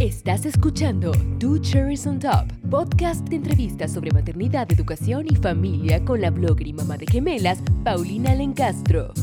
Estás 0.00 0.44
escuchando 0.44 1.10
Two 1.40 1.58
Cherries 1.58 2.06
on 2.06 2.18
Top, 2.18 2.44
podcast 2.70 3.26
de 3.30 3.36
entrevistas 3.36 3.94
sobre 3.94 4.10
maternidad, 4.10 4.70
educación 4.70 5.24
y 5.26 5.36
familia 5.36 6.04
con 6.04 6.20
la 6.20 6.30
blogger 6.30 6.66
y 6.66 6.74
mamá 6.74 6.98
de 6.98 7.06
gemelas, 7.06 7.62
Paulina 7.82 8.34
Lencastro. 8.34 9.14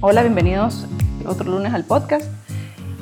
Hola, 0.00 0.22
bienvenidos 0.22 0.88
otro 1.24 1.48
lunes 1.48 1.72
al 1.72 1.84
podcast. 1.84 2.28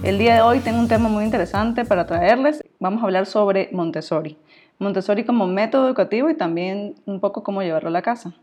El 0.02 0.18
día 0.18 0.34
de 0.34 0.42
hoy 0.42 0.58
tengo 0.58 0.78
un 0.78 0.88
tema 0.88 1.08
muy 1.08 1.24
interesante 1.24 1.86
para 1.86 2.06
traerles. 2.06 2.62
Vamos 2.78 3.02
a 3.02 3.06
hablar 3.06 3.24
sobre 3.24 3.70
Montessori. 3.72 4.36
Montessori 4.78 5.24
como 5.24 5.46
método 5.46 5.86
educativo 5.86 6.28
y 6.28 6.34
también 6.34 6.96
un 7.06 7.18
poco 7.18 7.42
cómo 7.42 7.62
llevarlo 7.62 7.88
a 7.88 7.92
la 7.92 8.02
casa. 8.02 8.34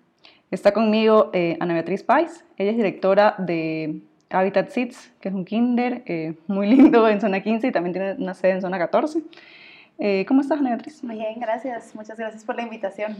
Está 0.49 0.73
conmigo 0.73 1.29
eh, 1.31 1.57
Ana 1.59 1.75
Beatriz 1.75 2.01
Pais. 2.01 2.43
Ella 2.57 2.71
es 2.71 2.77
directora 2.77 3.35
de 3.37 4.01
Habitat 4.29 4.69
Seeds, 4.69 5.11
que 5.19 5.29
es 5.29 5.35
un 5.35 5.45
kinder 5.45 6.03
eh, 6.05 6.35
muy 6.47 6.67
lindo 6.67 7.07
en 7.07 7.19
zona 7.19 7.41
15 7.41 7.67
y 7.67 7.71
también 7.71 7.93
tiene 7.93 8.13
una 8.13 8.33
sede 8.33 8.53
en 8.53 8.61
zona 8.61 8.77
14. 8.77 9.21
Eh, 9.97 10.25
¿Cómo 10.27 10.41
estás, 10.41 10.59
Ana 10.59 10.69
Beatriz? 10.69 11.03
Muy 11.03 11.15
bien, 11.15 11.39
gracias. 11.39 11.93
Muchas 11.95 12.17
gracias 12.17 12.43
por 12.43 12.55
la 12.55 12.61
invitación. 12.61 13.17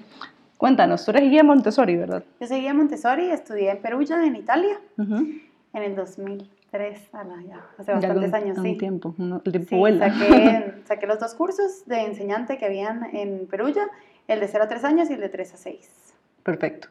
Cuéntanos, 0.58 1.06
tú 1.06 1.12
eres 1.12 1.30
guía 1.30 1.44
Montessori, 1.44 1.96
¿verdad? 1.96 2.24
Yo 2.40 2.48
soy 2.48 2.60
guía 2.60 2.74
Montessori, 2.74 3.32
estudié 3.32 3.72
en 3.72 3.82
Perugia, 3.82 4.26
en 4.26 4.36
Italia, 4.36 4.78
en 4.98 5.42
el 5.74 5.96
2003, 5.96 7.10
ya, 7.48 7.66
hace 7.78 7.94
bastantes 7.94 8.34
años, 8.34 8.58
sí. 8.62 8.76
tiempo, 8.76 9.16
el 9.18 9.52
tiempo 9.52 9.78
vuela. 9.78 10.12
Saqué, 10.12 10.74
saqué, 10.86 11.08
los 11.08 11.18
dos 11.18 11.34
cursos 11.34 11.86
de 11.86 12.02
enseñante 12.02 12.58
que 12.58 12.66
habían 12.66 13.16
en 13.16 13.48
Perugia, 13.48 13.88
el 14.28 14.42
de 14.42 14.48
0 14.50 14.66
a 14.66 14.68
3 14.68 14.84
años 14.84 15.10
y 15.10 15.14
el 15.14 15.22
de 15.22 15.30
3 15.30 15.54
a 15.54 15.58
6. 15.58 16.14
Perfecto. 16.44 16.90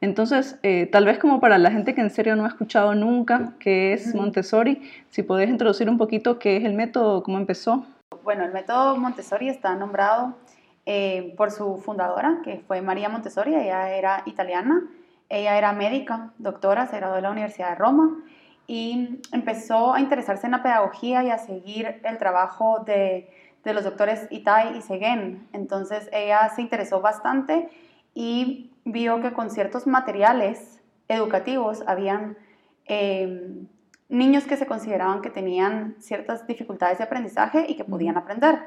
Entonces, 0.00 0.58
eh, 0.62 0.86
tal 0.86 1.06
vez 1.06 1.18
como 1.18 1.40
para 1.40 1.58
la 1.58 1.70
gente 1.70 1.94
que 1.94 2.00
en 2.00 2.10
serio 2.10 2.36
no 2.36 2.44
ha 2.44 2.48
escuchado 2.48 2.94
nunca 2.94 3.54
qué 3.58 3.92
es 3.92 4.14
Montessori, 4.14 4.82
si 5.08 5.22
podés 5.22 5.48
introducir 5.48 5.88
un 5.88 5.96
poquito 5.96 6.38
qué 6.38 6.58
es 6.58 6.64
el 6.64 6.74
método, 6.74 7.22
cómo 7.22 7.38
empezó. 7.38 7.86
Bueno, 8.22 8.44
el 8.44 8.52
método 8.52 8.96
Montessori 8.96 9.48
está 9.48 9.74
nombrado 9.74 10.36
eh, 10.84 11.34
por 11.36 11.50
su 11.50 11.78
fundadora, 11.78 12.40
que 12.44 12.62
fue 12.66 12.82
María 12.82 13.08
Montessori, 13.08 13.54
ella 13.54 13.90
era 13.90 14.22
italiana, 14.26 14.82
ella 15.28 15.56
era 15.56 15.72
médica, 15.72 16.32
doctora, 16.38 16.86
se 16.86 16.98
graduó 16.98 17.16
de 17.16 17.22
la 17.22 17.30
Universidad 17.30 17.70
de 17.70 17.74
Roma 17.76 18.22
y 18.66 19.20
empezó 19.32 19.94
a 19.94 20.00
interesarse 20.00 20.46
en 20.46 20.52
la 20.52 20.62
pedagogía 20.62 21.24
y 21.24 21.30
a 21.30 21.38
seguir 21.38 22.00
el 22.04 22.18
trabajo 22.18 22.84
de, 22.84 23.30
de 23.64 23.74
los 23.74 23.82
doctores 23.82 24.28
Itai 24.30 24.76
y 24.76 24.82
Seguén. 24.82 25.48
Entonces 25.52 26.08
ella 26.12 26.48
se 26.54 26.62
interesó 26.62 27.00
bastante 27.00 27.68
y 28.14 28.70
vio 28.86 29.20
que 29.20 29.32
con 29.32 29.50
ciertos 29.50 29.86
materiales 29.86 30.80
educativos 31.08 31.82
habían 31.86 32.38
em, 32.86 33.66
niños 34.08 34.44
que 34.44 34.56
se 34.56 34.66
consideraban 34.66 35.20
que 35.20 35.28
tenían 35.30 35.96
ciertas 35.98 36.46
dificultades 36.46 36.98
de 36.98 37.04
aprendizaje 37.04 37.66
y 37.68 37.76
que 37.76 37.84
podían 37.84 38.16
aprender. 38.16 38.60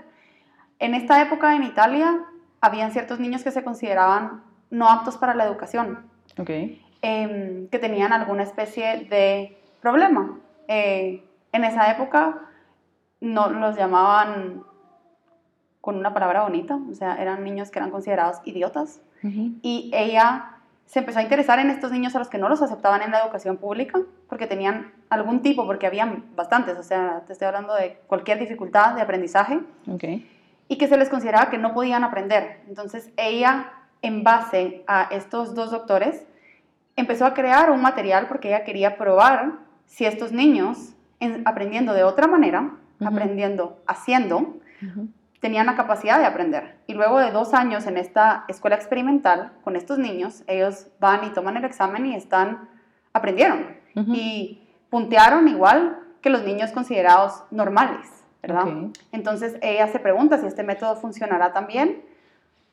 En 0.78 0.94
esta 0.94 1.22
época 1.22 1.56
en 1.56 1.64
Italia 1.64 2.26
habían 2.60 2.92
ciertos 2.92 3.20
niños 3.20 3.44
que 3.44 3.52
se 3.52 3.64
consideraban 3.64 4.44
no 4.70 4.90
aptos 4.90 5.18
para 5.18 5.34
la 5.34 5.46
educación, 5.46 6.10
em, 7.02 7.70
que 7.70 7.80
tenían 7.80 8.12
alguna 8.12 8.44
especie 8.44 9.08
de 9.10 9.58
problema. 9.82 10.38
Eh, 10.68 11.24
en 11.54 11.64
esa 11.64 11.90
época 11.92 12.42
no 13.22 13.50
los 13.50 13.78
llamaban 13.78 14.64
con 15.82 15.96
una 15.96 16.14
palabra 16.14 16.44
bonita, 16.44 16.78
o 16.90 16.94
sea, 16.94 17.16
eran 17.16 17.44
niños 17.44 17.72
que 17.72 17.80
eran 17.80 17.92
considerados 17.92 18.38
idiotas. 18.46 19.02
Y 19.22 19.92
ella 19.94 20.52
se 20.86 21.00
empezó 21.00 21.20
a 21.20 21.24
interesar 21.24 21.60
en 21.60 21.70
estos 21.70 21.92
niños 21.92 22.16
a 22.16 22.20
los 22.20 22.30
que 22.30 22.38
no 22.38 22.50
los 22.50 22.62
aceptaban 22.62 23.02
en 23.02 23.12
la 23.12 23.20
educación 23.20 23.58
pública 23.58 24.00
porque 24.28 24.48
tenían 24.48 24.92
algún 25.10 25.42
tipo, 25.42 25.66
porque 25.66 25.88
habían 25.88 26.26
bastantes, 26.36 26.78
o 26.78 26.84
sea, 26.84 27.24
te 27.28 27.34
estoy 27.34 27.48
hablando 27.48 27.76
de 27.76 28.00
cualquier 28.08 28.40
dificultad 28.40 28.96
de 28.96 29.02
aprendizaje, 29.02 29.60
y 30.68 30.78
que 30.78 30.88
se 30.88 30.98
les 30.98 31.10
consideraba 31.10 31.50
que 31.50 31.58
no 31.58 31.74
podían 31.74 32.04
aprender. 32.04 32.62
Entonces 32.68 33.12
ella, 33.18 33.72
en 34.02 34.24
base 34.24 34.84
a 34.88 35.04
estos 35.12 35.54
dos 35.54 35.72
doctores, 35.72 36.26
empezó 36.96 37.26
a 37.26 37.34
crear 37.34 37.72
un 37.72 37.82
material 37.82 38.28
porque 38.28 38.50
ella 38.50 38.64
quería 38.64 38.98
probar 38.98 39.54
si 39.86 40.06
estos 40.06 40.32
niños, 40.32 40.94
aprendiendo 41.46 41.94
de 41.94 42.04
otra 42.04 42.28
manera, 42.28 42.72
aprendiendo 43.04 43.82
haciendo, 43.88 44.56
tenían 45.40 45.66
la 45.66 45.76
capacidad 45.76 46.20
de 46.20 46.26
aprender. 46.26 46.76
Y 46.88 46.94
luego 46.94 47.20
de 47.20 47.32
dos 47.32 47.54
años 47.54 47.88
en 47.88 47.98
esta 47.98 48.46
escuela 48.48 48.76
experimental 48.76 49.52
con 49.64 49.76
estos 49.76 49.98
niños, 49.98 50.44
ellos 50.48 50.88
van 51.00 51.24
y 51.26 51.30
toman 51.30 51.58
el 51.58 51.66
examen 51.66 52.06
y 52.06 52.16
están, 52.16 52.70
aprendieron. 53.14 53.78
Y 53.96 54.62
puntearon 54.90 55.50
igual 55.50 56.00
que 56.22 56.30
los 56.30 56.44
niños 56.44 56.72
considerados 56.72 57.44
normales, 57.52 58.08
¿verdad? 58.42 58.66
Entonces 59.12 59.58
ella 59.62 59.88
se 59.88 60.00
pregunta 60.00 60.38
si 60.38 60.46
este 60.46 60.64
método 60.64 60.96
funcionará 60.96 61.52
también 61.52 62.02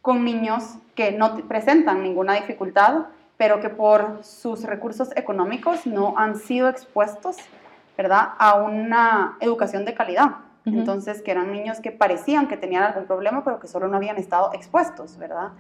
con 0.03 0.25
niños 0.25 0.77
que 0.95 1.11
no 1.11 1.35
presentan 1.49 2.05
ninguna 2.05 2.35
dificultad, 2.35 3.07
pero 3.37 3.61
que 3.61 3.71
por 3.71 4.21
sus 4.23 4.63
recursos 4.63 5.11
económicos 5.17 5.85
no 5.85 6.15
han 6.17 6.37
sido 6.37 6.69
expuestos, 6.69 7.37
¿verdad?, 7.97 8.29
a 8.39 8.55
una 8.55 9.37
educación 9.41 9.85
de 9.85 9.95
calidad. 9.95 10.37
Entonces, 10.67 11.23
que 11.23 11.31
eran 11.31 11.53
niños 11.53 11.79
que 11.79 11.93
parecían 11.93 12.49
que 12.49 12.57
tenían 12.57 12.83
algún 12.83 13.07
problema, 13.07 13.45
pero 13.45 13.61
que 13.61 13.69
solo 13.69 13.87
no 13.87 13.97
habían 13.97 14.17
estado 14.17 14.53
expuestos, 14.53 15.17
¿verdad? 15.17 15.53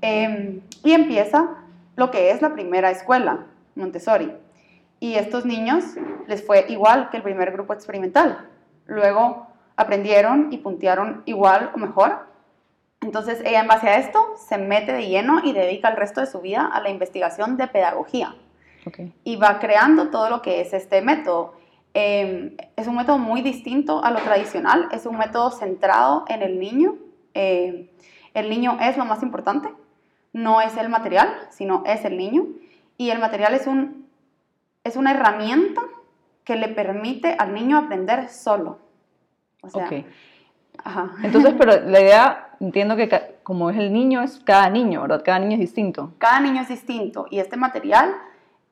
Em, 0.00 0.60
y 0.84 0.92
empieza 0.92 1.64
lo 1.96 2.12
que 2.12 2.30
es 2.30 2.42
la 2.42 2.52
primera 2.52 2.90
escuela, 2.90 3.46
Montessori. 3.74 4.32
Y 5.00 5.14
estos 5.14 5.44
niños 5.44 5.84
les 6.28 6.46
fue 6.46 6.66
igual 6.68 7.10
que 7.10 7.16
el 7.16 7.22
primer 7.22 7.50
grupo 7.52 7.72
experimental. 7.72 8.48
Luego 8.86 9.48
aprendieron 9.76 10.52
y 10.52 10.58
puntearon 10.58 11.22
igual 11.26 11.70
o 11.74 11.78
mejor. 11.78 12.26
Entonces 13.00 13.40
ella 13.44 13.60
en 13.60 13.68
base 13.68 13.88
a 13.88 13.98
esto 13.98 14.34
se 14.48 14.58
mete 14.58 14.92
de 14.92 15.06
lleno 15.06 15.40
y 15.44 15.52
dedica 15.52 15.88
el 15.88 15.96
resto 15.96 16.20
de 16.20 16.26
su 16.26 16.40
vida 16.40 16.66
a 16.66 16.80
la 16.80 16.88
investigación 16.88 17.56
de 17.56 17.66
pedagogía. 17.68 18.34
Y 19.24 19.34
va 19.36 19.58
creando 19.58 20.10
todo 20.10 20.30
lo 20.30 20.42
que 20.42 20.60
es 20.60 20.72
este 20.72 21.02
método. 21.02 21.54
Em, 21.98 22.54
es 22.76 22.86
un 22.88 22.96
método 22.96 23.16
muy 23.16 23.40
distinto 23.40 24.04
a 24.04 24.10
lo 24.10 24.18
tradicional, 24.18 24.86
es 24.92 25.06
un 25.06 25.16
método 25.16 25.50
centrado 25.50 26.26
en 26.28 26.42
el 26.42 26.60
niño. 26.60 26.96
Em, 27.32 27.88
el 28.34 28.50
niño 28.50 28.76
es 28.82 28.98
lo 28.98 29.06
más 29.06 29.22
importante, 29.22 29.70
no 30.34 30.60
es 30.60 30.76
el 30.76 30.90
material, 30.90 31.34
sino 31.48 31.84
es 31.86 32.04
el 32.04 32.18
niño. 32.18 32.48
Y 32.98 33.08
el 33.08 33.18
material 33.18 33.54
es, 33.54 33.66
un, 33.66 34.06
es 34.84 34.96
una 34.96 35.12
herramienta 35.12 35.80
que 36.44 36.56
le 36.56 36.68
permite 36.68 37.34
al 37.38 37.54
niño 37.54 37.78
aprender 37.78 38.28
solo. 38.28 38.78
O 39.62 39.70
sea, 39.70 39.88
Entonces, 41.22 41.54
pero 41.58 41.80
la 41.80 41.98
idea, 41.98 42.50
entiendo 42.60 42.96
que 42.96 43.38
como 43.42 43.70
es 43.70 43.78
el 43.78 43.90
niño, 43.90 44.20
es 44.20 44.38
cada 44.40 44.68
niño, 44.68 45.00
¿verdad? 45.00 45.22
Cada 45.24 45.38
niño 45.38 45.54
es 45.54 45.60
distinto. 45.60 46.12
Cada 46.18 46.40
niño 46.40 46.60
es 46.60 46.68
distinto 46.68 47.26
y 47.30 47.38
este 47.38 47.56
material 47.56 48.14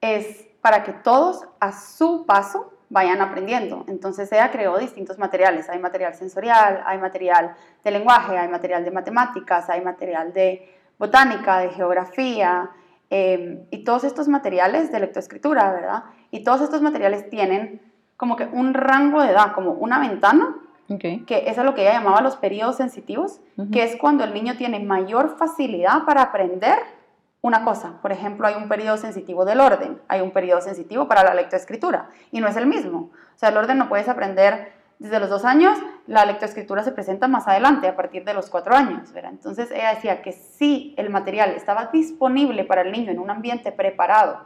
es 0.03 0.47
para 0.61 0.85
que 0.85 0.93
todos 0.93 1.47
a 1.59 1.73
su 1.73 2.27
paso 2.27 2.74
vayan 2.95 3.21
aprendiendo. 3.21 3.85
Entonces 3.89 4.31
ella 4.31 4.53
creó 4.53 4.79
distintos 4.79 5.19
materiales. 5.19 5.69
Hay 5.69 5.81
material 5.81 6.15
sensorial, 6.15 6.81
hay 6.87 6.97
material 6.99 7.57
de 7.83 7.91
lenguaje, 7.91 8.39
hay 8.39 8.49
material 8.49 8.85
de 8.85 8.93
matemáticas, 8.93 9.69
hay 9.69 9.81
material 9.81 10.33
de 10.33 10.73
botánica, 10.97 11.59
de 11.59 11.71
geografía, 11.71 12.71
em, 13.11 13.67
y 13.73 13.83
todos 13.83 14.05
estos 14.05 14.29
materiales 14.29 14.93
de 14.93 15.01
lectoescritura, 15.01 15.73
¿verdad? 15.73 16.05
Y 16.31 16.45
todos 16.45 16.61
estos 16.61 16.83
materiales 16.83 17.29
tienen 17.29 17.83
como 18.17 18.37
que 18.37 18.45
un 18.45 18.73
rango 18.75 19.23
de 19.23 19.33
edad, 19.33 19.55
como 19.55 19.73
una 19.73 19.99
ventana, 19.99 20.55
que 21.27 21.45
eso 21.49 21.61
es 21.63 21.65
lo 21.65 21.75
que 21.75 21.83
ella 21.83 21.95
llamaba 21.95 22.21
los 22.21 22.37
periodos 22.37 22.77
sensitivos, 22.77 23.41
que 23.73 23.83
es 23.83 23.97
cuando 23.97 24.23
el 24.23 24.33
niño 24.33 24.57
tiene 24.57 24.79
mayor 24.79 25.37
facilidad 25.37 26.05
para 26.05 26.23
aprender 26.23 26.79
una 27.45 27.63
cosa. 27.63 28.01
Por 28.01 28.11
ejemplo, 28.11 28.47
hay 28.47 28.55
un 28.55 28.71
periodo 28.71 28.97
sensitivo 28.97 29.45
del 29.45 29.61
orden, 29.61 30.01
hay 30.09 30.23
un 30.23 30.31
periodo 30.31 30.63
sensitivo 30.63 31.07
para 31.07 31.23
la 31.23 31.35
lectoescritura 31.35 32.09
y 32.33 32.41
no 32.41 32.49
es 32.49 32.57
el 32.57 32.65
mismo. 32.67 33.11
O 33.35 33.39
sea, 33.39 33.51
el 33.51 33.57
orden 33.59 33.77
no 33.77 33.91
puedes 33.91 34.09
aprender 34.09 34.73
desde 34.99 35.21
los 35.21 35.29
dos 35.29 35.45
años, 35.45 35.79
la 36.07 36.25
lectoescritura 36.25 36.83
se 36.83 36.93
presenta 36.93 37.29
más 37.29 37.47
adelante, 37.47 37.87
a 37.87 37.97
partir 37.97 38.25
de 38.25 38.33
los 38.33 38.49
cuatro 38.49 38.75
años. 38.75 39.13
¿verdad? 39.13 39.33
Entonces 39.33 39.71
ella 39.73 39.95
decía 39.95 40.23
que 40.23 40.33
si 40.33 40.95
el 40.97 41.11
material 41.11 41.51
estaba 41.51 41.91
disponible 41.93 42.65
para 42.65 42.81
el 42.81 42.91
niño 42.91 43.11
en 43.11 43.19
un 43.19 43.29
ambiente 43.29 43.73
preparado, 43.73 44.41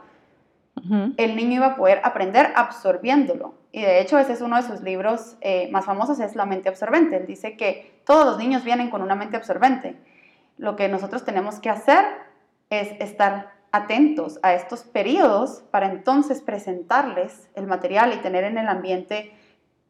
el 1.15 1.37
niño 1.37 1.55
iba 1.55 1.67
a 1.67 1.75
poder 1.77 2.01
aprender 2.03 2.51
absorbiéndolo. 2.53 3.53
Y 3.71 3.81
de 3.81 4.01
hecho 4.01 4.19
ese 4.19 4.33
es 4.33 4.41
uno 4.41 4.57
de 4.57 4.63
sus 4.63 4.81
libros 4.81 5.37
eh, 5.39 5.69
más 5.71 5.85
famosos, 5.85 6.19
es 6.19 6.35
La 6.35 6.45
mente 6.45 6.67
absorbente. 6.67 7.15
Él 7.15 7.27
dice 7.27 7.55
que 7.55 8.01
todos 8.05 8.25
los 8.25 8.37
niños 8.37 8.65
vienen 8.65 8.89
con 8.89 9.01
una 9.01 9.15
mente 9.15 9.37
absorbente. 9.37 9.95
Lo 10.57 10.75
que 10.75 10.89
nosotros 10.89 11.23
tenemos 11.23 11.61
que 11.61 11.69
hacer 11.69 12.28
es 12.69 12.89
estar 12.99 13.51
atentos 13.71 14.39
a 14.41 14.53
estos 14.53 14.81
periodos 14.81 15.63
para 15.71 15.91
entonces 15.91 16.41
presentarles 16.41 17.49
el 17.55 17.67
material 17.67 18.13
y 18.13 18.17
tener 18.17 18.43
en 18.43 18.57
el 18.57 18.67
ambiente 18.67 19.33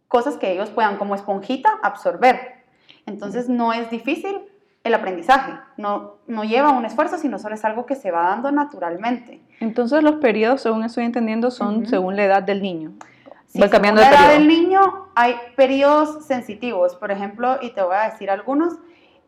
cosas 0.08 0.38
que 0.38 0.52
ellos 0.52 0.70
puedan 0.70 0.98
como 0.98 1.16
esponjita 1.16 1.70
absorber. 1.82 2.64
Entonces 3.06 3.48
no 3.48 3.74
es 3.74 3.90
difícil 3.90 4.42
el 4.84 4.94
aprendizaje, 4.94 5.54
no, 5.78 6.16
no 6.28 6.44
lleva 6.46 6.72
un 6.72 6.86
esfuerzo, 6.86 7.18
sino 7.18 7.38
solo 7.38 7.56
es 7.56 7.66
algo 7.66 7.86
que 7.86 7.96
se 7.96 8.12
va 8.12 8.24
dando 8.24 8.52
naturalmente. 8.52 9.42
Entonces 9.60 10.02
los 10.02 10.16
periodos, 10.16 10.62
según 10.62 10.84
estoy 10.84 11.06
entendiendo, 11.06 11.52
son 11.52 11.86
según 11.86 12.16
la 12.16 12.24
edad 12.24 12.44
del 12.44 12.62
niño. 12.62 12.94
Va 13.00 13.36
según 13.48 13.70
cambiando 13.70 14.02
la 14.02 14.10
edad 14.10 14.34
del 14.34 14.48
niño 14.48 15.10
hay 15.16 15.36
periodos 15.58 16.26
sensitivos, 16.26 16.96
por 16.96 17.12
ejemplo, 17.12 17.58
y 17.62 17.72
te 17.72 17.82
voy 17.82 17.96
a 17.96 18.10
decir 18.10 18.30
algunos. 18.32 18.76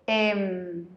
em, 0.07 0.87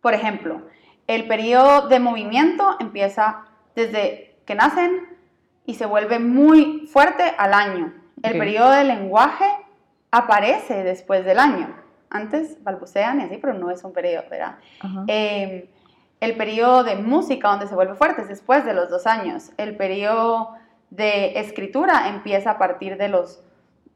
por 0.00 0.14
ejemplo, 0.14 0.62
el 1.10 1.26
periodo 1.26 1.88
de 1.88 1.98
movimiento 1.98 2.76
empieza 2.78 3.44
desde 3.74 4.36
que 4.46 4.54
nacen 4.54 5.08
y 5.66 5.74
se 5.74 5.84
vuelve 5.84 6.20
muy 6.20 6.86
fuerte 6.86 7.34
al 7.36 7.52
año. 7.52 7.92
El 8.22 8.34
Ok. 8.34 8.38
periodo 8.38 8.70
de 8.70 8.84
lenguaje 8.84 9.44
aparece 10.12 10.84
después 10.84 11.24
del 11.24 11.40
año. 11.40 11.74
Antes 12.10 12.62
balbucean 12.62 13.20
y 13.20 13.24
así, 13.24 13.38
pero 13.38 13.54
no 13.54 13.72
es 13.72 13.82
un 13.82 13.92
periodo, 13.92 14.22
¿verdad? 14.30 14.58
Eh, 15.08 15.68
el 16.20 16.36
periodo 16.36 16.84
de 16.84 16.94
música 16.94 17.48
donde 17.48 17.66
se 17.66 17.74
vuelve 17.74 17.94
fuerte 17.96 18.22
es 18.22 18.28
después 18.28 18.64
de 18.64 18.72
los 18.72 18.88
dos 18.88 19.08
años. 19.08 19.50
El 19.56 19.76
periodo 19.76 20.54
de 20.90 21.40
escritura 21.40 22.08
empieza 22.08 22.52
a 22.52 22.58
partir 22.58 22.96
de 22.98 23.08
los 23.08 23.42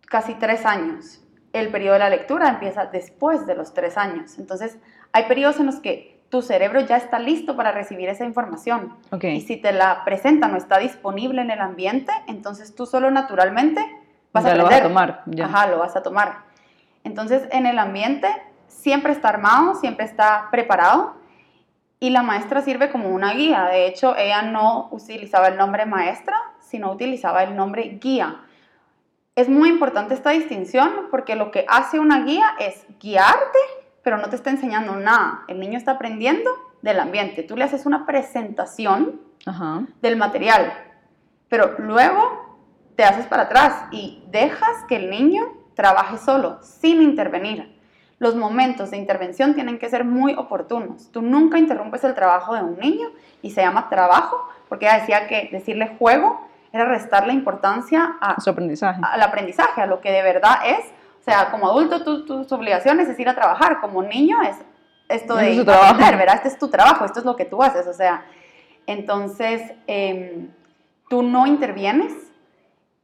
casi 0.09 0.35
tres 0.35 0.67
años. 0.67 1.23
El 1.53 1.69
periodo 1.69 1.93
de 1.93 1.99
la 2.01 2.11
lectura 2.11 2.49
empieza 2.49 2.87
después 2.87 3.47
de 3.47 3.55
los 3.55 3.73
tres 3.73 3.97
años. 3.97 4.37
Entonces, 4.37 4.79
hay 5.13 5.27
periodos 5.27 5.61
en 5.61 5.67
los 5.67 5.77
que 5.79 6.14
tu 6.35 6.43
cerebro 6.43 6.81
ya 6.81 6.97
está 6.97 7.21
listo 7.21 7.55
para 7.55 7.71
recibir 7.71 8.09
esa 8.09 8.25
información. 8.25 8.93
Ok. 9.13 9.23
Y 9.23 9.41
si 9.43 9.57
te 9.57 9.71
la 9.71 10.03
presenta 10.05 10.49
no 10.49 10.57
está 10.57 10.79
disponible 10.79 11.41
en 11.41 11.53
el 11.53 11.61
ambiente, 11.61 12.11
entonces 12.27 12.75
tú 12.75 12.87
solo 12.87 13.09
naturalmente 13.13 13.81
vas 14.33 14.45
a 14.45 14.57
lo 14.57 14.65
vas 14.65 14.73
a 14.73 14.77
aprender. 14.79 14.83
tomar, 14.83 15.23
ya. 15.27 15.45
Ajá, 15.45 15.69
lo 15.69 15.79
vas 15.79 15.95
a 15.95 16.03
tomar. 16.03 16.39
Entonces, 17.05 17.45
en 17.53 17.67
el 17.67 17.79
ambiente 17.79 18.27
siempre 18.67 19.13
está 19.13 19.29
armado, 19.29 19.77
siempre 19.77 20.07
está 20.07 20.49
preparado 20.51 21.15
y 22.01 22.11
la 22.11 22.25
maestra 22.25 22.63
sirve 22.63 22.91
como 22.91 23.11
una 23.11 23.33
guía. 23.35 23.67
De 23.67 23.87
hecho, 23.87 24.17
ella 24.17 24.43
no 24.43 24.89
utilizaba 24.91 25.47
el 25.47 25.57
nombre 25.57 25.87
maestra, 25.87 26.37
sino 26.59 26.91
utilizaba 26.91 27.45
el 27.45 27.55
nombre 27.55 27.97
guía. 28.03 28.41
Es 29.37 29.49
muy 29.49 29.69
importante 29.69 30.15
esta 30.15 30.31
distinción 30.31 30.91
porque 31.13 31.37
lo 31.37 31.53
que 31.53 31.65
hace 31.69 32.01
una 32.01 32.25
guía 32.25 32.57
es 32.59 32.85
guiarte, 32.99 33.59
pero 34.05 34.19
no 34.19 34.29
te 34.29 34.37
está 34.37 34.51
enseñando 34.51 34.95
nada. 34.95 35.43
El 35.49 35.59
niño 35.59 35.77
está 35.77 35.93
aprendiendo 35.93 36.51
del 36.83 37.01
ambiente. 37.01 37.43
Tú 37.43 37.57
le 37.57 37.65
haces 37.65 37.87
una 37.87 38.07
presentación 38.07 39.21
Ajá. 39.47 39.83
del 40.01 40.17
material, 40.17 40.73
pero 41.49 41.75
luego 41.79 42.59
te 42.95 43.05
haces 43.05 43.27
para 43.27 43.45
atrás 43.45 43.87
y 43.91 44.23
dejas 44.31 44.85
que 44.89 44.97
el 44.97 45.11
niño 45.11 45.43
trabaje 45.75 46.19
solo, 46.19 46.63
sin 46.63 47.03
intervenir. 47.03 47.75
Los 48.19 48.37
momentos 48.37 48.91
de 48.91 48.99
intervención 48.99 49.55
tienen 49.55 49.79
que 49.79 49.89
ser 49.89 50.05
muy 50.05 50.35
oportunos. 50.35 51.11
Tú 51.11 51.21
nunca 51.21 51.59
interrumpes 51.59 52.05
el 52.05 52.15
trabajo 52.15 52.55
de 52.55 52.63
un 52.63 52.79
niño 52.79 53.09
y 53.43 53.51
se 53.51 53.63
llama 53.63 53.89
trabajo, 53.89 54.49
porque 54.69 54.87
ella 54.87 55.01
decía 55.01 55.27
que 55.27 55.49
decirle 55.51 55.97
juego 55.99 56.47
era 56.73 56.85
restarle 56.85 57.33
importancia 57.33 58.17
a, 58.21 58.41
Su 58.41 58.51
aprendizaje. 58.51 59.01
al 59.03 59.23
aprendizaje, 59.23 59.81
a 59.81 59.87
lo 59.87 60.01
que 60.01 60.13
de 60.13 60.23
verdad 60.23 60.59
es. 60.67 60.85
O 61.27 61.31
sea, 61.31 61.51
como 61.51 61.67
adulto 61.71 62.05
tú- 62.05 62.27
tus 62.27 62.53
obligaciones 62.53 63.09
es 63.09 63.19
ir 63.19 63.31
a 63.31 63.35
trabajar, 63.35 63.81
como 63.81 64.03
niño 64.03 64.43
es 64.43 64.57
esto 65.09 65.37
de 65.37 65.53
es 65.53 65.57
su 65.57 65.65
trabajo. 65.65 65.95
aprender, 65.95 66.19
¿verdad? 66.19 66.37
Este 66.37 66.49
es 66.49 66.59
tu 66.59 66.69
trabajo, 66.69 67.07
esto 67.07 67.21
es 67.21 67.25
lo 67.25 67.35
que 67.35 67.47
tú 67.47 67.63
haces, 67.63 67.87
o 67.87 67.95
sea, 67.95 68.27
entonces 68.87 69.63
em, 69.87 70.49
tú 71.09 71.23
no 71.23 71.47
intervienes 71.47 72.13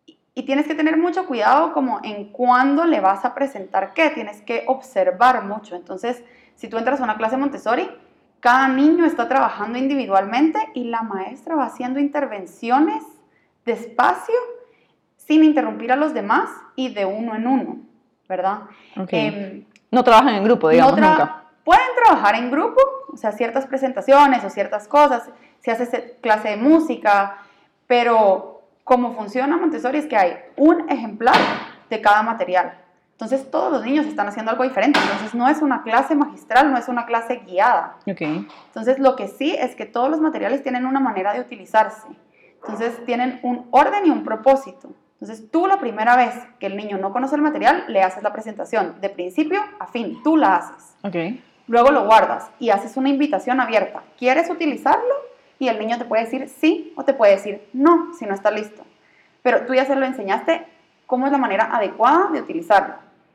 y- 0.05 0.19
y 0.35 0.43
tienes 0.43 0.67
que 0.67 0.75
tener 0.75 0.99
mucho 0.99 1.27
cuidado 1.27 1.73
como 1.73 2.01
en 2.03 2.27
cuándo 2.31 2.85
le 2.85 3.01
vas 3.01 3.25
a 3.25 3.33
presentar 3.35 3.95
qué, 3.95 4.11
tienes 4.11 4.43
que 4.43 4.65
observar 4.67 5.45
mucho. 5.45 5.75
Entonces, 5.75 6.23
si 6.57 6.69
tú 6.69 6.77
entras 6.77 7.01
a 7.01 7.05
una 7.05 7.17
clase 7.17 7.39
Montessori, 7.39 7.91
cada 8.41 8.69
niño 8.69 9.07
está 9.07 9.29
trabajando 9.29 9.79
individualmente 9.79 10.59
y 10.75 10.85
la 10.85 11.01
maestra 11.03 11.55
va 11.57 11.65
haciendo 11.65 11.99
intervenciones 12.01 13.03
despacio, 13.65 14.35
sin 15.17 15.43
interrumpir 15.45 15.91
a 15.93 15.97
los 15.97 16.13
demás 16.13 16.51
y 16.77 16.93
de 16.93 17.05
uno 17.07 17.35
en 17.35 17.47
uno, 17.47 17.77
¿verdad? 18.31 18.61
Em, 19.19 19.65
no 19.91 20.03
trabajan 20.05 20.37
en 20.37 20.45
grupo, 20.45 20.71
digamos, 20.71 20.93
no 20.97 20.99
tra- 21.07 21.11
nunca. 21.11 21.43
Pueden 21.65 21.89
trabajar 22.03 22.37
en 22.37 22.51
grupo, 22.51 22.81
o 23.13 23.17
sea, 23.19 23.33
ciertas 23.33 23.67
presentaciones 23.67 24.43
o 24.45 24.49
ciertas 24.49 24.89
cosas, 24.89 25.29
se 25.61 25.71
hace 25.71 25.85
se- 25.85 26.17
clase 26.23 26.49
de 26.51 26.57
música, 26.57 27.37
pero 27.87 28.63
como 28.85 29.13
funciona 29.15 29.57
Montessori 29.59 29.99
es 29.99 30.07
que 30.07 30.17
hay 30.17 30.37
un 30.57 30.89
ejemplar 30.89 31.37
de 31.91 32.01
cada 32.01 32.23
material. 32.23 32.79
Entonces 33.13 33.51
todos 33.51 33.71
los 33.71 33.85
niños 33.85 34.07
están 34.07 34.27
haciendo 34.29 34.51
algo 34.51 34.65
diferente, 34.65 34.99
entonces 34.99 35.35
no 35.35 35.47
es 35.49 35.61
una 35.61 35.83
clase 35.83 36.15
magistral, 36.15 36.71
no 36.73 36.79
es 36.79 36.89
una 36.89 37.05
clase 37.05 37.43
guiada. 37.47 37.97
Entonces 38.69 38.99
lo 38.99 39.15
que 39.17 39.29
sí 39.29 39.55
es 39.59 39.77
que 39.77 39.85
todos 39.85 40.09
los 40.09 40.21
materiales 40.21 40.63
tienen 40.63 40.87
una 40.87 41.01
manera 41.01 41.35
de 41.35 41.41
utilizarse. 41.41 42.09
Entonces 42.63 43.05
tienen 43.05 43.39
un 43.43 43.67
orden 43.71 44.07
y 44.07 44.11
un 44.11 44.25
propósito. 44.25 44.89
Entonces 45.21 45.51
tú 45.51 45.67
la 45.67 45.79
primera 45.79 46.17
vez 46.17 46.35
que 46.59 46.67
el 46.67 46.77
niño 46.77 46.97
no 46.97 47.13
conoce 47.13 47.37
el 47.37 47.43
material, 47.43 47.85
le 47.89 48.03
haces 48.03 48.23
la 48.23 48.33
presentación 48.33 49.01
de 49.01 49.11
principio 49.11 49.61
a 49.79 49.87
fin, 49.87 50.23
tú 50.23 50.37
la 50.37 50.57
haces. 50.57 50.97
Luego 51.67 51.91
lo 51.91 52.07
guardas 52.07 52.51
y 52.59 52.71
haces 52.71 52.97
una 52.97 53.11
invitación 53.11 53.61
abierta. 53.61 54.03
¿Quieres 54.19 54.49
utilizarlo? 54.49 55.15
Y 55.59 55.69
el 55.69 55.79
niño 55.79 55.99
te 55.99 56.07
puede 56.07 56.25
decir 56.25 56.49
sí 56.49 56.95
o 56.97 57.05
te 57.05 57.13
puede 57.13 57.33
decir 57.33 57.69
no 57.75 58.15
si 58.15 58.25
no 58.25 58.35
está 58.35 58.51
listo. 58.51 58.83
Pero 59.43 59.67
tú 59.67 59.75
ya 59.75 59.85
se 59.85 59.95
lo 59.95 60.07
enseñaste 60.07 60.67
cómo 61.07 61.27
es 61.27 61.33
la 61.33 61.39
manera 61.39 61.69
adecuada 61.71 62.31
de 62.31 62.41
utilizarlo. 62.41 62.95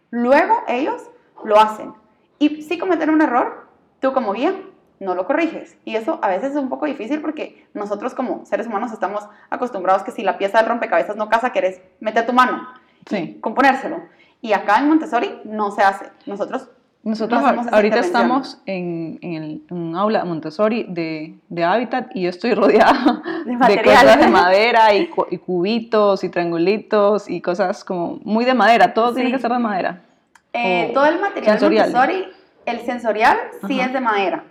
Luego 0.09 0.63
ellos 0.67 1.03
lo 1.43 1.59
hacen. 1.59 1.93
Y 2.39 2.63
si 2.63 2.79
cometen 2.79 3.11
un 3.11 3.21
error, 3.21 3.67
tú 3.99 4.11
como 4.11 4.33
guía 4.33 4.55
no 4.99 5.15
lo 5.15 5.25
corriges. 5.25 5.77
Y 5.85 5.95
eso 5.95 6.19
a 6.21 6.27
veces 6.29 6.51
es 6.51 6.57
un 6.57 6.69
poco 6.69 6.85
difícil 6.85 7.21
porque 7.21 7.65
nosotros 7.73 8.13
como 8.13 8.45
seres 8.45 8.67
humanos 8.67 8.91
estamos 8.91 9.27
acostumbrados 9.49 10.03
que 10.03 10.11
si 10.11 10.23
la 10.23 10.37
pieza 10.37 10.59
del 10.59 10.67
rompecabezas 10.67 11.15
no 11.15 11.29
casa, 11.29 11.51
querés 11.51 11.81
meter 11.99 12.25
tu 12.25 12.33
mano 12.33 12.67
Sí. 13.09 13.37
componérselo. 13.41 14.01
Y 14.41 14.53
acá 14.53 14.79
en 14.79 14.87
Montessori 14.89 15.41
no 15.45 15.71
se 15.71 15.81
hace. 15.83 16.05
Nosotros 16.25 16.69
Nosotros 17.03 17.39
No 17.39 17.47
hacemos 17.47 17.67
ahorita 17.71 17.99
estamos 17.99 18.61
en, 18.65 19.19
en, 19.21 19.33
el- 19.43 19.61
en 19.69 19.77
un 19.77 19.95
aula 19.95 20.25
Montessori 20.25 20.85
de, 20.89 21.35
de 21.49 21.63
Hábitat 21.63 22.09
y 22.15 22.23
yo 22.23 22.29
estoy 22.29 22.55
rodeada 22.55 23.21
De 23.45 23.51
de, 23.75 23.83
cosas 23.83 24.19
de 24.19 24.27
madera 24.27 24.91
y, 24.95 25.09
y 25.29 25.37
cubitos 25.37 26.23
y 26.23 26.29
triangulitos 26.29 27.29
y 27.29 27.41
cosas 27.41 27.83
como 27.83 28.19
muy 28.23 28.43
de 28.43 28.55
madera. 28.55 28.93
Todo 28.95 29.13
tiene 29.13 29.31
que 29.31 29.37
ser 29.37 29.51
de 29.51 29.59
madera. 29.59 30.01
Eh, 30.53 30.89
todo 30.95 31.05
el 31.05 31.19
material 31.19 31.51
sensorial. 31.59 31.91
Montessori, 31.91 32.27
el 32.65 32.79
sensorial 32.81 33.37
sí 33.67 33.79
Ajá. 33.79 33.87
es 33.87 33.93
de 33.93 34.01
madera. 34.01 34.43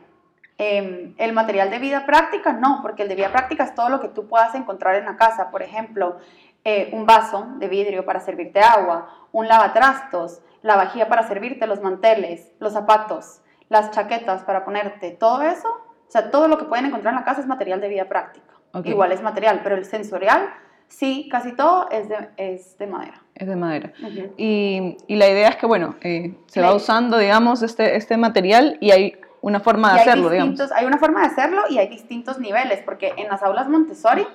Eh, 0.56 1.14
el 1.18 1.32
material 1.32 1.70
de 1.70 1.78
vida 1.78 2.06
práctica 2.06 2.52
no, 2.52 2.80
porque 2.82 3.02
el 3.02 3.08
de 3.08 3.16
vida 3.16 3.30
práctica 3.30 3.64
es 3.64 3.74
todo 3.74 3.88
lo 3.88 4.00
que 4.00 4.08
tú 4.08 4.28
puedas 4.28 4.54
encontrar 4.54 4.94
en 4.94 5.04
la 5.04 5.16
casa. 5.16 5.50
Por 5.50 5.62
ejemplo, 5.62 6.18
eh, 6.64 6.90
un 6.92 7.06
vaso 7.06 7.46
de 7.58 7.68
vidrio 7.68 8.04
para 8.04 8.20
servirte 8.20 8.60
agua, 8.60 9.08
un 9.32 9.48
lavatrastos, 9.48 10.40
la 10.62 10.76
vajilla 10.76 11.08
para 11.08 11.26
servirte 11.26 11.66
los 11.66 11.82
manteles, 11.82 12.52
los 12.60 12.72
zapatos, 12.72 13.40
las 13.68 13.90
chaquetas 13.90 14.44
para 14.44 14.64
ponerte, 14.64 15.10
todo 15.10 15.42
eso, 15.42 15.68
o 15.68 16.10
sea, 16.10 16.30
todo 16.30 16.48
lo 16.48 16.56
que 16.56 16.64
pueden 16.64 16.86
encontrar 16.86 17.12
en 17.12 17.20
la 17.20 17.24
casa 17.24 17.40
es 17.40 17.46
material 17.46 17.80
de 17.80 17.88
vida 17.88 18.08
práctica. 18.08 18.46
Igual 18.84 19.12
es 19.12 19.22
material, 19.22 19.60
pero 19.62 19.76
el 19.76 19.84
sensorial 19.84 20.48
sí, 20.88 21.28
casi 21.30 21.52
todo 21.52 21.88
es 21.90 22.08
de, 22.08 22.28
es 22.36 22.78
de 22.78 22.86
madera. 22.86 23.22
Es 23.34 23.46
de 23.46 23.56
madera. 23.56 23.92
Y, 24.36 24.96
y 25.06 25.16
la 25.16 25.28
idea 25.28 25.48
es 25.48 25.56
que, 25.56 25.66
bueno, 25.66 25.96
eh, 26.00 26.34
se 26.46 26.60
va 26.60 26.74
usando, 26.74 27.18
digamos, 27.18 27.62
este, 27.62 27.96
este 27.96 28.16
material 28.16 28.78
y 28.80 28.90
hay 28.90 29.16
una 29.44 29.60
forma 29.60 29.92
de 29.94 30.00
hacerlo, 30.00 30.30
digamos. 30.30 30.72
hay 30.72 30.86
una 30.86 30.98
forma 30.98 31.20
de 31.20 31.26
hacerlo 31.26 31.62
y 31.68 31.78
hay 31.78 31.88
distintos 31.88 32.38
niveles, 32.38 32.80
porque 32.82 33.12
en 33.16 33.28
las 33.28 33.42
aulas 33.42 33.68
Montessori, 33.68 34.26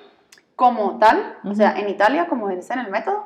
como 0.55 0.99
tal, 0.99 1.37
o 1.43 1.55
sea, 1.55 1.79
en 1.79 1.89
Italia, 1.89 2.27
como 2.27 2.49
dice 2.49 2.73
en 2.73 2.79
el 2.79 2.91
método, 2.91 3.25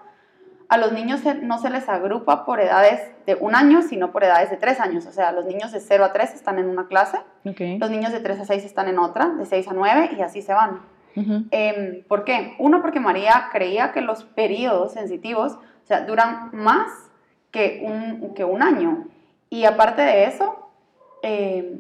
a 0.70 0.78
los 0.78 0.94
niños 0.94 1.22
no 1.42 1.60
se 1.60 1.70
les 1.70 1.90
agrupa 1.90 2.46
por 2.46 2.60
edades 2.62 3.12
de 3.28 3.36
un 3.36 3.54
año, 3.54 3.82
sino 3.82 4.12
por 4.12 4.24
edades 4.24 4.50
de 4.50 4.58
tres 4.58 4.80
años. 4.80 5.06
O 5.06 5.12
sea, 5.12 5.32
los 5.34 5.46
niños 5.46 5.72
de 5.72 5.80
0 5.82 6.06
a 6.06 6.14
3 6.14 6.34
están 6.34 6.58
en 6.58 6.68
una 6.70 6.88
clase, 6.88 7.18
Ok. 7.46 7.60
los 7.80 7.90
niños 7.92 8.12
de 8.12 8.22
3 8.22 8.40
a 8.40 8.46
6 8.46 8.64
están 8.64 8.88
en 8.88 8.98
otra, 8.98 9.28
de 9.30 9.46
6 9.46 9.68
a 9.68 9.74
9 9.74 10.12
y 10.18 10.22
así 10.22 10.42
se 10.42 10.54
van. 10.54 10.82
Ujú. 11.16 11.44
Em, 11.52 12.04
¿Por 12.08 12.24
qué? 12.24 12.56
Uno, 12.60 12.82
porque 12.82 13.00
María 13.00 13.50
creía 13.52 13.92
que 13.92 14.02
los 14.02 14.24
periodos 14.24 14.94
sensitivos, 14.94 15.54
o 15.54 15.86
sea, 15.86 16.06
duran 16.06 16.50
más 16.54 16.88
que 17.52 17.82
un, 17.84 18.34
que 18.34 18.46
un 18.46 18.64
año. 18.64 19.06
Y 19.50 19.66
aparte 19.66 20.02
de 20.02 20.26
eso, 20.26 20.63
em, 21.24 21.80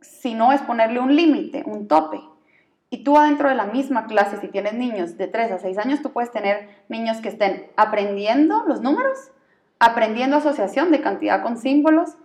si 0.00 0.34
no 0.34 0.52
es 0.52 0.62
ponerle 0.62 1.00
un 1.00 1.14
límite, 1.14 1.62
un 1.66 1.86
tope. 1.86 2.20
Y 2.88 3.04
tú 3.04 3.16
adentro 3.18 3.48
de 3.48 3.54
la 3.54 3.66
misma 3.66 4.06
clase, 4.06 4.38
si 4.40 4.48
tienes 4.48 4.72
niños 4.74 5.16
de 5.16 5.28
3 5.28 5.52
a 5.52 5.58
6 5.58 5.78
años, 5.78 6.02
tú 6.02 6.10
puedes 6.12 6.32
tener 6.32 6.68
niños 6.88 7.18
que 7.18 7.28
estén 7.28 7.66
aprendiendo 7.76 8.64
los 8.66 8.80
números, 8.80 9.30
aprendiendo 9.78 10.36
asociación 10.38 10.90
de 10.90 11.00
cantidad 11.00 11.42
con 11.42 11.56
símbolos, 11.56 12.16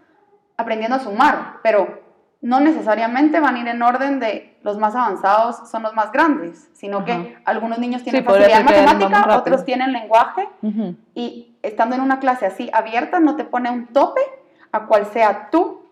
aprendiendo 0.57 0.95
a 0.95 0.99
sumar, 0.99 1.57
pero 1.61 2.01
no 2.41 2.59
necesariamente 2.59 3.39
van 3.39 3.55
a 3.55 3.59
ir 3.59 3.67
en 3.67 3.81
orden 3.81 4.19
de 4.19 4.57
los 4.61 4.77
más 4.77 4.95
avanzados 4.95 5.69
son 5.69 5.83
los 5.83 5.93
más 5.93 6.11
grandes, 6.11 6.69
sino 6.73 6.97
Ajá. 6.97 7.05
que 7.05 7.37
algunos 7.45 7.77
niños 7.79 8.03
tienen 8.03 8.23
Sí, 8.23 8.27
facilidad 8.27 8.59
en 8.59 8.65
matemática, 8.65 9.37
otros 9.37 9.65
tienen 9.65 9.93
lenguaje, 9.93 10.47
Ujú. 10.61 10.95
y 11.13 11.55
estando 11.61 11.95
en 11.95 12.01
una 12.01 12.19
clase 12.19 12.45
así 12.45 12.69
abierta 12.73 13.19
no 13.19 13.35
te 13.35 13.43
pone 13.45 13.69
un 13.69 13.87
tope 13.87 14.21
a 14.71 14.85
cual 14.87 15.05
sea 15.07 15.49
tu 15.51 15.84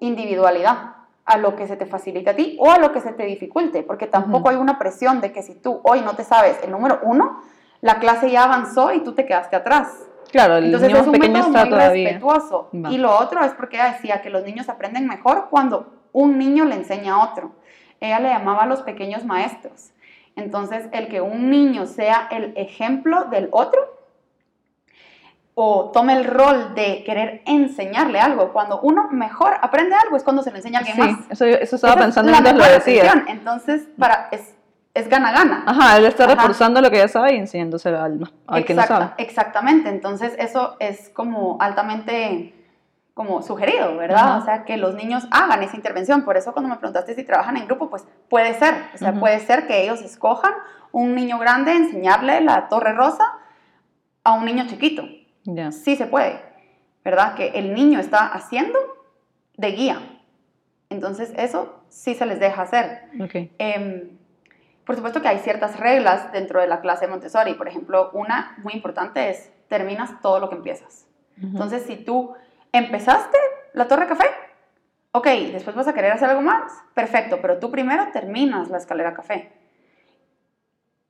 individualidad, 0.00 0.94
a 1.24 1.38
lo 1.38 1.56
que 1.56 1.66
se 1.66 1.76
te 1.76 1.86
facilite 1.86 2.30
a 2.30 2.36
ti 2.36 2.56
o 2.60 2.70
a 2.70 2.78
lo 2.78 2.92
que 2.92 3.00
se 3.00 3.12
te 3.12 3.24
dificulte, 3.24 3.82
porque 3.82 4.06
tampoco 4.06 4.50
hay 4.50 4.56
una 4.56 4.78
presión 4.78 5.20
de 5.20 5.32
que 5.32 5.42
si 5.42 5.54
tú 5.54 5.80
hoy 5.82 6.02
no 6.02 6.14
te 6.14 6.24
sabes 6.24 6.58
el 6.62 6.70
número 6.70 7.00
uno, 7.02 7.40
la 7.80 7.98
clase 7.98 8.30
ya 8.30 8.44
avanzó 8.44 8.92
y 8.92 9.00
tú 9.00 9.12
te 9.12 9.24
quedaste 9.24 9.56
atrás. 9.56 9.88
Claro, 10.30 10.56
el 10.56 10.66
Entonces 10.66 10.88
niño 10.88 11.00
es 11.00 11.06
un 11.06 11.12
método 11.12 11.50
muy 11.50 11.70
todavía. 11.70 12.08
respetuoso. 12.08 12.68
Y 12.72 12.98
lo 12.98 13.16
otro 13.16 13.42
es 13.42 13.52
porque 13.54 13.76
ella 13.76 13.92
decía 13.92 14.20
que 14.20 14.30
los 14.30 14.44
niños 14.44 14.68
aprenden 14.68 15.06
mejor 15.06 15.46
cuando 15.48 15.92
un 16.12 16.38
niño 16.38 16.64
le 16.64 16.74
enseña 16.74 17.14
a 17.14 17.30
otro. 17.30 17.52
Ella 18.00 18.20
le 18.20 18.28
llamaba 18.28 18.64
a 18.64 18.66
los 18.66 18.82
pequeños 18.82 19.24
maestros. 19.24 19.92
Entonces, 20.36 20.88
el 20.92 21.08
que 21.08 21.20
un 21.20 21.50
niño 21.50 21.86
sea 21.86 22.28
el 22.30 22.52
ejemplo 22.56 23.26
del 23.26 23.48
otro 23.52 23.80
o 25.56 25.90
tome 25.92 26.14
el 26.14 26.24
rol 26.24 26.74
de 26.74 27.04
querer 27.04 27.42
enseñarle 27.46 28.18
algo. 28.18 28.52
Cuando 28.52 28.80
uno 28.80 29.08
mejor 29.10 29.54
aprende 29.62 29.94
algo 29.94 30.16
es 30.16 30.24
cuando 30.24 30.42
se 30.42 30.50
lo 30.50 30.56
enseña 30.56 30.78
a 30.78 30.80
alguien 30.80 30.96
Sí, 30.96 31.02
más. 31.02 31.30
eso, 31.30 31.44
eso 31.44 31.76
estaba 31.76 31.92
Esa 31.94 32.00
es 32.00 32.06
pensando 32.06 32.32
la 32.32 32.40
mientras 32.40 32.68
lo 32.68 32.74
decía. 32.74 33.02
decisión. 33.04 33.24
Entonces, 33.28 33.88
para, 33.98 34.28
es, 34.32 34.54
es 34.94 35.08
gana-gana. 35.08 35.62
Ajá, 35.66 35.96
él 35.96 36.06
está 36.06 36.24
Ajá. 36.24 36.34
reforzando 36.34 36.80
lo 36.80 36.90
que 36.90 36.98
ya 36.98 37.08
sabe 37.08 37.34
y 37.34 37.38
enseñándoselo 37.38 38.02
al, 38.02 38.30
al 38.48 38.64
que 38.64 38.74
no 38.74 38.82
Exacta- 38.82 38.98
sabe. 39.10 39.14
Exactamente, 39.18 39.88
entonces 39.90 40.34
eso 40.38 40.76
es 40.80 41.08
como 41.10 41.56
altamente 41.60 42.52
como 43.14 43.42
sugerido, 43.42 43.96
¿verdad? 43.96 44.18
Ajá. 44.24 44.38
O 44.38 44.44
sea, 44.44 44.64
que 44.64 44.76
los 44.76 44.96
niños 44.96 45.28
hagan 45.30 45.62
esa 45.62 45.76
intervención. 45.76 46.24
Por 46.24 46.36
eso 46.36 46.52
cuando 46.52 46.68
me 46.68 46.78
preguntaste 46.78 47.14
si 47.14 47.22
trabajan 47.22 47.56
en 47.56 47.66
grupo, 47.66 47.88
pues 47.88 48.04
puede 48.28 48.54
ser. 48.54 48.74
O 48.92 48.98
sea, 48.98 49.12
puede 49.14 49.38
ser 49.38 49.68
que 49.68 49.84
ellos 49.84 50.02
escojan 50.02 50.52
un 50.90 51.14
niño 51.14 51.38
grande, 51.38 51.76
enseñarle 51.76 52.40
la 52.40 52.68
torre 52.68 52.92
rosa 52.92 53.24
a 54.24 54.32
un 54.32 54.44
niño 54.44 54.64
chiquito. 54.66 55.04
Sí 55.72 55.96
se 55.96 56.06
puede, 56.06 56.40
¿verdad? 57.04 57.34
Que 57.34 57.48
el 57.48 57.74
niño 57.74 58.00
está 58.00 58.26
haciendo 58.26 58.78
de 59.56 59.72
guía. 59.72 59.98
Entonces 60.90 61.32
eso 61.36 61.82
sí 61.88 62.14
se 62.14 62.26
les 62.26 62.40
deja 62.40 62.62
hacer. 62.62 63.02
Em, 63.58 64.16
por 64.84 64.96
supuesto 64.96 65.22
que 65.22 65.28
hay 65.28 65.38
ciertas 65.38 65.78
reglas 65.78 66.32
dentro 66.32 66.60
de 66.60 66.66
la 66.66 66.80
clase 66.80 67.06
Montessori. 67.06 67.54
Por 67.54 67.68
ejemplo, 67.68 68.10
una 68.12 68.56
muy 68.62 68.74
importante 68.74 69.30
es 69.30 69.50
terminas 69.68 70.20
todo 70.20 70.40
lo 70.40 70.48
que 70.48 70.56
empiezas. 70.56 71.06
Entonces, 71.42 71.82
si 71.82 71.96
tú 71.96 72.32
empezaste 72.72 73.36
la 73.72 73.88
torre 73.88 74.06
café, 74.06 74.26
ok, 75.12 75.26
después 75.52 75.74
vas 75.74 75.88
a 75.88 75.94
querer 75.94 76.12
hacer 76.12 76.30
algo 76.30 76.42
más, 76.42 76.72
perfecto, 76.94 77.38
pero 77.40 77.58
tú 77.58 77.70
primero 77.70 78.06
terminas 78.12 78.68
la 78.68 78.78
escalera 78.78 79.14
café. 79.14 79.52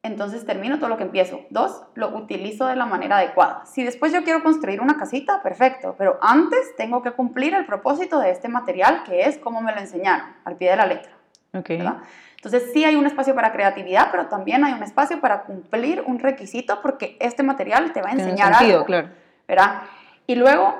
Entonces 0.04 0.44
termino 0.44 0.78
todo 0.78 0.90
lo 0.90 0.98
que 0.98 1.02
empiezo. 1.02 1.40
Dos, 1.48 1.82
lo 1.94 2.08
utilizo 2.14 2.66
de 2.66 2.76
la 2.76 2.84
manera 2.84 3.16
adecuada. 3.16 3.64
Si 3.64 3.82
después 3.82 4.12
yo 4.12 4.22
quiero 4.22 4.42
construir 4.42 4.82
una 4.82 4.98
casita, 4.98 5.42
perfecto, 5.42 5.94
pero 5.96 6.18
antes 6.20 6.76
tengo 6.76 7.02
que 7.02 7.12
cumplir 7.12 7.54
el 7.54 7.64
propósito 7.64 8.20
de 8.20 8.30
este 8.30 8.48
material, 8.48 9.02
que 9.04 9.22
es 9.22 9.38
como 9.38 9.62
me 9.62 9.72
lo 9.72 9.80
enseñaron, 9.80 10.26
al 10.44 10.56
pie 10.56 10.70
de 10.70 10.76
la 10.76 10.84
letra. 10.84 11.10
Ok. 11.54 11.68
¿verdad? 11.70 11.96
Entonces 12.36 12.70
sí 12.74 12.84
hay 12.84 12.96
un 12.96 13.06
espacio 13.06 13.34
para 13.34 13.50
creatividad, 13.50 14.08
pero 14.10 14.26
también 14.26 14.62
hay 14.62 14.74
un 14.74 14.82
espacio 14.82 15.22
para 15.22 15.44
cumplir 15.44 16.02
un 16.06 16.18
requisito 16.18 16.82
porque 16.82 17.16
este 17.18 17.42
material 17.42 17.94
te 17.94 18.02
va 18.02 18.08
a 18.08 18.14
Tiene 18.14 18.24
enseñar 18.24 18.54
sentido, 18.56 18.80
algo, 18.80 18.86
claro. 18.86 19.08
¿verdad? 19.48 19.82
Y 20.26 20.34
luego, 20.34 20.74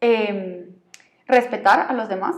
eh, 0.00 0.70
respetar 1.26 1.86
a 1.88 1.92
los 1.92 2.08
demás, 2.08 2.36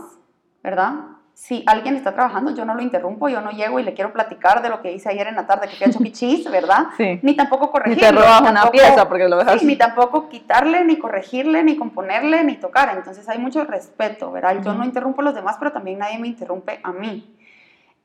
¿verdad? 0.63 0.95
Si 1.37 1.63
alguien 1.67 1.95
está 1.95 2.15
trabajando, 2.15 2.55
yo 2.55 2.65
no 2.65 2.73
lo 2.73 2.81
interrumpo, 2.81 3.29
yo 3.29 3.41
no 3.41 3.51
llego 3.51 3.79
y 3.79 3.83
le 3.83 3.93
quiero 3.93 4.11
platicar 4.11 4.63
de 4.63 4.69
lo 4.69 4.81
que 4.81 4.91
hice 4.91 5.09
ayer 5.09 5.27
en 5.27 5.35
la 5.35 5.45
tarde, 5.45 5.67
que 5.67 5.75
fui 5.75 5.85
a 5.85 5.91
Chuck 5.91 6.47
E. 6.47 6.49
¿verdad? 6.49 6.87
Sí. 6.97 7.19
Ni 7.21 7.35
tampoco 7.35 7.67
Ni 7.67 7.71
corregirlo. 7.73 8.07
te 8.07 8.11
robas 8.11 8.41
una 8.41 8.53
tampoco- 8.53 8.71
pieza 8.71 9.07
porque 9.07 9.29
lo 9.29 9.37
dejas. 9.37 9.59
Sí, 9.61 9.67
ni 9.67 9.75
tampoco 9.75 10.29
quitarle, 10.29 10.83
ni 10.83 10.97
corregirle, 10.97 11.63
ni 11.63 11.77
componerle, 11.77 12.43
ni 12.43 12.55
tocar. 12.55 12.89
Entonces 12.97 13.29
hay 13.29 13.37
mucho 13.37 13.63
respeto, 13.65 14.31
¿verdad? 14.31 14.55
Yo 14.63 14.71
Ujú. 14.71 14.79
no 14.79 14.83
interrumpo 14.83 15.21
a 15.21 15.25
los 15.25 15.35
demás, 15.35 15.57
pero 15.59 15.71
también 15.71 15.99
nadie 15.99 16.17
me 16.17 16.27
interrumpe 16.27 16.79
a 16.81 16.91
mí. 16.91 17.31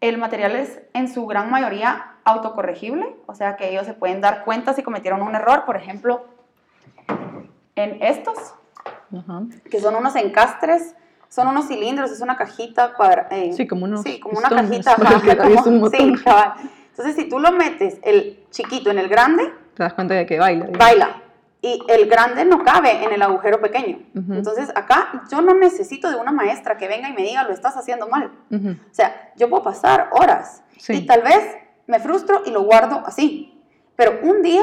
El 0.03 0.19
material 0.19 0.55
es 0.55 0.83
en 0.93 1.09
su 1.09 1.25
gran 1.27 1.51
mayoría 1.51 2.17
autocorregible, 2.25 3.17
o 3.25 3.35
sea 3.35 3.57
que 3.57 3.71
ellos 3.71 3.87
se 3.87 3.95
pueden 3.95 4.21
dar 4.21 4.45
cuenta 4.45 4.75
si 4.75 4.83
cometieron 4.83 5.23
un 5.23 5.35
error. 5.35 5.65
Por 5.65 5.79
ejemplo, 5.79 6.27
en 7.77 7.97
estos, 8.03 8.37
Ajá. 9.17 9.41
que 9.71 9.81
son 9.81 9.95
unos 9.97 10.15
encastres, 10.17 10.95
son 11.33 11.49
unos 11.49 11.67
cilindros, 11.67 12.11
es 12.11 12.21
una 12.21 12.37
cajita 12.37 12.93
cuadra, 12.93 13.27
eh, 13.31 13.55
Sí, 13.55 13.67
como 13.67 13.87
unos 13.87 14.03
Sí, 14.03 14.21
como 14.21 14.39
una 14.39 14.51
cajita. 14.51 14.93
ajá, 14.93 15.23
como- 15.65 15.85
un 15.87 15.91
sí, 15.91 16.13
cabal. 16.23 16.53
Entonces, 16.91 17.17
si 17.17 17.27
tú 17.27 17.39
lo 17.39 17.53
metes 17.53 17.99
el 18.03 18.45
chiquito 18.51 18.91
en 18.91 18.99
el 18.99 19.09
grande, 19.09 19.51
Te 19.75 19.83
das 19.83 19.95
cuenta 19.95 20.13
de 20.13 20.27
que 20.27 20.39
baila. 20.39 20.67
baila. 20.79 21.23
Y 21.63 21.83
el 21.89 22.07
grande 22.07 22.45
no 22.45 22.63
cabe 22.65 23.03
en 23.05 23.13
el 23.13 23.23
agujero 23.23 23.63
pequeño. 23.63 24.01
Ujú. 24.15 24.35
Entonces, 24.35 24.69
acá 24.75 25.23
yo 25.31 25.41
no 25.41 25.55
necesito 25.55 26.11
de 26.11 26.17
una 26.17 26.33
maestra 26.33 26.77
que 26.77 26.87
venga 26.87 27.09
y 27.09 27.15
me 27.15 27.23
diga, 27.23 27.45
lo 27.45 27.53
estás 27.55 27.77
haciendo 27.79 28.09
mal. 28.09 28.31
Ujú. 28.51 28.71
O 28.73 28.95
sea, 28.95 29.33
yo 29.37 29.49
puedo 29.49 29.63
pasar 29.63 30.11
horas 30.13 30.63
Sí. 30.77 30.93
y 30.95 31.07
tal 31.07 31.23
vez 31.23 31.41
me 31.87 31.99
frustro 31.99 32.43
y 32.45 32.51
lo 32.51 32.63
guardo 32.65 33.03
así. 33.07 33.59
Pero 33.97 34.19
un 34.23 34.43
día 34.43 34.63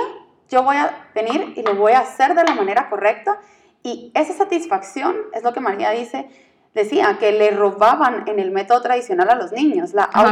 yo 0.50 0.62
voy 0.62 0.76
a 0.76 1.08
venir 1.16 1.54
y 1.56 1.64
lo 1.64 1.74
voy 1.76 1.94
a 1.94 2.02
hacer 2.02 2.36
de 2.36 2.44
la 2.44 2.54
manera 2.54 2.90
correcta 2.92 3.40
y 3.82 4.12
esa 4.14 4.34
satisfacción 4.34 5.16
es 5.34 5.42
lo 5.42 5.52
que 5.54 5.62
María 5.62 5.90
dice, 5.92 6.30
decía, 6.74 7.18
que 7.20 7.32
le 7.32 7.52
robaban 7.52 8.24
en 8.28 8.40
el 8.40 8.52
método 8.52 8.82
tradicional 8.82 9.30
a 9.30 9.36
los 9.36 9.52
niños, 9.52 9.94
la 9.94 10.10
cuando 10.12 10.30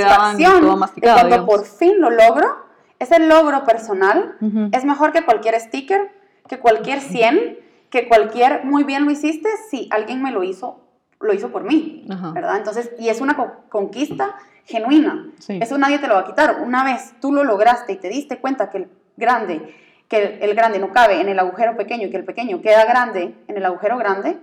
daban 0.00 0.36
autosatisfacción 0.36 0.62
de 1.00 1.00
cuando 1.00 1.28
digamos. 1.36 1.46
por 1.46 1.64
fin 1.66 2.00
lo 2.00 2.10
logro, 2.10 2.56
ese 2.98 3.18
logro 3.20 3.64
personal 3.64 4.36
es 4.72 4.84
mejor 4.84 5.12
que 5.12 5.24
cualquier 5.24 5.58
sticker, 5.60 6.10
que 6.48 6.58
cualquier 6.58 7.00
100, 7.00 7.58
que 7.90 8.08
cualquier 8.08 8.64
muy 8.64 8.84
bien 8.84 9.04
lo 9.04 9.10
hiciste 9.10 9.48
si 9.70 9.88
alguien 9.90 10.22
me 10.22 10.30
lo 10.30 10.42
hizo, 10.42 10.80
lo 11.20 11.32
hizo 11.32 11.50
por 11.50 11.62
mí. 11.64 12.04
¿verdad? 12.32 12.56
Entonces, 12.56 12.90
y 12.98 13.08
es 13.08 13.20
una 13.20 13.34
co- 13.36 13.52
conquista 13.68 14.34
genuina. 14.66 15.26
Sí. 15.38 15.58
Eso 15.62 15.78
nadie 15.78 15.98
te 15.98 16.06
lo 16.08 16.14
va 16.14 16.20
a 16.20 16.24
quitar. 16.26 16.58
Una 16.62 16.84
vez 16.84 17.14
tú 17.20 17.32
lo 17.32 17.44
lograste 17.44 17.92
y 17.92 17.96
te 17.96 18.08
diste 18.08 18.38
cuenta 18.38 18.68
que 18.70 18.78
el 18.78 18.88
grande, 19.16 19.74
que 20.08 20.18
el, 20.22 20.42
el 20.50 20.54
grande 20.54 20.78
no 20.78 20.92
cabe 20.92 21.20
en 21.20 21.28
el 21.28 21.38
agujero 21.38 21.76
pequeño 21.76 22.06
y 22.06 22.10
que 22.10 22.18
el 22.18 22.24
pequeño 22.24 22.60
queda 22.60 22.84
grande 22.84 23.34
en 23.48 23.56
el 23.56 23.64
agujero 23.64 23.96
grande, 23.96 24.38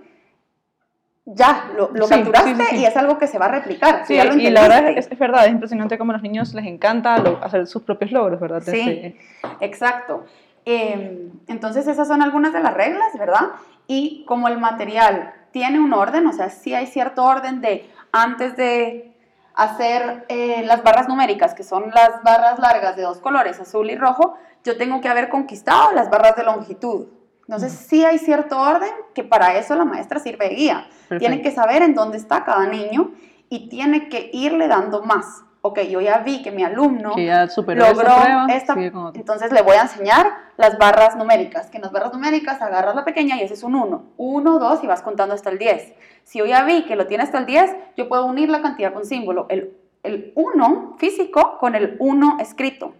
ya 1.26 1.70
lo, 1.76 1.90
lo 1.92 2.06
Sí, 2.06 2.14
capturaste 2.14 2.54
sí, 2.54 2.56
sí, 2.62 2.66
sí. 2.70 2.76
y 2.82 2.84
es 2.86 2.96
algo 2.96 3.18
que 3.18 3.26
se 3.26 3.36
va 3.38 3.46
a 3.46 3.48
replicar. 3.50 4.04
Sí, 4.06 4.14
ya 4.16 4.24
lo 4.24 4.34
y 4.36 4.48
la 4.50 4.62
verdad 4.62 4.88
es, 4.90 5.08
es 5.10 5.18
verdad, 5.18 5.44
es 5.46 5.50
impresionante 5.50 5.98
cómo 5.98 6.12
a 6.12 6.14
los 6.14 6.22
niños 6.22 6.54
les 6.54 6.64
encanta 6.66 7.18
lo- 7.18 7.42
hacer 7.42 7.66
sus 7.66 7.82
propios 7.82 8.12
logros, 8.12 8.38
¿verdad? 8.40 8.62
Sí. 8.64 8.78
Este, 8.80 9.16
Exacto. 9.60 10.24
Eh, 10.64 11.28
entonces 11.48 11.86
esas 11.86 12.08
son 12.08 12.22
algunas 12.22 12.52
de 12.52 12.60
las 12.60 12.74
reglas, 12.74 13.06
¿verdad? 13.18 13.50
Y 13.86 14.24
como 14.26 14.48
el 14.48 14.58
material 14.58 15.32
tiene 15.52 15.78
un 15.80 15.92
orden, 15.92 16.26
o 16.26 16.32
sea, 16.32 16.50
sí 16.50 16.74
hay 16.74 16.86
cierto 16.86 17.24
orden 17.24 17.60
de 17.60 17.88
antes 18.12 18.56
de 18.56 19.12
hacer 19.54 20.26
eh, 20.28 20.62
las 20.64 20.82
barras 20.82 21.08
numéricas, 21.08 21.54
que 21.54 21.62
son 21.62 21.90
las 21.94 22.22
barras 22.22 22.58
largas 22.58 22.94
de 22.96 23.02
dos 23.02 23.18
colores, 23.18 23.58
azul 23.60 23.90
y 23.90 23.96
rojo, 23.96 24.36
yo 24.64 24.76
tengo 24.76 25.00
que 25.00 25.08
haber 25.08 25.28
conquistado 25.28 25.92
las 25.92 26.10
barras 26.10 26.36
de 26.36 26.42
longitud. 26.44 27.06
Entonces 27.48 27.72
sí 27.72 28.04
hay 28.04 28.18
cierto 28.18 28.60
orden 28.60 28.90
que 29.14 29.22
para 29.22 29.56
eso 29.56 29.74
la 29.76 29.84
maestra 29.84 30.18
sirve 30.18 30.48
de 30.48 30.54
guía. 30.54 30.88
Tiene 31.08 31.36
Perfecto. 31.36 31.42
que 31.42 31.50
saber 31.54 31.82
en 31.82 31.94
dónde 31.94 32.16
está 32.16 32.44
cada 32.44 32.66
niño 32.66 33.12
y 33.48 33.68
tiene 33.68 34.08
que 34.08 34.30
irle 34.32 34.66
dando 34.66 35.02
más. 35.02 35.44
Ok, 35.60 35.80
yo 35.80 36.00
ya 36.00 36.18
vi 36.18 36.42
que 36.42 36.52
mi 36.52 36.62
alumno 36.62 37.14
que 37.16 37.26
ya 37.26 37.48
logró 37.66 37.94
prueba, 37.94 38.46
esta, 38.50 38.74
entonces 39.14 39.50
le 39.50 39.62
voy 39.62 39.76
a 39.76 39.82
enseñar 39.82 40.32
las 40.56 40.78
barras 40.78 41.16
numéricas, 41.16 41.70
que 41.70 41.78
en 41.78 41.82
las 41.82 41.90
barras 41.90 42.12
numéricas 42.12 42.62
agarras 42.62 42.94
la 42.94 43.04
pequeña 43.04 43.36
y 43.36 43.42
ese 43.42 43.54
es 43.54 43.64
un 43.64 43.74
1, 43.74 44.04
1, 44.16 44.58
2 44.60 44.84
y 44.84 44.86
vas 44.86 45.02
contando 45.02 45.34
hasta 45.34 45.50
el 45.50 45.58
10. 45.58 45.94
Si 46.22 46.38
yo 46.38 46.46
ya 46.46 46.62
vi 46.62 46.84
que 46.84 46.94
lo 46.94 47.08
tiene 47.08 47.24
hasta 47.24 47.38
el 47.38 47.46
10, 47.46 47.74
yo 47.96 48.08
puedo 48.08 48.26
unir 48.26 48.48
la 48.48 48.62
cantidad 48.62 48.92
con 48.92 49.04
símbolo, 49.04 49.46
el, 49.48 49.76
el 50.04 50.32
1 50.36 50.96
físico 50.98 51.58
con 51.58 51.74
el 51.74 51.96
1 51.98 52.36
escrito, 52.38 52.94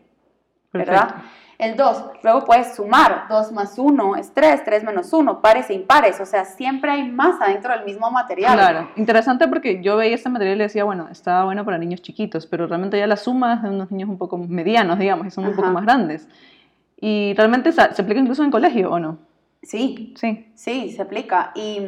¿verdad? 0.72 1.08
Perfecto. 1.08 1.30
El 1.58 1.74
2, 1.74 2.04
luego 2.22 2.44
puedes 2.44 2.76
sumar, 2.76 3.24
2 3.30 3.52
más 3.52 3.78
1 3.78 4.16
es 4.16 4.32
3, 4.34 4.62
3 4.64 4.84
menos 4.84 5.10
1, 5.10 5.40
pares 5.40 5.70
e 5.70 5.74
impares, 5.74 6.20
o 6.20 6.26
sea, 6.26 6.44
siempre 6.44 6.90
hay 6.90 7.10
más 7.10 7.40
adentro 7.40 7.72
del 7.72 7.84
mismo 7.86 8.10
material. 8.10 8.52
Claro, 8.52 8.90
interesante 8.96 9.48
porque 9.48 9.82
yo 9.82 9.96
veía 9.96 10.14
este 10.14 10.28
material 10.28 10.58
y 10.58 10.62
decía, 10.64 10.84
bueno, 10.84 11.08
está 11.10 11.44
bueno 11.44 11.64
para 11.64 11.78
niños 11.78 12.02
chiquitos, 12.02 12.46
pero 12.46 12.66
realmente 12.66 12.98
ya 12.98 13.06
la 13.06 13.16
suma 13.16 13.54
es 13.54 13.62
de 13.62 13.70
unos 13.70 13.90
niños 13.90 14.10
un 14.10 14.18
poco 14.18 14.36
medianos, 14.36 14.98
digamos, 14.98 15.24
que 15.24 15.30
son 15.30 15.46
un 15.46 15.56
poco 15.56 15.70
más 15.70 15.84
grandes. 15.84 16.28
Y 17.00 17.32
realmente 17.34 17.72
se 17.72 17.80
aplica 17.80 18.20
incluso 18.20 18.44
en 18.44 18.50
colegio, 18.50 18.90
¿o 18.90 18.98
no? 18.98 19.18
Sí, 19.62 20.14
Sí. 20.16 20.52
Sí, 20.54 20.92
se 20.92 21.02
aplica. 21.02 21.52
Y, 21.54 21.80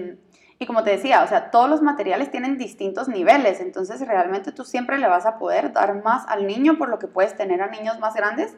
y 0.58 0.66
como 0.66 0.82
te 0.82 0.90
decía, 0.90 1.22
o 1.22 1.26
sea, 1.26 1.50
todos 1.50 1.68
los 1.68 1.82
materiales 1.82 2.30
tienen 2.30 2.56
distintos 2.56 3.08
niveles, 3.08 3.60
entonces 3.60 4.00
realmente 4.06 4.50
tú 4.50 4.64
siempre 4.64 4.98
le 4.98 5.08
vas 5.08 5.26
a 5.26 5.38
poder 5.38 5.75
dar 5.75 6.02
más 6.02 6.26
al 6.26 6.46
niño 6.46 6.78
por 6.78 6.88
lo 6.88 6.98
que 6.98 7.06
puedes 7.06 7.37
tener 7.37 7.60
a 7.60 7.68
niños 7.68 7.98
más 8.00 8.14
grandes 8.14 8.56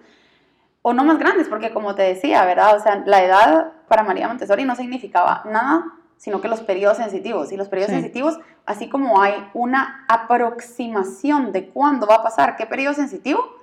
o 0.82 0.92
no 0.94 1.04
más 1.04 1.18
grandes, 1.18 1.48
porque 1.48 1.70
como 1.72 1.94
te 1.94 2.02
decía, 2.02 2.44
¿verdad? 2.44 2.76
O 2.76 2.80
sea, 2.80 3.02
la 3.04 3.22
edad 3.22 3.72
para 3.88 4.02
María 4.02 4.28
Montessori 4.28 4.64
no 4.64 4.74
significaba 4.76 5.42
nada, 5.44 5.84
sino 6.16 6.40
que 6.40 6.48
los 6.48 6.60
periodos 6.60 6.96
sensitivos. 6.98 7.52
Y 7.52 7.56
los 7.56 7.68
periodos 7.68 7.90
Sí. 7.90 7.96
sensitivos, 8.00 8.38
así 8.66 8.88
como 8.88 9.20
hay 9.20 9.34
una 9.54 10.04
aproximación 10.08 11.52
de 11.52 11.68
cuándo 11.68 12.06
va 12.06 12.16
a 12.16 12.22
pasar 12.22 12.56
qué 12.56 12.66
periodo 12.66 12.94
sensitivo, 12.94 13.56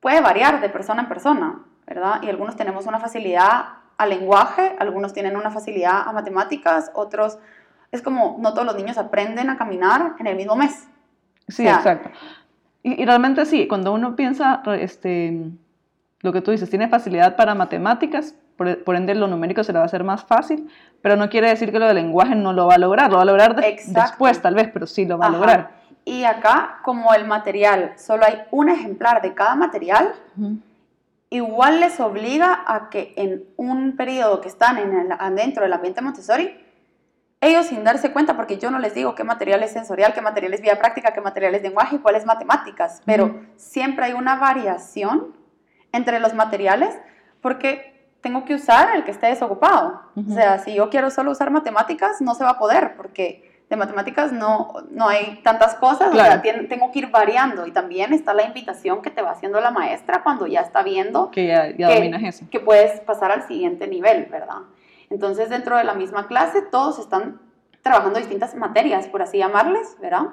puede 0.00 0.20
variar 0.20 0.60
de 0.60 0.68
persona 0.68 1.02
en 1.02 1.08
persona, 1.08 1.60
¿verdad? 1.86 2.22
Y 2.22 2.28
algunos 2.28 2.56
tenemos 2.56 2.86
una 2.86 2.98
facilidad 2.98 3.64
al 3.98 4.08
lenguaje, 4.10 4.74
algunos 4.78 5.12
tienen 5.12 5.36
una 5.36 5.50
facilidad 5.50 6.02
a 6.08 6.12
matemáticas, 6.12 6.90
otros, 6.94 7.38
es 7.90 8.02
como 8.02 8.36
no 8.40 8.52
todos 8.52 8.66
los 8.66 8.76
niños 8.76 8.96
aprenden 8.98 9.50
a 9.50 9.56
caminar 9.56 10.14
en 10.18 10.26
el 10.26 10.36
mismo 10.36 10.56
mes. 10.56 10.88
Sí, 11.48 11.62
O 11.62 11.66
sea, 11.66 11.76
exacto. 11.76 12.10
Y, 12.82 13.00
y 13.02 13.04
realmente 13.04 13.44
sí, 13.44 13.68
cuando 13.68 13.92
uno 13.92 14.16
piensa, 14.16 14.62
este, 14.78 15.50
lo 16.22 16.32
que 16.32 16.40
tú 16.40 16.52
dices, 16.52 16.70
tiene 16.70 16.88
facilidad 16.88 17.36
para 17.36 17.54
matemáticas, 17.54 18.34
por, 18.56 18.94
ende 18.94 19.14
lo 19.14 19.26
numérico 19.26 19.64
se 19.64 19.72
le 19.72 19.78
va 19.78 19.84
a 19.84 19.86
hacer 19.86 20.04
más 20.04 20.24
fácil, 20.24 20.70
pero 21.00 21.16
no 21.16 21.28
quiere 21.28 21.48
decir 21.48 21.72
que 21.72 21.80
lo 21.80 21.86
de 21.86 21.94
lenguaje 21.94 22.36
no 22.36 22.52
lo 22.52 22.68
va 22.68 22.74
a 22.74 22.78
lograr, 22.78 23.10
lo 23.10 23.16
va 23.16 23.22
a 23.22 23.26
lograr 23.26 23.56
después 23.56 24.40
tal 24.40 24.54
vez, 24.54 24.70
pero 24.72 24.86
sí 24.86 25.04
lo 25.04 25.18
va 25.18 25.26
a 25.26 25.30
lograr. 25.30 25.70
Y 26.04 26.24
acá, 26.24 26.78
como 26.84 27.12
el 27.14 27.26
material, 27.26 27.92
solo 27.96 28.24
hay 28.24 28.42
un 28.52 28.68
ejemplar 28.68 29.20
de 29.20 29.34
cada 29.34 29.56
material, 29.56 30.14
igual 31.28 31.80
les 31.80 31.98
obliga 31.98 32.62
a 32.66 32.88
que 32.88 33.14
en 33.16 33.44
un 33.56 33.96
periodo 33.96 34.40
que 34.40 34.48
están 34.48 34.78
en 34.78 34.92
el, 34.94 35.34
dentro 35.34 35.64
del 35.64 35.72
ambiente 35.72 36.00
Montessori, 36.02 36.56
ellos 37.40 37.66
sin 37.66 37.82
darse 37.82 38.12
cuenta, 38.12 38.36
porque 38.36 38.58
yo 38.58 38.70
no 38.70 38.78
les 38.78 38.94
digo 38.94 39.16
qué 39.16 39.24
material 39.24 39.64
es 39.64 39.72
sensorial, 39.72 40.14
qué 40.14 40.20
material 40.20 40.54
es 40.54 40.60
vía 40.60 40.78
práctica, 40.78 41.12
qué 41.12 41.20
material 41.20 41.56
es 41.56 41.62
lenguaje 41.62 41.96
y 41.96 41.98
cuál 41.98 42.14
es 42.14 42.24
matemáticas, 42.24 43.02
pero 43.04 43.40
siempre 43.56 44.04
hay 44.04 44.12
una 44.12 44.36
variación 44.36 45.41
entre 45.92 46.20
los 46.20 46.34
materiales 46.34 46.98
porque 47.40 47.92
tengo 48.20 48.44
que 48.44 48.54
usar 48.54 48.94
el 48.96 49.04
que 49.04 49.10
esté 49.10 49.26
desocupado. 49.26 50.00
O 50.16 50.32
sea, 50.32 50.58
si 50.58 50.74
yo 50.74 50.88
quiero 50.90 51.10
solo 51.10 51.32
usar 51.32 51.50
matemáticas, 51.50 52.20
no 52.20 52.34
se 52.34 52.44
va 52.44 52.50
a 52.50 52.58
poder 52.58 52.94
porque 52.96 53.52
de 53.68 53.76
matemáticas 53.76 54.32
no, 54.32 54.74
no 54.90 55.08
hay 55.08 55.40
tantas 55.42 55.74
cosas, 55.76 56.12
o 56.12 56.14
sea, 56.14 56.42
tengo 56.42 56.92
que 56.92 56.98
ir 57.00 57.10
variando. 57.10 57.66
Y 57.66 57.72
también 57.72 58.12
está 58.12 58.34
la 58.34 58.44
invitación 58.44 59.00
que 59.00 59.10
te 59.10 59.22
va 59.22 59.30
haciendo 59.30 59.60
la 59.60 59.70
maestra 59.70 60.22
cuando 60.22 60.46
ya 60.46 60.60
está 60.60 60.82
viendo 60.82 61.30
que, 61.30 61.46
ya, 61.46 61.74
ya 61.76 61.94
dominas 61.94 62.22
eso. 62.22 62.46
que 62.50 62.60
puedes 62.60 63.00
pasar 63.00 63.32
al 63.32 63.46
siguiente 63.48 63.88
nivel, 63.88 64.26
¿verdad? 64.26 64.58
Entonces, 65.10 65.48
dentro 65.48 65.76
de 65.76 65.84
la 65.84 65.94
misma 65.94 66.26
clase, 66.26 66.62
todos 66.62 66.98
están 66.98 67.40
trabajando 67.82 68.18
distintas 68.18 68.54
materias, 68.54 69.08
por 69.08 69.22
así 69.22 69.38
llamarles, 69.38 69.96
¿verdad? 70.00 70.28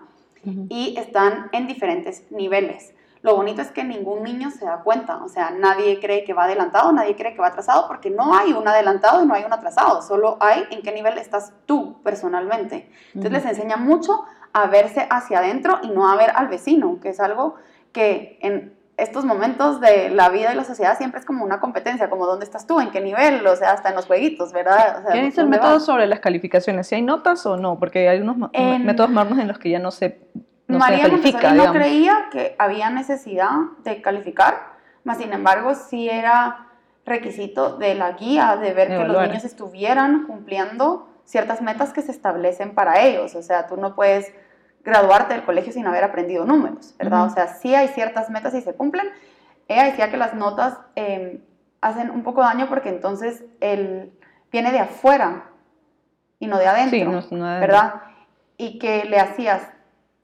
Y 0.70 0.96
están 0.98 1.50
en 1.52 1.68
diferentes 1.68 2.24
niveles. 2.32 2.94
Lo 3.22 3.36
bonito 3.36 3.62
es 3.62 3.70
que 3.72 3.84
ningún 3.84 4.24
niño 4.24 4.50
se 4.50 4.66
da 4.66 4.78
cuenta, 4.78 5.22
o 5.24 5.28
sea, 5.28 5.52
nadie 5.52 6.00
cree 6.00 6.24
que 6.24 6.34
va 6.34 6.46
adelantado, 6.46 6.92
nadie 6.94 7.16
cree 7.16 7.34
que 7.34 7.42
va 7.42 7.48
atrasado, 7.48 7.86
porque 7.88 8.10
no 8.10 8.34
hay 8.34 8.54
un 8.54 8.66
adelantado 8.66 9.22
y 9.22 9.28
no 9.28 9.34
hay 9.34 9.44
un 9.44 9.52
atrasado, 9.52 10.02
solo 10.02 10.38
hay 10.40 10.64
en 10.72 10.82
qué 10.82 10.94
nivel 10.94 11.18
estás 11.18 11.52
tú 11.66 12.02
personalmente. 12.02 12.90
Entonces 13.14 13.32
les 13.32 13.46
enseña 13.46 13.76
mucho 13.76 14.24
a 14.54 14.68
verse 14.68 15.06
hacia 15.10 15.40
adentro 15.40 15.80
y 15.84 15.90
no 15.90 16.10
a 16.10 16.16
ver 16.16 16.32
al 16.34 16.48
vecino, 16.48 17.00
que 17.02 17.10
es 17.10 17.20
algo 17.20 17.56
que 17.92 18.40
en 18.42 18.74
estos 18.96 19.26
momentos 19.26 19.80
de 19.80 20.10
la 20.10 20.30
vida 20.30 20.54
y 20.54 20.56
la 20.56 20.64
sociedad 20.64 20.98
siempre 20.98 21.20
es 21.20 21.26
como 21.26 21.44
una 21.44 21.60
competencia, 21.60 22.10
como 22.10 22.26
dónde 22.26 22.46
estás 22.46 22.68
tú, 22.68 22.80
en 22.80 22.92
qué 22.92 23.02
nivel, 23.02 23.46
o 23.46 23.56
sea, 23.56 23.72
hasta 23.72 23.90
en 23.90 23.96
los 23.96 24.06
jueguitos, 24.06 24.54
¿verdad? 24.54 25.04
¿Qué 25.12 25.22
dice 25.22 25.42
el 25.42 25.48
método 25.48 25.80
sobre 25.80 26.08
las 26.08 26.20
calificaciones? 26.20 26.88
¿Si 26.88 26.96
hay 26.96 27.02
notas 27.02 27.46
o 27.46 27.58
no? 27.58 27.80
Porque 27.80 28.10
hay 28.10 28.20
unos 28.20 28.38
métodos 28.38 29.10
modernos 29.10 29.40
en 29.40 29.48
los 29.48 29.58
que 29.58 29.70
ya 29.70 29.80
no 29.80 29.92
se, 29.92 30.22
no 30.70 30.78
María 30.78 31.06
se 31.06 31.10
califica, 31.10 31.54
no 31.54 31.74
creía 31.74 32.28
que 32.32 32.56
había 32.58 32.90
necesidad 32.90 33.50
de 33.84 34.02
calificar, 34.02 34.74
más 35.04 35.18
sin 35.18 35.34
embargo 35.34 35.74
sí 35.74 36.10
era 36.10 36.68
requisito 37.06 37.78
de 37.78 37.96
la 37.96 38.12
guía, 38.12 38.56
de 38.56 38.74
ver 38.74 38.88
que 38.88 39.04
los 39.04 39.22
niños 39.24 39.44
estuvieran 39.44 40.28
cumpliendo 40.28 41.10
ciertas 41.26 41.62
metas 41.62 41.92
que 41.92 42.02
se 42.02 42.12
establecen 42.12 42.76
para 42.76 43.02
ellos, 43.02 43.36
o 43.36 43.42
sea, 43.42 43.68
tú 43.68 43.78
no 43.78 43.96
puedes 43.96 44.32
graduarte 44.84 45.34
del 45.34 45.44
colegio 45.44 45.74
sin 45.74 45.88
haber 45.88 46.04
aprendido 46.04 46.46
números, 46.46 46.96
¿verdad? 46.98 47.26
O 47.26 47.30
sea, 47.30 47.48
sí 47.48 47.76
hay 47.76 47.88
ciertas 47.90 48.30
metas 48.30 48.54
y 48.54 48.62
se 48.62 48.74
cumplen. 48.74 49.08
Ella 49.68 49.86
decía 49.86 50.10
que 50.10 50.18
las 50.18 50.34
notas 50.34 50.78
em, 50.96 51.42
hacen 51.82 52.10
un 52.12 52.24
poco 52.24 52.42
daño 52.42 52.68
porque 52.70 52.90
entonces 52.90 53.44
él 53.60 54.12
viene 54.52 54.72
de 54.72 54.80
afuera 54.80 55.50
y 56.40 56.48
no 56.48 56.58
de 56.58 56.68
adentro, 56.68 57.22
¿verdad? 57.32 57.96
Y 58.58 58.80
que 58.80 59.06
le 59.06 59.20
hacías 59.20 59.62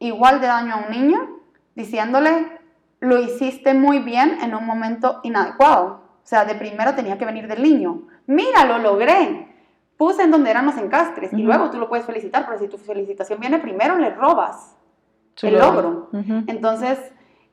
igual 0.07 0.41
de 0.41 0.47
daño 0.47 0.75
a 0.75 0.77
un 0.85 0.91
niño 0.91 1.39
diciéndole, 1.75 2.59
lo 2.99 3.19
hiciste 3.19 3.73
muy 3.73 3.99
bien 3.99 4.37
en 4.41 4.55
un 4.55 4.65
momento 4.65 5.19
inadecuado. 5.23 6.01
O 6.23 6.27
sea, 6.27 6.45
de 6.45 6.55
primero 6.55 6.95
tenía 6.95 7.17
que 7.17 7.25
venir 7.25 7.47
del 7.47 7.61
niño. 7.61 8.03
Mira, 8.25 8.65
lo 8.65 8.79
logré 8.79 9.45
puse 9.97 10.23
en 10.23 10.31
donde 10.31 10.51
eran 10.51 10.65
los 10.65 10.77
encastres 10.77 11.31
y 11.33 11.41
luego 11.41 11.69
tú 11.69 11.77
lo 11.77 11.87
puedes 11.87 12.05
felicitar, 12.05 12.45
pero 12.45 12.59
si 12.59 12.67
tu 12.67 12.77
felicitación 12.77 13.39
viene 13.39 13.59
primero, 13.59 13.97
le 13.97 14.09
robas 14.09 14.75
el 15.41 15.57
logro. 15.57 16.09
Entonces, 16.47 16.99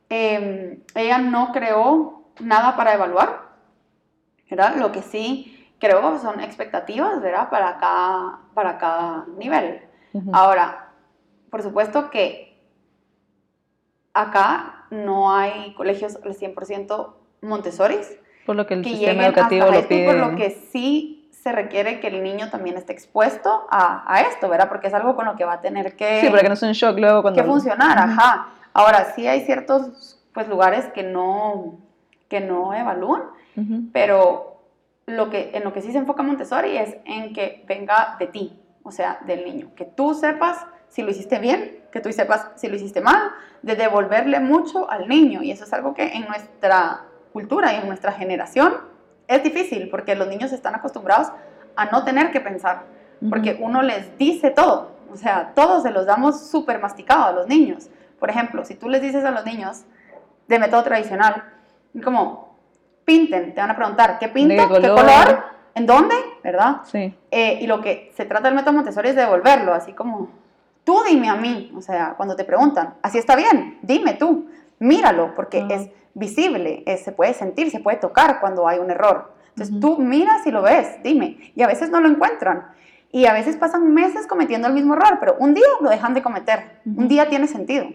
em, 0.08 0.80
ella 0.94 1.18
no 1.18 1.52
creó 1.52 2.24
nada 2.40 2.76
para 2.76 2.94
evaluar, 2.94 3.52
¿verdad? 4.50 4.76
Lo 4.76 4.92
que 4.92 5.02
sí 5.02 5.72
creó 5.78 6.18
son 6.18 6.40
expectativas, 6.40 7.20
¿verdad? 7.20 7.48
Para 7.50 7.78
cada, 7.78 8.40
para 8.54 8.78
cada 8.78 9.26
nivel. 9.36 9.82
Ahora, 10.32 10.91
por 11.52 11.62
supuesto 11.62 12.08
que 12.08 12.58
acá 14.14 14.86
no 14.90 15.36
hay 15.36 15.74
colegios 15.74 16.16
al 16.24 16.34
100% 16.34 17.12
Montessori. 17.42 17.98
Por 18.46 18.56
lo 18.56 18.66
que 18.66 18.72
el 18.72 18.82
sistema 18.82 19.26
educativo 19.26 19.66
lo 19.66 19.86
pide. 19.86 20.06
Por 20.06 20.16
lo 20.16 20.34
que 20.34 20.48
sí 20.72 21.28
se 21.30 21.52
requiere 21.52 22.00
que 22.00 22.06
el 22.06 22.22
niño 22.22 22.48
también 22.48 22.78
esté 22.78 22.94
expuesto 22.94 23.66
a, 23.70 24.24
esto, 24.30 24.48
¿verdad? 24.48 24.70
Porque 24.70 24.86
es 24.86 24.94
algo 24.94 25.14
con 25.14 25.26
lo 25.26 25.36
que 25.36 25.44
va 25.44 25.54
a 25.54 25.60
tener 25.60 25.94
que... 25.94 26.22
Sí, 26.22 26.30
para 26.30 26.40
que 26.40 26.48
no 26.48 26.56
sea 26.56 26.68
un 26.68 26.74
shock 26.74 26.98
luego 26.98 27.20
cuando... 27.20 27.42
Que 27.42 27.46
funcionar, 27.46 27.98
ajá. 27.98 28.48
Ahora, 28.72 29.12
sí 29.14 29.26
hay 29.26 29.44
ciertos 29.44 30.18
pues, 30.32 30.48
lugares 30.48 30.86
que 30.94 31.02
no, 31.02 31.80
que 32.30 32.40
no 32.40 32.72
evalúan, 32.72 33.24
pero 33.92 34.62
lo 35.04 35.28
que, 35.28 35.50
en 35.52 35.64
lo 35.64 35.74
que 35.74 35.82
sí 35.82 35.92
se 35.92 35.98
enfoca 35.98 36.22
Montessori 36.22 36.78
es 36.78 36.96
en 37.04 37.34
que 37.34 37.62
venga 37.68 38.16
de 38.18 38.28
ti, 38.28 38.58
o 38.82 38.90
sea, 38.90 39.18
del 39.26 39.44
niño. 39.44 39.72
Que 39.76 39.84
tú 39.84 40.14
sepas 40.14 40.64
si 40.92 41.00
lo 41.02 41.10
hiciste 41.10 41.38
bien, 41.38 41.80
que 41.90 42.00
tú 42.00 42.12
sepas 42.12 42.48
si 42.56 42.68
lo 42.68 42.76
hiciste 42.76 43.00
mal, 43.00 43.32
de 43.62 43.76
devolverle 43.76 44.40
mucho 44.40 44.90
al 44.90 45.08
niño. 45.08 45.42
Y 45.42 45.50
eso 45.50 45.64
es 45.64 45.72
algo 45.72 45.94
que 45.94 46.04
en 46.12 46.26
nuestra 46.26 47.06
cultura 47.32 47.72
y 47.72 47.76
en 47.76 47.88
nuestra 47.88 48.12
generación 48.12 48.74
es 49.26 49.42
difícil 49.42 49.88
porque 49.88 50.14
los 50.14 50.28
niños 50.28 50.52
están 50.52 50.74
acostumbrados 50.74 51.28
a 51.76 51.86
no 51.86 52.04
tener 52.04 52.30
que 52.30 52.40
pensar, 52.42 52.82
porque 53.30 53.56
uno 53.58 53.80
les 53.80 54.18
dice 54.18 54.50
todo, 54.50 54.92
o 55.10 55.16
sea, 55.16 55.52
todos 55.54 55.82
se 55.82 55.90
los 55.90 56.04
damos 56.04 56.50
súper 56.50 56.78
masticado 56.78 57.24
a 57.24 57.32
los 57.32 57.48
niños. 57.48 57.88
Por 58.18 58.28
ejemplo, 58.28 58.62
si 58.62 58.74
tú 58.74 58.90
les 58.90 59.00
dices 59.00 59.24
a 59.24 59.30
los 59.30 59.46
niños 59.46 59.84
de 60.46 60.58
método 60.58 60.82
tradicional, 60.82 61.42
como 62.04 62.58
pinten, 63.06 63.54
te 63.54 63.62
van 63.62 63.70
a 63.70 63.76
preguntar, 63.76 64.18
¿qué 64.18 64.28
pinto? 64.28 64.68
¿Qué 64.68 64.88
color? 64.88 65.44
¿En 65.74 65.86
dónde? 65.86 66.14
¿Verdad? 66.44 66.82
Sí. 66.84 67.16
Eh, 67.30 67.58
y 67.62 67.66
lo 67.66 67.80
que 67.80 68.12
se 68.14 68.26
trata 68.26 68.48
del 68.48 68.54
método 68.54 68.74
Montessori 68.74 69.08
es 69.08 69.16
devolverlo, 69.16 69.72
así 69.72 69.94
como, 69.94 70.42
tú 70.84 71.00
dime 71.06 71.28
a 71.28 71.36
mí, 71.36 71.72
o 71.76 71.80
sea, 71.80 72.14
cuando 72.16 72.36
te 72.36 72.44
preguntan, 72.44 72.94
así 73.02 73.18
está 73.18 73.36
bien, 73.36 73.78
dime 73.82 74.14
tú, 74.14 74.48
míralo, 74.78 75.34
porque 75.34 75.66
es 75.70 75.88
visible, 76.14 76.84
se 77.02 77.12
puede 77.12 77.34
sentir, 77.34 77.70
se 77.70 77.80
puede 77.80 77.98
tocar 77.98 78.40
cuando 78.40 78.66
hay 78.68 78.78
un 78.78 78.90
error. 78.90 79.32
Entonces 79.50 79.80
tú 79.80 79.98
miras 79.98 80.46
y 80.46 80.50
lo 80.50 80.62
ves, 80.62 81.02
dime, 81.02 81.52
y 81.54 81.62
a 81.62 81.66
veces 81.66 81.90
no 81.90 82.00
lo 82.00 82.08
encuentran. 82.08 82.68
Y 83.10 83.26
a 83.26 83.34
veces 83.34 83.56
pasan 83.56 83.92
meses 83.92 84.26
cometiendo 84.26 84.68
el 84.68 84.74
mismo 84.74 84.94
error, 84.94 85.18
pero 85.20 85.36
un 85.38 85.52
día 85.52 85.66
lo 85.80 85.90
dejan 85.90 86.14
de 86.14 86.22
cometer, 86.22 86.80
un 86.86 87.08
día 87.08 87.28
tiene 87.28 87.46
sentido. 87.46 87.86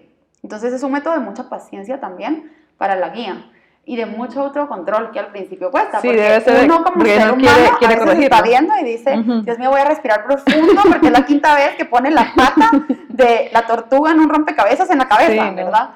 Entonces 0.43 0.71
es 0.71 0.83
un 0.83 0.91
método 0.91 1.15
de 1.15 1.19
mucha 1.19 1.49
paciencia 1.49 1.99
también 1.99 2.51
para 2.77 2.95
la 2.95 3.09
guía 3.09 3.49
y 3.87 3.95
de 3.95 4.05
mucho 4.05 4.41
autocontrol 4.41 5.11
que 5.11 5.19
al 5.19 5.27
principio 5.27 5.71
cuesta. 5.71 6.01
Sí, 6.01 6.09
debe 6.09 6.41
ser 6.41 6.65
uno 6.65 6.83
como 6.83 7.05
ser 7.05 7.31
humano 7.31 7.37
quiere, 7.79 7.93
a 7.93 8.05
veces 8.05 8.19
está 8.19 8.41
viendo 8.41 8.73
y 8.77 8.83
dice, 8.83 9.15
Dios 9.43 9.57
mío, 9.57 9.69
voy 9.69 9.79
a 9.79 9.85
respirar 9.85 10.25
profundo 10.25 10.81
porque 10.83 11.07
es 11.07 11.13
la 11.13 11.25
quinta 11.25 11.55
vez 11.55 11.75
que 11.77 11.85
pone 11.85 12.11
la 12.11 12.27
pata 12.35 12.69
de 13.07 13.49
la 13.53 13.65
tortuga 13.65 14.11
en 14.11 14.19
un 14.19 14.29
rompecabezas 14.29 14.89
en 14.89 14.97
la 14.97 15.07
cabeza, 15.07 15.51
¿verdad? 15.51 15.91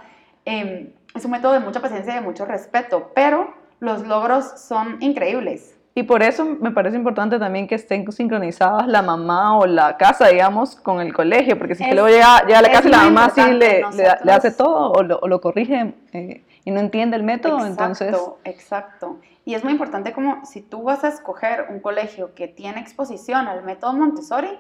Em, 0.45 0.87
es 1.13 1.25
un 1.25 1.31
método 1.31 1.51
de 1.51 1.59
mucha 1.59 1.81
paciencia 1.81 2.13
y 2.13 2.15
de 2.15 2.21
mucho 2.21 2.45
respeto, 2.45 3.11
pero 3.13 3.53
los 3.81 4.07
logros 4.07 4.45
son 4.55 4.95
increíbles. 5.01 5.77
Y 5.93 6.03
por 6.03 6.23
eso 6.23 6.45
me 6.45 6.71
parece 6.71 6.95
importante 6.95 7.37
también 7.39 7.67
que 7.67 7.75
estén 7.75 8.09
sincronizadas 8.09 8.87
la 8.87 9.01
mamá 9.01 9.57
o 9.57 9.65
la 9.65 9.97
casa, 9.97 10.29
digamos, 10.29 10.77
con 10.77 11.01
el 11.01 11.13
colegio, 11.13 11.57
porque 11.57 11.75
si 11.75 11.83
es, 11.83 11.89
que 11.89 11.95
luego 11.95 12.07
llega, 12.07 12.37
a 12.37 12.61
la 12.61 12.71
casa 12.71 12.87
y 12.87 12.91
la 12.91 12.97
mamá 12.99 13.29
sí 13.35 13.41
le, 13.51 13.83
le, 13.91 14.31
hace 14.31 14.51
todo 14.51 14.93
o 14.93 15.03
lo, 15.03 15.19
o 15.19 15.27
lo 15.27 15.41
corrige 15.41 15.93
eh, 16.13 16.43
y 16.63 16.71
no 16.71 16.79
entiende 16.79 17.17
el 17.17 17.23
método, 17.23 17.59
exacto, 17.65 17.81
entonces... 17.81 18.17
Exacto, 18.43 19.19
Y 19.45 19.55
es 19.55 19.63
muy 19.63 19.73
importante 19.73 20.13
como 20.13 20.45
si 20.45 20.61
tú 20.61 20.83
vas 20.83 21.03
a 21.03 21.07
escoger 21.07 21.67
un 21.69 21.79
colegio 21.79 22.33
que 22.35 22.47
tiene 22.47 22.79
exposición 22.79 23.47
al 23.47 23.63
método 23.63 23.93
Montessori, 23.93 24.59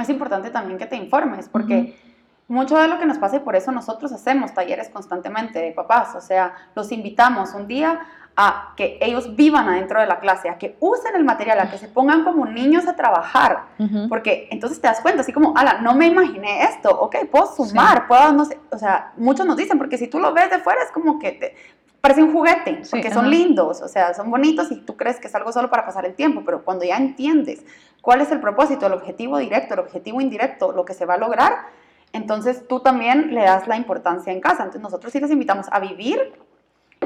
es 0.00 0.08
importante 0.08 0.50
también 0.50 0.78
que 0.78 0.86
te 0.86 0.96
informes, 0.96 1.48
porque 1.48 1.98
mucho 2.48 2.78
de 2.78 2.88
lo 2.88 2.98
que 2.98 3.06
nos 3.06 3.18
pasa 3.18 3.36
y 3.36 3.40
por 3.40 3.56
eso 3.56 3.72
nosotros 3.72 4.12
hacemos 4.12 4.54
talleres 4.54 4.88
constantemente 4.90 5.58
de 5.58 5.72
papás, 5.72 6.14
o 6.14 6.20
sea, 6.20 6.54
los 6.74 6.92
invitamos 6.92 7.54
un 7.54 7.66
día 7.66 8.00
a 8.36 8.72
que 8.76 8.98
ellos 9.00 9.36
vivan 9.36 9.68
adentro 9.68 10.00
de 10.00 10.06
la 10.06 10.18
clase, 10.18 10.48
a 10.48 10.56
que 10.56 10.76
usen 10.80 11.14
el 11.16 11.24
material, 11.24 11.60
a 11.60 11.70
que 11.70 11.78
se 11.78 11.88
pongan 11.88 12.24
como 12.24 12.46
niños 12.46 12.88
a 12.88 12.96
trabajar, 12.96 13.64
porque 14.08 14.48
entonces 14.50 14.80
te 14.80 14.86
das 14.86 15.00
cuenta, 15.00 15.20
así 15.20 15.32
como, 15.32 15.56
ala, 15.56 15.80
no 15.82 15.94
me 15.94 16.06
imaginé 16.06 16.64
esto, 16.64 16.90
ok, 16.90 17.16
puedo 17.30 17.46
sumar, 17.54 18.08
puedo, 18.08 18.32
no 18.32 18.44
sé, 18.44 18.58
o 18.70 18.78
sea, 18.78 19.12
muchos 19.16 19.44
nos 19.46 19.56
dicen, 19.56 19.78
porque 19.78 19.98
si 19.98 20.08
tú 20.08 20.18
lo 20.18 20.32
ves 20.32 20.50
de 20.50 20.60
fuera 20.60 20.82
es 20.82 20.90
como 20.90 21.18
que 21.18 21.32
te, 21.32 21.56
parece 22.00 22.22
un 22.22 22.32
juguete, 22.32 22.82
porque 22.90 23.12
son 23.12 23.30
lindos, 23.30 23.82
o 23.82 23.88
sea, 23.88 24.14
son 24.14 24.30
bonitos 24.30 24.72
y 24.72 24.76
tú 24.76 24.96
crees 24.96 25.20
que 25.20 25.28
es 25.28 25.34
algo 25.34 25.52
solo 25.52 25.70
para 25.70 25.84
pasar 25.84 26.06
el 26.06 26.14
tiempo, 26.14 26.42
pero 26.44 26.64
cuando 26.64 26.84
ya 26.84 26.96
entiendes 26.96 27.64
cuál 28.00 28.22
es 28.22 28.32
el 28.32 28.40
propósito, 28.40 28.86
el 28.86 28.92
objetivo 28.94 29.38
directo, 29.38 29.74
el 29.74 29.80
objetivo 29.80 30.20
indirecto, 30.20 30.72
lo 30.72 30.84
que 30.84 30.94
se 30.94 31.06
va 31.06 31.14
a 31.14 31.18
lograr, 31.18 31.66
entonces 32.12 32.66
tú 32.68 32.80
también 32.80 33.34
le 33.34 33.42
das 33.42 33.66
la 33.66 33.76
importancia 33.76 34.32
en 34.32 34.40
casa. 34.40 34.64
Entonces 34.64 34.82
nosotros 34.82 35.12
sí 35.12 35.20
les 35.20 35.30
invitamos 35.30 35.66
a 35.70 35.80
vivir 35.80 36.34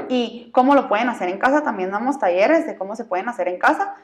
y 0.09 0.49
cómo 0.51 0.75
lo 0.75 0.87
pueden 0.87 1.09
hacer 1.09 1.29
en 1.29 1.37
casa. 1.37 1.63
También 1.63 1.91
damos 1.91 2.19
talleres 2.19 2.65
de 2.65 2.77
cómo 2.77 2.95
se 2.95 3.05
pueden 3.05 3.29
hacer 3.29 3.47
en 3.47 3.59
casa 3.59 3.95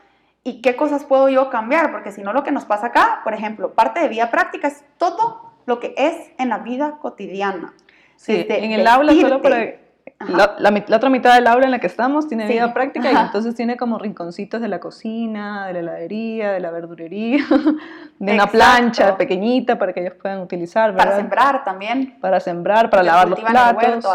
y 0.43 0.61
qué 0.61 0.75
cosas 0.75 1.05
puedo 1.05 1.29
yo 1.29 1.49
cambiar, 1.49 1.91
porque 1.91 2.11
si 2.11 2.21
no 2.21 2.33
lo 2.33 2.43
que 2.43 2.51
nos 2.51 2.65
pasa 2.65 2.87
acá, 2.87 3.21
por 3.23 3.33
ejemplo, 3.33 3.73
parte 3.73 4.01
de 4.01 4.09
vida 4.09 4.29
práctica 4.29 4.67
es 4.67 4.83
todo 4.97 5.53
lo 5.65 5.79
que 5.79 5.93
es 5.97 6.15
en 6.37 6.49
la 6.49 6.59
vida 6.59 6.97
cotidiana. 7.01 7.73
Sí, 8.17 8.45
en 8.49 8.71
el 8.71 8.87
aula 8.87 9.13
solo 9.13 9.41
para... 9.41 9.81
La, 10.27 10.55
la, 10.57 10.95
otra 10.95 11.09
mitad 11.09 11.35
del 11.35 11.47
aula 11.47 11.65
en 11.65 11.71
la 11.71 11.79
que 11.79 11.87
estamos 11.87 12.29
tiene 12.29 12.47
vida 12.47 12.73
práctica 12.73 13.11
y 13.11 13.15
entonces 13.15 13.55
tiene 13.55 13.75
como 13.75 13.99
rinconcitos 13.99 14.61
de 14.61 14.69
la 14.69 14.79
cocina, 14.79 15.67
de 15.67 15.73
la 15.73 15.79
heladería, 15.79 16.51
de 16.53 16.61
la 16.61 16.71
verdurería, 16.71 17.43
de 18.19 18.33
una 18.33 18.47
plancha 18.47 19.17
pequeñita 19.17 19.77
para 19.77 19.91
que 19.91 19.99
ellos 19.99 20.13
puedan 20.21 20.39
utilizar. 20.39 20.95
Para 20.95 21.17
sembrar 21.17 21.65
también. 21.65 22.17
Para 22.21 22.39
sembrar, 22.39 22.89
para 22.89 23.03
lavar 23.03 23.29
los 23.29 23.39
platos. 23.41 24.05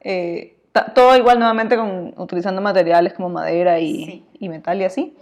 Eh, 0.00 0.56
todo 0.94 1.16
igual 1.16 1.38
nuevamente 1.38 1.76
con, 1.76 2.14
utilizando 2.16 2.60
materiales 2.60 3.12
como 3.14 3.28
madera 3.28 3.78
y, 3.78 4.24
y 4.38 4.48
metal 4.48 4.80
y 4.80 4.84
así. 4.84 5.16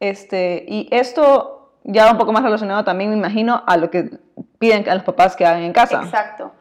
Este, 0.00 0.64
y 0.68 0.88
esto 0.90 1.70
ya 1.84 2.04
va 2.04 2.12
un 2.12 2.18
poco 2.18 2.32
más 2.32 2.42
relacionado 2.42 2.84
también, 2.84 3.10
me 3.10 3.16
imagino, 3.16 3.62
a 3.66 3.76
lo 3.76 3.90
que 3.90 4.18
piden 4.58 4.88
a 4.88 4.94
los 4.94 5.04
papás 5.04 5.36
que 5.36 5.46
hagan 5.46 5.62
en 5.62 5.72
casa. 5.72 6.02
Exacto. 6.02 6.52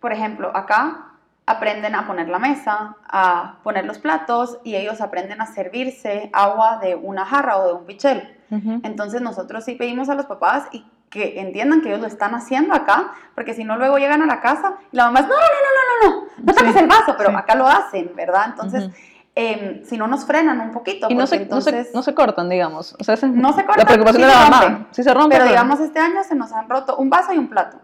Por 0.00 0.12
ejemplo, 0.12 0.50
acá 0.54 1.10
aprenden 1.46 1.94
a 1.94 2.06
poner 2.06 2.28
la 2.28 2.38
mesa, 2.38 2.96
a 3.06 3.56
poner 3.62 3.84
los 3.84 3.98
platos 3.98 4.58
y 4.64 4.76
ellos 4.76 5.00
aprenden 5.00 5.40
a 5.40 5.46
servirse 5.46 6.30
agua 6.32 6.78
de 6.78 6.94
una 6.94 7.26
jarra 7.26 7.58
o 7.58 7.66
de 7.66 7.72
un 7.74 7.84
pichel. 7.84 8.36
Entonces 8.82 9.20
nosotros 9.20 9.64
sí 9.64 9.76
pedimos 9.76 10.08
a 10.08 10.16
los 10.16 10.26
papás 10.26 10.66
y 10.72 10.84
que 11.10 11.40
entiendan 11.40 11.82
que 11.82 11.88
ellos 11.88 12.00
lo 12.00 12.06
están 12.06 12.34
haciendo 12.34 12.72
acá, 12.72 13.12
porque 13.34 13.52
si 13.52 13.64
no 13.64 13.76
luego 13.76 13.98
llegan 13.98 14.22
a 14.22 14.26
la 14.26 14.40
casa 14.40 14.74
y 14.92 14.96
la 14.96 15.06
mamá 15.06 15.20
es, 15.20 15.26
no, 15.26 15.34
no, 15.34 15.40
no, 15.40 16.08
no, 16.08 16.10
no, 16.10 16.20
no, 16.20 16.26
no 16.44 16.54
toques 16.54 16.72
sí, 16.72 16.78
el 16.78 16.86
vaso, 16.86 17.14
pero 17.18 17.30
sí. 17.30 17.36
acá 17.36 17.54
lo 17.56 17.66
hacen, 17.66 18.12
¿verdad? 18.14 18.44
Entonces, 18.46 18.84
uh 18.84 18.88
-huh. 18.88 18.94
eh, 19.34 19.52
em, 19.80 19.84
si 19.84 19.98
no 19.98 20.06
nos 20.06 20.24
frenan 20.24 20.60
un 20.60 20.70
poquito, 20.70 21.08
y 21.10 21.14
no 21.16 21.26
se, 21.26 21.36
entonces... 21.36 21.74
No 21.74 21.84
se, 21.84 21.92
no 21.94 22.02
se, 22.02 22.14
cortan, 22.14 22.48
digamos. 22.48 22.96
O 23.00 23.02
sea, 23.02 23.14
es 23.14 23.24
no 23.24 23.52
se 23.52 23.66
cortan. 23.66 23.78
La 23.78 23.84
preocupación 23.86 24.22
sí 24.22 24.28
de 24.28 24.34
la 24.34 24.50
mamá. 24.50 24.86
Sí 24.92 25.02
se 25.02 25.12
rompe. 25.12 25.30
Pero, 25.30 25.44
pero 25.44 25.50
digamos, 25.50 25.80
este 25.80 25.98
año 25.98 26.22
se 26.22 26.36
nos 26.36 26.52
han 26.52 26.68
roto 26.68 26.96
un 26.96 27.10
vaso 27.10 27.32
y 27.32 27.38
un 27.38 27.48
plato, 27.48 27.78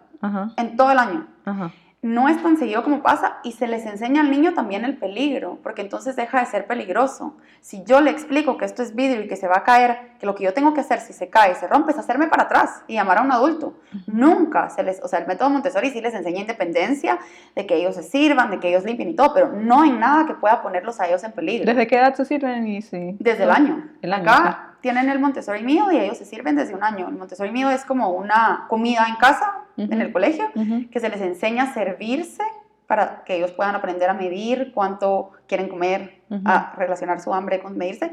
en 0.57 0.77
todo 0.77 0.93
el 0.93 0.99
año. 0.99 1.27
Ajá 1.45 1.73
no 2.03 2.29
es 2.29 2.41
tan 2.43 2.57
seguido 2.57 2.85
como 2.85 3.03
pasa 3.03 3.39
y 3.43 3.53
se 3.53 3.67
les 3.67 3.85
enseña 3.85 4.21
al 4.21 4.31
niño 4.31 4.55
también 4.55 4.85
el 4.85 4.97
peligro, 4.97 5.59
porque 5.63 5.83
entonces 5.83 6.15
deja 6.15 6.41
de 6.41 6.47
ser 6.47 6.67
peligroso. 6.67 7.37
Si 7.61 7.83
yo 7.85 8.01
le 8.01 8.11
explico 8.11 8.57
que 8.57 8.65
esto 8.65 8.83
es 8.83 8.95
vidrio 8.95 9.25
y 9.25 9.29
que 9.29 9.37
se 9.37 9.49
va 9.49 9.59
a 9.59 9.65
caer, 9.65 10.13
que 10.21 10.27
lo 10.27 10.35
que 10.35 10.45
yo 10.45 10.55
tengo 10.55 10.73
que 10.73 10.81
hacer 10.81 11.01
si 11.01 11.13
se 11.13 11.29
cae, 11.29 11.55
se 11.55 11.67
rompe, 11.67 11.93
es 11.93 11.99
hacerme 11.99 12.29
para 12.29 12.45
atrás 12.45 12.83
y 12.87 12.95
llamar 12.95 13.19
a 13.19 13.23
un 13.23 13.33
adulto. 13.33 13.75
Nunca 14.07 14.71
se 14.71 14.83
les, 14.83 15.03
o 15.03 15.09
sea, 15.09 15.19
el 15.19 15.27
método 15.27 15.51
Montessori 15.51 15.91
sí 15.91 16.01
les 16.01 16.15
enseña 16.15 16.41
independencia, 16.41 17.19
de 17.55 17.67
que 17.67 17.75
ellos 17.75 17.95
se 17.95 18.03
sirvan, 18.03 18.51
de 18.51 18.61
que 18.61 18.69
ellos 18.69 18.85
limpien 18.85 19.09
y 19.09 19.17
todo, 19.17 19.35
pero 19.35 19.53
no 19.53 19.83
hay 19.83 19.91
nada 19.91 20.27
que 20.27 20.35
pueda 20.35 20.63
ponerlos 20.63 21.01
a 21.01 21.09
ellos 21.09 21.25
en 21.25 21.33
peligro. 21.33 21.67
¿Desde 21.67 21.87
qué 21.87 21.97
edad 21.97 22.15
se 22.15 22.25
sirven? 22.25 22.69
Y 22.69 22.83
sí. 22.83 23.17
Desde 23.19 23.45
el 23.45 23.51
año. 23.51 23.89
El 24.03 24.13
año 24.13 24.31
Acá 24.31 24.66
tienen 24.87 25.11
el 25.11 25.19
Montessori 25.19 25.65
mío 25.65 25.91
y 25.91 25.97
ellos 25.97 26.17
se 26.17 26.25
sirven 26.25 26.55
desde 26.55 26.73
un 26.73 26.85
año. 26.85 27.09
El 27.09 27.17
Montessori 27.17 27.51
mío 27.51 27.69
es 27.71 27.85
como 27.85 28.11
una 28.11 28.67
comida 28.69 29.05
en 29.09 29.17
casa, 29.17 29.65
en 29.77 30.01
el 30.01 30.13
colegio, 30.13 30.45
que 30.93 31.01
se 31.01 31.09
les 31.09 31.21
enseña 31.23 31.65
a 31.65 31.75
servirse 31.75 32.45
para 32.87 33.25
que 33.25 33.35
ellos 33.35 33.51
puedan 33.51 33.75
aprender 33.75 34.09
a 34.09 34.15
medir 34.15 34.71
cuánto 34.73 35.33
quieren 35.49 35.69
comer, 35.69 36.23
a 36.45 36.73
relacionar 36.77 37.21
su 37.21 37.35
hambre 37.35 37.61
con 37.61 37.77
medirse. 37.77 38.13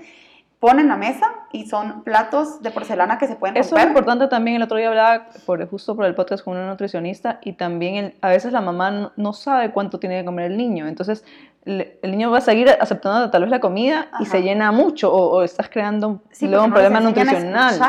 Ponen 0.59 0.87
la 0.87 0.97
mesa 0.97 1.27
y 1.51 1.67
son 1.67 2.03
platos 2.03 2.63
de 2.63 2.71
porcelana 2.71 3.19
que 3.19 3.27
se 3.27 3.35
pueden 3.35 3.53
romper. 3.53 3.67
Eso 3.67 3.77
es 3.77 3.85
importante 3.85 4.27
también. 4.27 4.55
El 4.55 4.63
otro 4.63 4.77
día 4.77 4.87
hablaba 4.87 5.27
por, 5.45 5.69
justo 5.69 5.95
por 5.95 6.05
el 6.05 6.15
podcast 6.15 6.43
con 6.43 6.57
una 6.57 6.65
nutricionista 6.65 7.37
y 7.43 7.53
también 7.53 8.15
a 8.21 8.29
veces 8.29 8.51
la 8.51 8.61
mamá 8.61 9.11
no, 9.15 9.33
sabe 9.33 9.71
cuánto 9.71 9.99
tiene 9.99 10.21
que 10.21 10.25
comer 10.25 10.49
el 10.49 10.57
niño. 10.57 10.87
Entonces 10.87 11.23
el 11.65 12.11
niño 12.11 12.29
va 12.29 12.39
a 12.39 12.41
seguir 12.41 12.69
aceptando 12.69 13.29
tal 13.29 13.43
vez 13.43 13.51
la 13.51 13.59
comida 13.59 14.09
y 14.19 14.25
se 14.25 14.41
llena 14.41 14.71
mucho 14.71 15.13
o, 15.13 15.43
estás 15.43 15.69
creando 15.69 16.21
luego 16.41 16.65
un 16.65 16.71
problema 16.71 16.99
nutricional. 16.99 17.79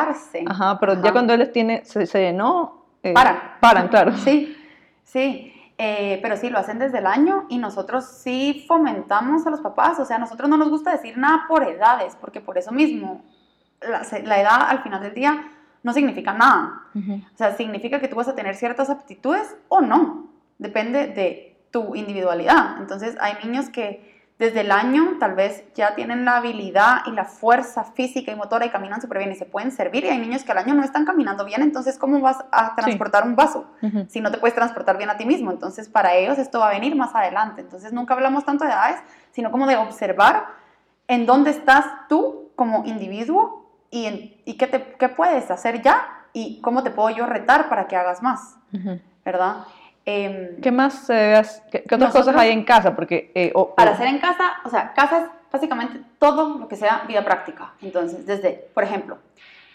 Ajá, 0.46 0.78
pero 0.78 1.02
ya 1.02 1.12
cuando 1.12 1.34
él 1.34 1.50
tiene, 1.50 1.84
se, 1.84 2.06
se 2.06 2.20
llenó, 2.20 2.84
eh, 3.02 3.12
paran. 3.12 3.38
Paran, 3.60 3.88
claro. 3.88 4.16
Sí, 4.16 4.56
sí. 5.02 5.50
Eh, 5.76 6.20
pero 6.22 6.36
sí, 6.36 6.50
lo 6.50 6.58
hacen 6.58 6.78
desde 6.78 6.98
el 6.98 7.06
año 7.06 7.46
y 7.48 7.58
nosotros 7.58 8.04
sí 8.04 8.64
fomentamos 8.68 9.44
a 9.44 9.50
los 9.50 9.60
papás, 9.60 9.98
o 9.98 10.04
sea, 10.04 10.16
a 10.16 10.20
nosotros 10.20 10.48
no 10.48 10.56
nos 10.56 10.70
gusta 10.70 10.92
decir 10.92 11.18
nada 11.18 11.46
por 11.48 11.64
edades, 11.64 12.16
porque 12.20 12.40
por 12.40 12.56
eso 12.56 12.70
mismo, 12.70 13.24
la, 13.80 14.02
la 14.22 14.40
edad 14.40 14.68
al 14.68 14.84
final 14.84 15.02
del 15.02 15.14
día 15.14 15.50
no 15.82 15.92
significa 15.92 16.32
nada. 16.32 16.82
O 16.94 17.36
sea, 17.36 17.56
significa 17.56 18.00
que 18.00 18.06
tú 18.06 18.14
vas 18.14 18.28
a 18.28 18.36
tener 18.36 18.54
ciertas 18.54 18.88
aptitudes 18.88 19.56
o 19.68 19.80
no, 19.80 20.28
depende 20.58 21.08
de 21.08 21.53
tu 21.74 21.96
individualidad. 21.96 22.76
Entonces, 22.78 23.16
hay 23.20 23.34
niños 23.42 23.68
que 23.68 24.14
desde 24.38 24.60
el 24.60 24.70
año 24.70 25.16
tal 25.18 25.34
vez 25.34 25.64
ya 25.74 25.96
tienen 25.96 26.24
la 26.24 26.36
habilidad 26.36 26.98
y 27.06 27.10
la 27.10 27.24
fuerza 27.24 27.82
física 27.82 28.30
y 28.30 28.36
motora 28.36 28.64
y 28.64 28.70
caminan 28.70 29.00
súper 29.00 29.18
bien 29.18 29.32
y 29.32 29.34
se 29.34 29.44
pueden 29.44 29.72
servir 29.72 30.04
y 30.04 30.08
hay 30.08 30.18
niños 30.18 30.44
que 30.44 30.52
al 30.52 30.58
año 30.58 30.74
no 30.74 30.84
están 30.84 31.04
caminando 31.04 31.44
bien, 31.44 31.62
entonces 31.62 31.98
¿cómo 31.98 32.20
vas 32.20 32.44
a 32.52 32.76
transportar 32.76 33.24
un 33.24 33.34
vaso 33.34 33.66
si 34.08 34.20
no 34.20 34.30
te 34.30 34.38
puedes 34.38 34.54
transportar 34.54 34.98
bien 34.98 35.10
a 35.10 35.16
ti 35.16 35.24
mismo? 35.24 35.52
Entonces 35.52 35.88
para 35.88 36.14
ellos 36.14 36.38
esto 36.38 36.58
va 36.58 36.68
a 36.68 36.70
venir 36.70 36.96
más 36.96 37.14
adelante, 37.14 37.60
entonces 37.60 37.92
nunca 37.92 38.14
hablamos 38.14 38.44
tanto 38.44 38.64
de 38.64 38.70
edades, 38.70 39.00
sino 39.30 39.52
como 39.52 39.68
de 39.68 39.76
observar 39.76 40.46
en 41.06 41.26
dónde 41.26 41.50
estás 41.50 41.84
tú 42.08 42.50
como 42.56 42.84
individuo 42.86 43.70
y, 43.90 44.42
y 44.44 44.56
qué, 44.56 44.66
te, 44.66 44.96
qué 44.98 45.08
puedes 45.08 45.48
hacer 45.50 45.80
ya 45.80 46.08
y 46.32 46.60
cómo 46.60 46.82
te 46.82 46.90
puedo 46.90 47.10
yo 47.10 47.26
retar 47.26 47.68
para 47.68 47.86
que 47.86 47.96
hagas 47.96 48.20
más, 48.20 48.56
¿verdad? 49.24 49.58
Em, 50.06 50.60
¿Qué 50.60 50.70
más, 50.70 51.08
eh, 51.08 51.42
qué, 51.70 51.82
otras 51.94 52.12
cosas 52.12 52.36
hay 52.36 52.50
en 52.50 52.64
casa? 52.64 52.94
Porque, 52.94 53.32
eh, 53.34 53.52
para 53.74 53.92
hacer 53.92 54.06
en 54.08 54.18
casa, 54.18 54.54
o 54.64 54.68
sea, 54.68 54.92
casa 54.92 55.18
es 55.18 55.24
básicamente 55.50 56.00
todo 56.18 56.58
lo 56.58 56.68
que 56.68 56.76
sea 56.76 57.04
vida 57.08 57.24
práctica. 57.24 57.72
Entonces, 57.80 58.26
desde, 58.26 58.68
por 58.74 58.84
ejemplo, 58.84 59.18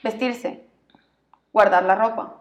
vestirse, 0.04 0.64
guardar 1.52 1.84
la 1.84 1.96
ropa, 1.96 2.36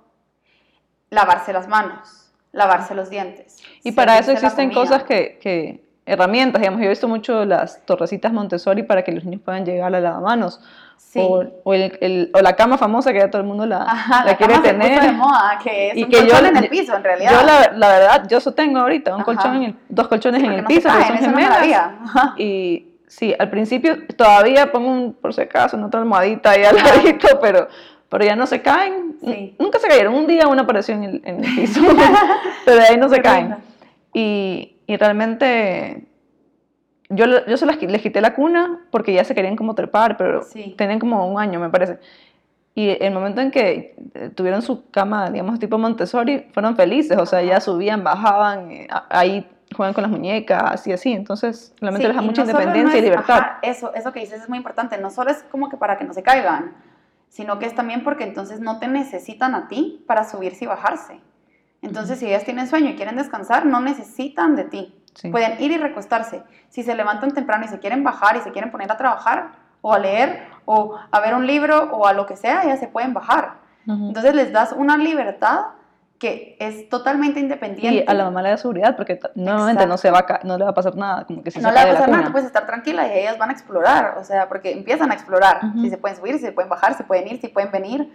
lavarse 1.08 1.52
las 1.52 1.66
manos, 1.66 2.30
lavarse 2.52 2.94
los 2.94 3.08
dientes. 3.08 3.56
Y 3.82 3.92
para 3.92 4.18
eso 4.18 4.32
existen 4.32 4.72
cosas 4.72 5.04
que, 5.04 5.38
que, 5.40 5.87
herramientas, 6.08 6.60
digamos, 6.60 6.80
yo 6.80 6.86
he 6.86 6.90
visto 6.90 7.08
mucho 7.08 7.44
las 7.44 7.84
torrecitas 7.84 8.32
Montessori 8.32 8.82
para 8.82 9.02
que 9.02 9.12
los 9.12 9.24
niños 9.24 9.42
puedan 9.44 9.64
llegar 9.64 9.88
a 9.88 9.90
la 9.90 10.00
lavamanos 10.00 10.60
o, 11.14 11.44
o, 11.64 11.74
el, 11.74 12.30
o, 12.34 12.40
la 12.40 12.54
cama 12.54 12.76
famosa 12.76 13.12
que 13.12 13.18
ya 13.18 13.30
todo 13.30 13.40
el 13.40 13.48
mundo 13.48 13.64
la, 13.66 13.86
la, 14.24 14.36
quiere 14.36 14.58
tener. 14.58 15.00
de 15.00 15.12
moda, 15.12 15.58
que 15.62 15.90
es 15.90 15.96
y 15.96 16.04
un 16.04 16.10
que 16.10 16.26
yo, 16.26 16.38
en 16.38 16.56
el 16.56 16.68
piso, 16.68 16.94
en 16.96 17.04
realidad. 17.04 17.30
Yo, 17.32 17.46
la, 17.46 17.72
la 17.72 17.88
verdad, 17.88 18.28
yo 18.28 18.38
eso 18.38 18.52
tengo 18.52 18.80
ahorita, 18.80 19.16
un 19.16 19.22
colchón 19.22 19.56
en 19.56 19.62
el, 19.62 19.74
dos 19.88 20.08
colchones 20.08 20.42
en 20.42 20.52
el 20.52 20.64
piso, 20.64 20.88
que 20.88 21.06
son 21.06 21.18
gemelas. 21.18 21.66
y 22.36 22.88
sí, 23.06 23.34
al 23.38 23.48
principio 23.48 24.06
todavía 24.16 24.70
pongo 24.70 24.90
un, 24.90 25.14
por 25.14 25.32
si 25.32 25.40
acaso, 25.40 25.76
una 25.76 25.86
otra 25.86 26.00
almohadita 26.00 26.50
ahí 26.50 26.64
al 26.64 26.76
ladito, 26.76 27.28
pero, 27.40 27.68
pero 28.08 28.24
ya 28.24 28.36
no 28.36 28.46
se 28.46 28.60
caen. 28.60 29.16
Sí. 29.24 29.56
Nunca 29.58 29.78
se 29.78 29.88
cayeron. 29.88 30.14
Un 30.14 30.26
día 30.26 30.46
una 30.46 30.62
apareció 30.62 30.94
en 30.94 31.04
el, 31.04 31.22
en 31.24 31.44
el 31.44 31.54
piso, 31.54 31.80
pero 32.64 32.76
de 32.76 32.86
ahí 32.86 32.96
no 32.96 33.08
se 33.08 33.20
caen. 33.22 33.56
Y, 34.12 34.77
y 34.88 34.96
realmente 34.96 36.08
yo, 37.10 37.26
yo 37.46 37.56
se 37.58 37.66
las, 37.66 37.80
les 37.80 38.00
quité 38.00 38.22
la 38.22 38.34
cuna 38.34 38.80
porque 38.90 39.12
ya 39.12 39.22
se 39.22 39.34
querían 39.34 39.54
como 39.54 39.74
trepar, 39.74 40.16
pero 40.16 40.40
tenían 40.76 40.98
como 40.98 41.30
un 41.30 41.38
año, 41.38 41.60
me 41.60 41.68
parece. 41.68 41.98
Y 42.74 42.96
el 42.98 43.12
momento 43.12 43.42
en 43.42 43.50
que 43.50 43.94
eh, 44.14 44.30
tuvieron 44.34 44.62
su 44.62 44.90
cama, 44.90 45.30
digamos, 45.30 45.58
tipo 45.58 45.76
Montessori, 45.76 46.46
fueron 46.54 46.74
felices, 46.74 47.18
o 47.18 47.26
sea, 47.26 47.42
ya 47.42 47.60
subían, 47.60 48.02
bajaban, 48.02 48.70
eh, 48.70 48.88
ahí 49.10 49.46
juegan 49.76 49.92
con 49.92 50.02
las 50.02 50.10
muñecas 50.10 50.86
y 50.86 50.92
así, 50.92 51.12
entonces 51.12 51.74
realmente 51.82 52.08
les 52.08 52.16
da 52.16 52.22
mucha 52.22 52.40
independencia 52.40 52.98
y 52.98 53.02
libertad. 53.02 53.42
eso, 53.60 53.92
eso 53.94 54.10
que 54.12 54.20
dices 54.20 54.40
es 54.40 54.48
muy 54.48 54.56
importante, 54.56 54.96
no 54.96 55.10
solo 55.10 55.30
es 55.30 55.42
como 55.50 55.68
que 55.68 55.76
para 55.76 55.98
que 55.98 56.04
no 56.04 56.14
se 56.14 56.22
caigan, 56.22 56.72
sino 57.28 57.58
que 57.58 57.66
es 57.66 57.74
también 57.74 58.04
porque 58.04 58.24
entonces 58.24 58.60
no 58.60 58.78
te 58.78 58.88
necesitan 58.88 59.54
a 59.54 59.68
ti 59.68 60.02
para 60.06 60.24
subirse 60.24 60.64
y 60.64 60.68
bajarse. 60.68 61.20
Entonces, 61.82 62.18
si 62.18 62.26
ellas 62.26 62.44
tienen 62.44 62.66
sueño 62.66 62.90
y 62.90 62.96
quieren 62.96 63.16
descansar, 63.16 63.66
no 63.66 63.80
necesitan 63.80 64.56
de 64.56 64.64
ti. 64.64 64.94
Pueden 65.30 65.60
ir 65.60 65.72
y 65.72 65.78
recostarse. 65.78 66.42
Si 66.68 66.82
se 66.82 66.94
levantan 66.94 67.32
temprano 67.32 67.64
y 67.64 67.68
se 67.68 67.78
quieren 67.78 68.04
bajar 68.04 68.36
y 68.36 68.40
se 68.40 68.52
quieren 68.52 68.70
poner 68.70 68.90
a 68.92 68.96
trabajar 68.96 69.52
o 69.80 69.92
a 69.92 69.98
leer 69.98 70.46
o 70.64 70.96
a 71.10 71.20
ver 71.20 71.34
un 71.34 71.46
libro 71.46 71.90
o 71.92 72.06
a 72.06 72.12
lo 72.12 72.26
que 72.26 72.36
sea, 72.36 72.64
ya 72.64 72.76
se 72.76 72.88
pueden 72.88 73.14
bajar. 73.14 73.54
Entonces 73.86 74.34
les 74.34 74.52
das 74.52 74.72
una 74.72 74.98
libertad 74.98 75.60
que 76.18 76.56
es 76.58 76.88
totalmente 76.88 77.40
independiente. 77.40 78.04
Y 78.04 78.04
a 78.06 78.12
la 78.12 78.24
mamá 78.24 78.42
le 78.42 78.50
da 78.50 78.56
seguridad 78.56 78.96
porque 78.96 79.18
nuevamente 79.34 79.86
no, 79.86 79.96
se 79.96 80.10
va 80.10 80.26
a, 80.28 80.40
no 80.44 80.58
le 80.58 80.64
va 80.64 80.70
a 80.70 80.74
pasar 80.74 80.96
nada. 80.96 81.24
Como 81.24 81.42
que 81.42 81.50
si 81.50 81.60
no 81.60 81.70
le 81.70 81.76
va 81.76 81.82
a 81.82 81.92
pasar 81.94 82.08
nada, 82.10 82.24
tú 82.26 82.32
puedes 82.32 82.46
estar 82.46 82.66
tranquila 82.66 83.06
y 83.06 83.18
ellas 83.18 83.38
van 83.38 83.50
a 83.50 83.52
explorar, 83.52 84.18
o 84.18 84.24
sea, 84.24 84.48
porque 84.48 84.72
empiezan 84.72 85.10
a 85.10 85.14
explorar. 85.14 85.60
Si 85.80 85.88
se 85.88 85.96
pueden 85.96 86.18
subir, 86.18 86.34
si 86.34 86.40
se 86.40 86.52
pueden 86.52 86.68
bajar, 86.68 86.94
si 86.94 87.04
pueden 87.04 87.28
ir, 87.28 87.40
si 87.40 87.48
pueden 87.48 87.70
venir. 87.70 88.12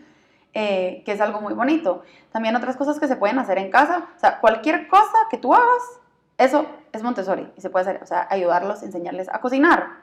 Eh, 0.55 1.01
que 1.03 1.13
es 1.13 1.19
algo 1.19 1.41
muy 1.41 1.55
bonito. 1.55 2.03
También 2.31 2.55
otras 2.55 2.77
cosas 2.77 2.99
que 2.99 3.07
se 3.07 3.15
pueden 3.15 3.39
hacer 3.39 3.57
en 3.57 3.71
casa, 3.71 4.09
o 4.15 4.19
sea, 4.19 4.39
cualquier 4.39 4.87
cosa 4.87 5.17
que 5.31 5.39
tú 5.39 5.51
hagas, 5.51 5.81
eso 6.37 6.67
es 6.91 7.01
Montessori 7.01 7.51
y 7.57 7.61
se 7.61 7.71
puede 7.71 7.89
hacer, 7.89 8.03
o 8.03 8.05
sea, 8.05 8.27
ayudarlos, 8.29 8.83
enseñarles 8.83 9.29
a 9.29 9.41
cocinar, 9.41 9.93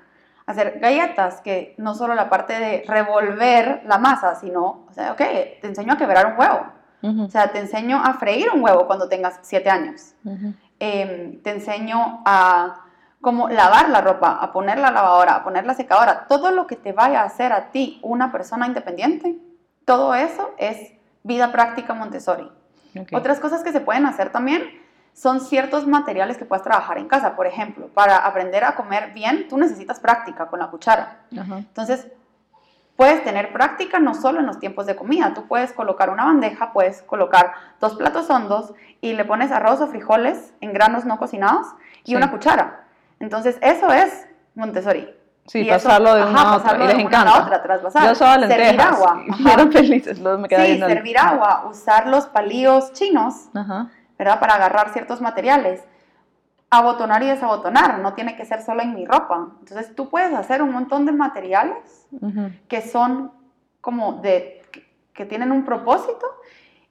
hacer 0.47 0.81
galletas, 0.81 1.41
que 1.41 1.77
no 1.79 1.95
solo 1.95 2.15
la 2.15 2.29
parte 2.29 2.59
de 2.59 2.83
revolver 2.85 3.83
la 3.87 3.99
masa, 3.99 4.35
sino, 4.35 4.87
o 4.89 4.93
sea, 4.93 5.13
ok, 5.13 5.19
te 5.19 5.67
enseño 5.69 5.93
a 5.93 5.97
quebrar 5.97 6.27
un 6.27 6.39
huevo. 6.39 6.67
O 7.03 7.31
sea, 7.31 7.51
te 7.51 7.61
enseño 7.61 7.99
a 8.03 8.15
freír 8.15 8.51
un 8.53 8.63
huevo 8.63 8.87
cuando 8.87 9.09
tengas 9.09 9.39
siete 9.43 9.71
años. 9.71 10.15
Em, 10.81 11.41
te 11.43 11.51
enseño 11.51 12.23
a 12.27 12.85
como 13.21 13.49
lavar 13.49 13.89
la 13.89 14.01
ropa, 14.01 14.33
a 14.33 14.53
poner 14.53 14.79
la 14.79 14.91
lavadora, 14.91 15.37
a 15.37 15.45
poner 15.45 15.65
la 15.65 15.75
secadora, 15.75 16.27
todo 16.27 16.51
lo 16.51 16.67
que 16.67 16.77
te 16.77 16.93
vaya 16.93 17.23
a 17.23 17.27
hacer 17.27 17.53
a 17.53 17.71
ti 17.71 18.01
una 18.03 18.33
persona 18.33 18.67
independiente, 18.67 19.39
todo 19.91 20.15
eso 20.15 20.55
es 20.57 20.93
vida 21.25 21.51
práctica 21.51 21.95
Montessori. 21.95 22.49
Otras 23.13 23.41
cosas 23.41 23.65
que 23.65 23.73
se 23.73 23.81
pueden 23.81 24.07
hacer 24.07 24.31
también 24.31 24.63
son 25.15 25.41
ciertos 25.41 25.85
materiales 25.85 26.39
que 26.39 26.45
puedes 26.45 26.63
trabajar 26.63 26.97
en 26.99 27.09
casa. 27.09 27.35
Por 27.35 27.49
ejemplo, 27.49 27.89
para 27.89 28.19
aprender 28.19 28.63
a 28.63 28.77
comer 28.77 29.11
bien, 29.15 29.49
tú 29.49 29.59
necesitas 29.59 29.99
práctica 29.99 30.47
con 30.47 30.61
la 30.61 30.69
cuchara. 30.69 31.23
Entonces, 31.33 32.07
puedes 32.95 33.25
tener 33.25 33.53
práctica 33.53 33.99
no 33.99 34.15
solo 34.15 34.39
en 34.39 34.47
los 34.47 34.61
tiempos 34.61 34.87
de 34.87 34.95
comida. 34.95 35.35
Tú 35.35 35.49
puedes 35.49 35.73
colocar 35.73 36.09
una 36.09 36.25
bandeja, 36.27 36.73
puedes 36.73 37.03
colocar 37.03 37.53
dos 37.81 37.97
platos 37.97 38.31
hondos 38.31 38.73
y 39.01 39.15
le 39.15 39.25
pones 39.25 39.51
arroz 39.51 39.81
o 39.81 39.89
frijoles 39.89 40.55
en 40.61 40.73
granos 40.73 41.05
no 41.05 41.19
cocinados 41.19 41.67
y 42.05 42.13
Sí. 42.13 42.15
una 42.15 42.31
cuchara. 42.31 42.85
Entonces, 43.19 43.59
eso 43.61 43.93
es 43.93 44.29
Montessori. 44.55 45.09
Sí, 45.51 45.63
Y 45.63 45.69
eso- 45.69 45.89
pasarlo 45.89 46.15
de 46.15 46.23
ajá, 46.23 46.31
una 46.31 46.43
a 46.43 46.57
otra. 46.59 46.75
Y 46.77 46.79
de 46.79 46.87
les 46.87 46.95
a 46.97 47.01
encanta. 47.01 47.43
otra, 47.43 47.61
trasvasar. 47.61 48.05
Yo 48.07 48.13
usaba 48.13 48.39
Servir 48.47 48.81
agua. 48.81 49.25
Eran 49.53 49.73
felices. 49.73 50.21
Luego 50.21 50.39
me 50.39 50.49
Sí, 50.49 50.55
viendo 50.55 50.87
el- 50.87 50.93
servir 50.93 51.19
agua, 51.19 51.65
usar 51.69 52.07
los 52.07 52.27
palillos 52.27 52.93
chinos, 52.93 53.49
Ajá. 53.53 53.89
¿verdad? 54.17 54.39
Para 54.39 54.55
agarrar 54.55 54.91
ciertos 54.93 55.21
materiales. 55.21 55.83
Abotonar 56.71 57.21
y 57.25 57.27
desabotonar, 57.27 57.99
no 57.99 58.13
tiene 58.15 58.37
que 58.37 58.45
ser 58.45 58.63
solo 58.63 58.83
en 58.83 58.95
mi 58.95 59.05
ropa. 59.05 59.49
Entonces 59.59 59.93
tú 59.97 60.09
puedes 60.09 60.33
hacer 60.35 60.63
un 60.63 60.71
montón 60.71 61.05
de 61.05 61.11
materiales 61.11 62.07
que 62.69 62.81
son 62.83 63.33
como 63.81 64.13
de, 64.23 64.63
que 65.13 65.27
tienen 65.27 65.51
un 65.51 65.65
propósito 65.65 66.27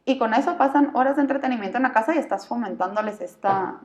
y 0.04 0.18
con 0.18 0.34
eso 0.34 0.58
pasan 0.58 0.92
horas 0.96 1.16
de 1.16 1.22
entretenimiento 1.22 1.78
en 1.78 1.84
la 1.84 1.94
casa 1.94 2.14
y 2.14 2.18
estás 2.18 2.46
fomentándoles 2.46 3.22
esta, 3.22 3.76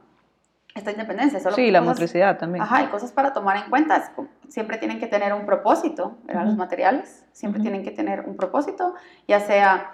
esta 0.74 0.90
independencia. 0.90 1.38
Solo 1.40 1.54
Sí, 1.54 1.70
la 1.70 1.78
cosas- 1.80 1.94
motricidad 1.94 2.38
también. 2.38 2.62
Ajá, 2.64 2.82
y 2.82 2.86
cosas 2.86 3.12
para 3.12 3.32
tomar 3.32 3.56
en 3.56 3.70
cuenta. 3.70 4.10
Siempre 4.48 4.76
tienen 4.78 4.98
que 4.98 5.06
tener 5.06 5.32
un 5.32 5.46
propósito, 5.46 6.16
¿verdad? 6.24 6.46
Los 6.46 6.56
materiales 6.56 7.24
siempre 7.32 7.62
tienen 7.62 7.84
que 7.84 7.92
tener 7.92 8.20
un 8.26 8.36
propósito, 8.36 8.94
ya 9.28 9.40
sea 9.40 9.92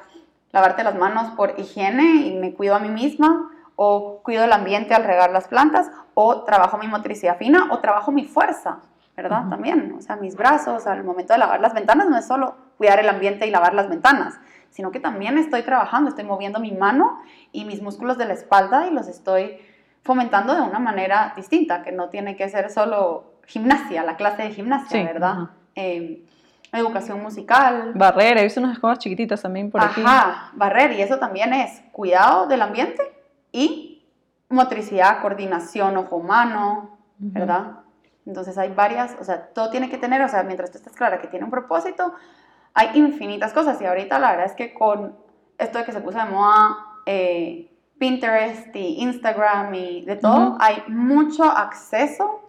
lavarte 0.52 0.82
las 0.82 0.94
manos 0.96 1.30
por 1.36 1.54
higiene 1.58 2.26
y 2.26 2.36
me 2.38 2.54
cuido 2.54 2.74
a 2.74 2.78
mí 2.78 2.88
misma, 2.88 3.50
o 3.76 4.20
cuido 4.22 4.44
el 4.44 4.52
ambiente 4.52 4.94
al 4.94 5.04
regar 5.04 5.30
las 5.30 5.48
plantas, 5.48 5.90
o 6.14 6.42
trabajo 6.44 6.76
mi 6.78 6.88
motricidad 6.88 7.36
fina, 7.36 7.68
o 7.70 7.78
trabajo 7.78 8.10
mi 8.10 8.24
fuerza, 8.24 8.80
¿verdad? 9.16 9.48
También, 9.48 9.94
o 9.98 10.02
sea, 10.02 10.16
mis 10.16 10.34
brazos 10.34 10.86
al 10.86 11.04
momento 11.04 11.32
de 11.34 11.38
lavar 11.38 11.60
las 11.60 11.72
ventanas 11.74 12.08
no 12.08 12.16
es 12.18 12.26
solo 12.26 12.56
cuidar 12.78 12.98
el 13.00 13.08
ambiente 13.08 13.46
y 13.46 13.50
lavar 13.50 13.74
las 13.74 13.88
ventanas, 13.88 14.38
sino 14.70 14.90
que 14.90 15.00
también 15.00 15.38
estoy 15.38 15.62
trabajando, 15.62 16.08
estoy 16.08 16.24
moviendo 16.24 16.58
mi 16.58 16.72
mano 16.72 17.20
y 17.52 17.64
mis 17.64 17.80
músculos 17.82 18.18
de 18.18 18.24
la 18.26 18.32
espalda 18.34 18.86
y 18.86 18.90
los 18.90 19.08
estoy 19.08 19.58
fomentando 20.02 20.54
de 20.54 20.62
una 20.62 20.78
manera 20.78 21.32
distinta, 21.36 21.82
que 21.82 21.92
no 21.92 22.08
tiene 22.08 22.36
que 22.36 22.48
ser 22.48 22.70
solo 22.70 23.34
gimnasia, 23.46 24.02
la 24.02 24.16
clase 24.16 24.42
de 24.42 24.50
gimnasia, 24.50 25.00
Sí, 25.00 25.04
¿verdad? 25.04 25.30
ajá. 25.30 25.50
Eh, 25.74 26.24
educación 26.72 27.20
musical. 27.22 27.92
Barrera, 27.94 28.40
he 28.40 28.44
visto 28.44 28.60
unas 28.60 28.78
cosas 28.78 28.98
chiquititas 28.98 29.42
también 29.42 29.70
por 29.70 29.82
aquí. 29.82 30.02
Ajá, 30.04 30.50
barrer, 30.54 30.92
y 30.92 31.02
eso 31.02 31.18
también 31.18 31.52
es 31.52 31.82
cuidado 31.92 32.46
del 32.46 32.62
ambiente 32.62 33.02
y 33.52 34.04
motricidad, 34.48 35.20
coordinación 35.20 35.96
ojo-mano, 35.96 36.98
Ujú. 37.20 37.32
¿verdad? 37.32 37.72
Entonces 38.26 38.56
hay 38.58 38.68
varias, 38.72 39.16
o 39.20 39.24
sea, 39.24 39.46
todo 39.48 39.70
tiene 39.70 39.88
que 39.90 39.98
tener, 39.98 40.22
o 40.22 40.28
sea, 40.28 40.42
mientras 40.44 40.70
tú 40.70 40.78
estés 40.78 40.92
clara 40.94 41.20
que 41.20 41.26
tiene 41.28 41.44
un 41.44 41.50
propósito, 41.50 42.14
hay 42.74 42.90
infinitas 42.96 43.52
cosas 43.52 43.80
y 43.80 43.86
ahorita 43.86 44.18
la 44.20 44.30
verdad 44.30 44.46
es 44.46 44.52
que 44.52 44.72
con 44.72 45.16
esto 45.58 45.78
de 45.78 45.84
que 45.84 45.92
se 45.92 46.00
puso 46.00 46.18
de 46.18 46.24
moda 46.26 46.76
eh, 47.06 47.68
Pinterest 48.00 48.74
y 48.74 49.02
Instagram 49.02 49.74
y 49.74 50.00
de 50.06 50.16
todo, 50.16 50.56
hay 50.58 50.82
mucho 50.88 51.44
acceso 51.44 52.48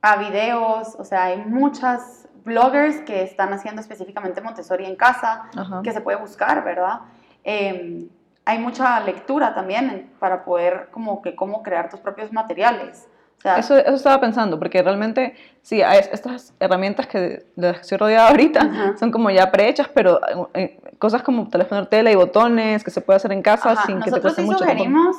a 0.00 0.16
videos, 0.16 0.94
o 0.96 1.04
sea, 1.04 1.24
hay 1.24 1.38
muchas 1.38 2.28
bloggers 2.44 3.00
que 3.00 3.24
están 3.24 3.52
haciendo 3.52 3.80
específicamente 3.80 4.40
Montessori 4.40 4.86
en 4.86 4.94
casa, 4.94 5.50
que 5.82 5.92
se 5.92 6.00
puede 6.00 6.18
buscar, 6.18 6.62
¿verdad? 6.62 7.00
Eh, 7.42 8.06
hay 8.44 8.58
mucha 8.60 9.00
lectura 9.00 9.52
también 9.52 10.12
para 10.20 10.44
poder 10.44 10.88
como 10.92 11.22
que 11.22 11.34
cómo 11.34 11.64
crear 11.64 11.90
tus 11.90 11.98
propios 11.98 12.32
materiales. 12.32 13.08
O 13.44 13.46
sea, 13.46 13.56
Eso, 13.58 13.76
eso 13.76 13.94
estaba 13.96 14.18
pensando, 14.22 14.58
porque 14.58 14.82
realmente, 14.82 15.34
sí, 15.60 15.82
hay 15.82 15.98
estas 16.10 16.54
herramientas 16.60 17.06
que 17.06 17.18
de 17.18 17.44
las 17.56 17.74
que 17.76 17.80
estoy 17.82 17.98
rodeada 17.98 18.28
ahorita 18.30 18.60
Ajá. 18.62 18.96
son 18.98 19.10
como 19.10 19.28
ya 19.28 19.52
prehechas, 19.52 19.86
pero 19.92 20.18
eh, 20.54 20.80
cosas 20.98 21.22
como 21.22 21.50
poner 21.50 21.86
tela 21.88 22.10
y 22.10 22.14
botones 22.14 22.82
que 22.82 22.90
se 22.90 23.02
puede 23.02 23.18
hacer 23.18 23.32
en 23.32 23.42
casa 23.42 23.72
Ajá, 23.72 23.84
sin 23.84 23.96
que 23.98 24.04
te 24.04 24.10
nosotros 24.12 24.22
cueste 24.34 24.40
sí 24.40 24.46
mucho. 24.46 24.58
sugerimos, 24.60 25.16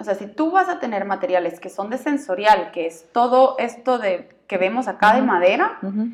o 0.00 0.02
sea, 0.02 0.16
si 0.16 0.26
tú 0.26 0.50
vas 0.50 0.68
a 0.68 0.80
tener 0.80 1.04
materiales 1.04 1.60
que 1.60 1.68
son 1.70 1.90
de 1.90 1.98
sensorial, 1.98 2.72
que 2.72 2.88
es 2.88 3.06
todo 3.12 3.54
esto 3.60 3.98
de 4.00 4.28
que 4.48 4.58
vemos 4.58 4.88
acá 4.88 5.12
de 5.12 5.18
Ujú. 5.20 5.28
madera, 5.28 5.78
Ujú. 5.82 6.08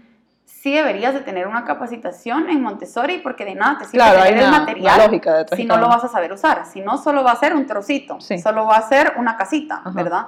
sí 0.45 0.75
deberías 0.75 1.15
de 1.15 1.21
tener 1.21 1.47
una 1.49 1.65
capacitación 1.65 2.51
en 2.51 2.61
Montessori 2.61 3.17
porque 3.23 3.47
de 3.47 3.55
nada 3.55 3.79
te 3.79 3.85
sirve 3.87 3.97
Claro, 4.05 4.21
hay 4.21 4.29
tener 4.33 4.43
el 4.43 4.49
una, 4.51 4.59
material 4.59 4.95
una 4.97 5.07
lógica 5.07 5.35
detrás. 5.39 5.57
si 5.57 5.63
de 5.63 5.69
no 5.69 5.79
lo 5.79 5.89
vas 5.89 6.05
a 6.05 6.09
saber 6.09 6.35
usar. 6.35 6.67
Si 6.67 6.83
no, 6.83 6.99
solo 6.99 7.25
va 7.25 7.31
a 7.33 7.37
ser 7.37 7.55
un 7.55 7.65
trocito, 7.67 8.21
Sí. 8.21 8.39
solo 8.41 8.67
va 8.67 8.77
a 8.77 8.83
ser 8.87 9.15
una 9.17 9.39
casita. 9.39 9.81
¿verdad? 9.95 10.27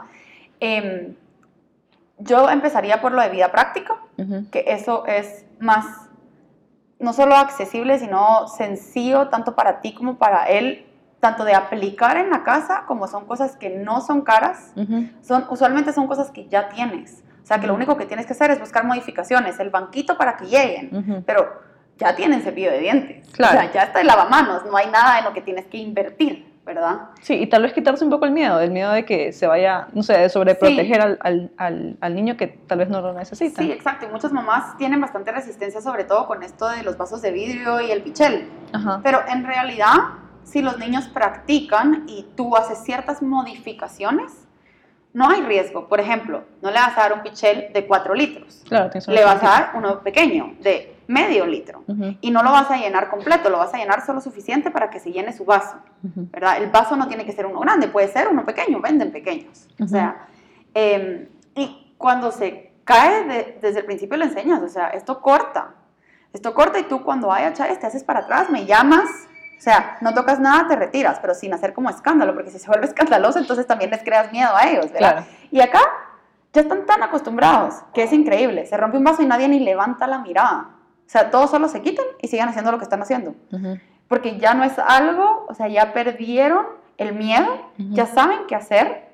Em, 0.61 1.15
yo 2.19 2.51
empezaría 2.51 3.01
por 3.01 3.13
lo 3.13 3.23
de 3.23 3.29
vida 3.29 3.53
práctica, 3.53 3.97
que 4.51 4.65
eso 4.67 5.07
es 5.07 5.47
más, 5.61 5.87
no 6.99 7.13
solo 7.13 7.37
accesible, 7.37 7.99
sino 7.99 8.49
sencillo 8.49 9.29
tanto 9.29 9.55
para 9.55 9.81
ti 9.81 9.95
como 9.95 10.19
para 10.19 10.49
él, 10.49 10.85
tanto 11.21 11.45
de 11.45 11.55
aplicar 11.55 12.17
en 12.17 12.31
la 12.31 12.43
casa 12.43 12.85
como 12.87 13.07
son 13.07 13.27
cosas 13.27 13.57
que 13.57 13.71
no 13.71 14.01
son 14.01 14.23
caras, 14.23 14.73
son, 15.23 15.47
usualmente 15.51 15.93
son 15.93 16.09
cosas 16.09 16.31
que 16.31 16.49
ya 16.49 16.69
tienes. 16.69 17.23
O 17.43 17.47
sea, 17.47 17.61
que 17.61 17.67
lo 17.67 17.75
único 17.75 17.97
que 17.97 18.05
tienes 18.05 18.27
que 18.27 18.33
hacer 18.33 18.51
es 18.51 18.61
buscar 18.61 18.85
modificaciones, 18.85 19.59
el 19.61 19.71
banquito 19.71 20.19
para 20.19 20.37
que 20.37 20.47
lleguen, 20.47 21.23
pero 21.25 21.63
ya 21.97 22.15
tienen 22.17 22.43
cepillo 22.43 22.71
de 22.71 22.81
dientes. 22.81 23.29
Claro. 23.31 23.59
O 23.59 23.61
sea, 23.61 23.73
ya 23.73 23.83
está 23.85 24.01
el 24.01 24.07
lavamanos, 24.07 24.65
no 24.67 24.77
hay 24.77 24.89
nada 24.89 25.19
en 25.21 25.25
lo 25.25 25.33
que 25.33 25.41
tienes 25.41 25.67
que 25.67 25.79
invertir, 25.79 26.48
¿verdad? 26.69 27.09
Sí, 27.23 27.33
y 27.33 27.47
tal 27.47 27.63
vez 27.63 27.73
quitarse 27.73 28.05
un 28.05 28.11
poco 28.11 28.27
el 28.27 28.33
miedo, 28.33 28.61
el 28.61 28.71
miedo 28.71 28.93
de 28.93 29.07
que 29.07 29.33
se 29.33 29.47
vaya, 29.47 29.89
no 29.95 30.03
sé, 30.03 30.13
de 30.19 30.29
sobreproteger 30.29 31.01
al, 31.01 31.19
al, 31.23 31.51
al, 31.57 31.97
al 31.99 32.15
niño 32.15 32.37
que 32.37 32.47
tal 32.47 32.79
vez 32.79 32.91
no 32.91 33.01
lo 33.01 33.15
necesita. 33.15 33.63
Sí, 33.63 33.73
exacto. 33.73 34.05
Y 34.05 34.13
muchas 34.13 34.33
mamás 34.33 34.77
tienen 34.77 35.01
bastante 35.01 35.33
resistencia, 35.33 35.81
sobre 35.81 36.05
todo 36.05 36.27
con 36.27 36.43
esto 36.43 36.69
de 36.69 36.83
los 36.83 36.99
vasos 36.99 37.23
de 37.23 37.33
vidrio 37.33 37.81
y 37.81 37.91
el 37.91 38.03
pichel. 38.03 38.51
Ajá. 38.75 39.01
Pero 39.03 39.21
en 39.29 39.47
realidad, 39.47 39.95
si 40.45 40.61
los 40.61 40.79
niños 40.79 41.09
practican 41.09 42.05
y 42.07 42.27
tú 42.37 42.55
haces 42.55 42.79
ciertas 42.85 43.23
modificaciones, 43.23 44.47
no 45.15 45.31
hay 45.31 45.41
riesgo. 45.41 45.89
Por 45.89 46.01
ejemplo, 46.01 46.45
no 46.61 46.71
le 46.71 46.77
vas 46.77 46.99
a 46.99 47.01
dar 47.01 47.15
un 47.15 47.23
pichel 47.23 47.73
de 47.73 47.87
4 47.87 48.15
litros. 48.15 48.63
Claro, 48.69 48.91
tienes 48.91 49.09
Le 49.09 49.25
vas 49.25 49.43
a 49.43 49.47
dar 49.47 49.71
uno 49.75 50.01
pequeño, 50.01 50.55
de 50.61 50.98
medio 51.09 51.45
litro. 51.47 51.83
Y 52.21 52.31
no 52.31 52.43
lo 52.43 52.53
vas 52.53 52.71
a 52.71 52.77
llenar 52.77 53.09
completo, 53.11 53.49
lo 53.51 53.59
vas 53.59 53.75
a 53.75 53.79
llenar 53.79 54.05
solo 54.07 54.21
suficiente 54.21 54.71
para 54.71 54.89
que 54.91 55.01
se 55.01 55.11
llene 55.11 55.33
su 55.33 55.45
vaso. 55.45 55.77
¿verdad? 56.03 56.59
El 56.59 56.71
vaso 56.71 56.95
no 56.97 57.09
tiene 57.09 57.25
que 57.27 57.33
ser 57.33 57.47
uno 57.47 57.61
grande, 57.61 57.89
puede 57.89 58.09
ser 58.09 58.29
uno 58.29 58.45
pequeño, 58.45 58.81
venden 58.81 59.11
pequeños. 59.11 59.69
O 59.83 59.87
sea, 59.89 60.27
eh, 60.75 61.29
y 61.55 61.95
cuando 61.99 62.31
se 62.31 62.73
cae, 62.85 63.25
de- 63.25 63.59
desde 63.61 63.81
el 63.81 63.87
principio 63.87 64.17
le 64.17 64.27
enseñas, 64.27 64.63
o 64.63 64.69
sea, 64.69 64.89
esto 64.91 65.21
corta, 65.21 65.75
esto 66.33 66.55
corta 66.55 66.79
y 66.79 66.85
tú 66.85 67.03
cuando 67.03 67.33
hay 67.33 67.45
achares 67.45 67.79
te 67.81 67.87
haces 67.87 68.05
para 68.05 68.21
atrás, 68.21 68.51
me 68.51 68.65
llamas, 68.67 69.09
o 69.59 69.61
sea, 69.61 69.97
no 70.03 70.15
tocas 70.15 70.39
nada, 70.39 70.69
te 70.69 70.77
retiras, 70.77 71.19
pero 71.21 71.35
sin 71.35 71.53
hacer 71.55 71.73
como 71.75 71.91
escándalo, 71.91 72.35
porque 72.35 72.51
si 72.51 72.59
se 72.59 72.69
vuelve 72.69 72.87
escandaloso, 72.93 73.39
entonces 73.39 73.67
también 73.67 73.91
les 73.91 74.03
creas 74.03 74.31
miedo 74.31 74.55
a 74.55 74.69
ellos, 74.69 74.93
¿verdad? 74.93 75.13
Claro. 75.15 75.27
Y 75.51 75.61
acá 75.61 75.81
ya 76.53 76.61
están 76.63 76.87
tan 76.87 77.03
acostumbrados 77.03 77.75
que 77.93 78.03
es 78.05 78.13
increíble, 78.13 78.67
se 78.67 78.77
rompe 78.77 78.97
un 78.99 79.05
vaso 79.05 79.23
y 79.23 79.27
nadie 79.27 79.49
ni 79.49 79.61
levanta 79.61 80.07
la 80.07 80.19
mirada. 80.19 80.71
O 81.09 81.11
sea, 81.11 81.31
todos 81.31 81.51
solo 81.51 81.69
se 81.69 81.81
quitan 81.81 82.05
y 82.21 82.29
siguen 82.29 82.51
haciendo 82.51 82.71
lo 82.71 82.77
que 82.77 82.85
están 82.85 83.01
haciendo 83.01 83.35
Ujú, 83.51 83.79
porque 84.09 84.39
ya 84.39 84.53
no 84.53 84.63
es 84.63 84.79
algo, 84.79 85.47
o 85.49 85.55
sea, 85.55 85.67
ya 85.67 85.95
perdieron 85.95 86.67
el 86.99 87.15
miedo, 87.15 87.47
Ujú. 87.79 87.95
ya 87.95 88.05
saben 88.05 88.41
qué 88.47 88.55
hacer 88.55 89.09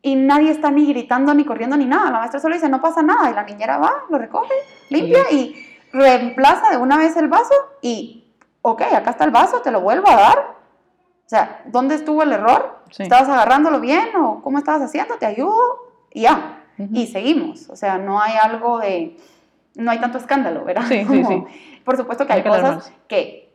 y 0.00 0.14
nadie 0.14 0.50
está 0.52 0.70
ni 0.70 0.86
gritando 0.86 1.34
ni 1.34 1.44
corriendo 1.44 1.76
ni 1.76 1.86
nada. 1.86 2.10
La 2.10 2.18
maestra 2.18 2.38
solo 2.40 2.54
dice, 2.54 2.68
no 2.68 2.80
pasa 2.80 3.02
nada 3.02 3.30
y 3.30 3.34
la 3.34 3.42
niñera 3.42 3.78
va, 3.78 4.04
lo 4.08 4.16
recoge, 4.18 4.54
limpia 4.90 5.30
y 5.32 5.54
reemplaza 5.92 6.70
de 6.70 6.76
una 6.76 6.96
vez 6.96 7.16
el 7.16 7.26
vaso 7.28 7.52
y, 7.82 8.24
ok, 8.62 8.82
acá 8.94 9.10
está 9.10 9.24
el 9.24 9.30
vaso, 9.32 9.60
te 9.60 9.70
lo 9.72 9.80
vuelvo 9.80 10.08
a 10.08 10.14
dar. 10.16 10.38
O 10.38 11.28
sea, 11.28 11.62
¿dónde 11.66 11.96
estuvo 11.96 12.22
el 12.22 12.32
error? 12.32 12.78
Sí. 12.90 13.02
¿Estabas 13.02 13.28
agarrándolo 13.28 13.80
bien 13.80 14.14
o 14.16 14.40
cómo 14.42 14.58
estabas 14.58 14.82
haciendo? 14.82 15.16
Te 15.16 15.26
ayudo 15.26 15.80
y 16.12 16.22
ya. 16.22 16.64
Ujú. 16.78 16.90
Y 16.94 17.06
seguimos. 17.08 17.68
O 17.68 17.76
sea, 17.76 17.98
no 17.98 18.20
hay 18.20 18.34
algo 18.40 18.78
de, 18.78 19.16
no 19.74 19.90
hay 19.90 19.98
tanto 19.98 20.18
escándalo, 20.18 20.64
¿verdad? 20.64 20.84
Sí, 20.88 21.04
sí, 21.10 21.22
Como- 21.22 21.46
Por 21.84 21.96
supuesto 21.96 22.26
que 22.26 22.32
Hay 22.32 22.38
hay, 22.38 22.42
que 22.42 22.48
cosas 22.48 22.92
que 23.08 23.52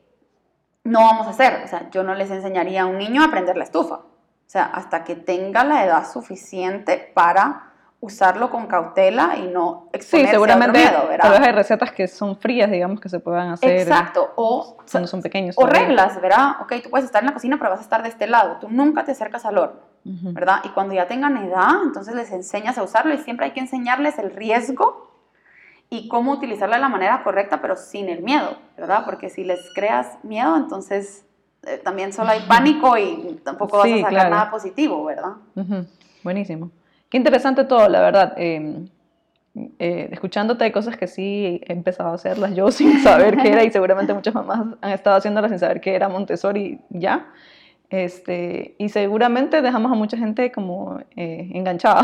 no 0.84 1.00
vamos 1.02 1.28
a 1.28 1.32
hacer. 1.32 1.62
O 1.64 1.68
sea, 1.68 1.90
yo 1.90 2.04
no 2.04 2.16
les 2.16 2.30
enseñaría 2.32 2.84
a 2.84 2.86
un 2.86 2.98
niño 2.98 3.24
a 3.24 3.30
prender 3.32 3.58
la 3.58 3.64
estufa. 3.64 3.96
O 3.96 4.48
sea, 4.48 4.66
hasta 4.66 5.04
que 5.04 5.16
tenga 5.16 5.64
la 5.64 5.84
edad 5.86 6.08
suficiente 6.08 7.12
para 7.14 7.72
usarlo 8.00 8.52
con 8.52 8.68
cautela 8.68 9.36
y 9.38 9.48
no 9.48 9.86
Sí, 9.94 9.98
exponerse 9.98 10.32
seguramente 10.34 10.78
a 10.86 10.92
miedo, 10.92 11.08
¿verdad? 11.08 11.24
tal 11.24 11.32
vez 11.40 11.48
hay 11.48 11.52
recetas 11.56 11.92
que 11.92 12.08
son 12.08 12.38
frías, 12.38 12.70
digamos, 12.70 13.00
que 13.00 13.10
se 13.10 13.20
puedan 13.20 13.50
hacer 13.50 13.72
Exacto. 13.80 14.32
O, 14.36 14.78
cuando 14.92 15.08
son 15.08 15.24
pequeños. 15.24 15.56
o 15.58 15.66
reglas, 15.66 16.22
¿verdad? 16.22 16.58
Ok, 16.62 16.74
tú 16.84 16.92
puedes 16.92 17.06
estar 17.06 17.24
en 17.24 17.28
la 17.28 17.34
cocina, 17.34 17.58
pero 17.58 17.72
vas 17.72 17.80
a 17.80 17.84
estar 17.84 18.04
de 18.04 18.10
este 18.10 18.28
lado. 18.28 18.58
Tú 18.62 18.68
nunca 18.70 19.04
te 19.06 19.14
acercas 19.14 19.46
al 19.46 19.58
horno. 19.58 19.80
¿verdad? 20.04 20.58
Y 20.64 20.70
cuando 20.70 20.94
ya 20.94 21.08
tengan 21.08 21.36
edad, 21.38 21.82
entonces 21.84 22.14
les 22.14 22.30
enseñas 22.32 22.78
a 22.78 22.84
usarlo 22.84 23.12
y 23.16 23.18
siempre 23.18 23.48
hay 23.48 23.54
que 23.54 23.60
enseñarles 23.62 24.20
el 24.20 24.30
riesgo 24.36 25.15
y 25.90 26.08
cómo 26.08 26.34
utilizarlo 26.34 26.76
de 26.76 26.82
la 26.82 26.90
manera 26.90 27.24
correcta, 27.24 27.62
pero 27.62 27.76
sin 27.76 28.10
el 28.10 28.22
miedo, 28.22 28.58
¿verdad? 28.78 29.04
Porque 29.06 29.30
si 29.30 29.44
les 29.44 29.60
creas 29.74 30.18
miedo, 30.24 30.56
entonces 30.58 31.26
eh, 31.64 31.80
también 31.84 32.14
solo 32.14 32.32
hay 32.32 32.42
pánico 32.48 32.98
y 32.98 33.40
tampoco 33.44 33.78
vas 33.78 33.92
a 33.92 34.02
sacar 34.02 34.30
nada 34.30 34.52
positivo, 34.52 35.04
¿verdad? 35.06 35.34
Buenísimo. 36.24 36.72
Qué 37.10 37.18
interesante 37.18 37.64
todo, 37.66 37.88
la 37.88 38.02
verdad. 38.02 38.34
Em, 38.38 38.88
eh, 39.80 40.10
escuchándote 40.12 40.66
hay 40.66 40.72
cosas 40.72 40.98
que 40.98 41.08
sí 41.08 41.62
he 41.66 41.72
empezado 41.72 42.10
a 42.10 42.16
hacerlas 42.16 42.54
yo 42.56 42.72
sin 42.72 43.00
saber 43.02 43.38
qué 43.38 43.54
era 43.54 43.64
y 43.64 43.72
seguramente 43.72 44.14
muchas 44.14 44.34
mamás 44.34 44.76
han 44.82 44.92
estado 44.92 45.16
haciéndolas 45.16 45.50
sin 45.50 45.60
saber 45.60 45.80
qué 45.82 45.96
era 45.96 46.10
Montessori 46.10 46.80
ya. 46.90 47.32
Este, 47.90 48.76
y 48.80 48.90
seguramente 48.90 49.62
dejamos 49.62 49.92
a 49.92 49.96
mucha 49.96 50.18
gente 50.18 50.52
como 50.52 51.00
eh, 51.16 51.50
enganchada. 51.54 52.04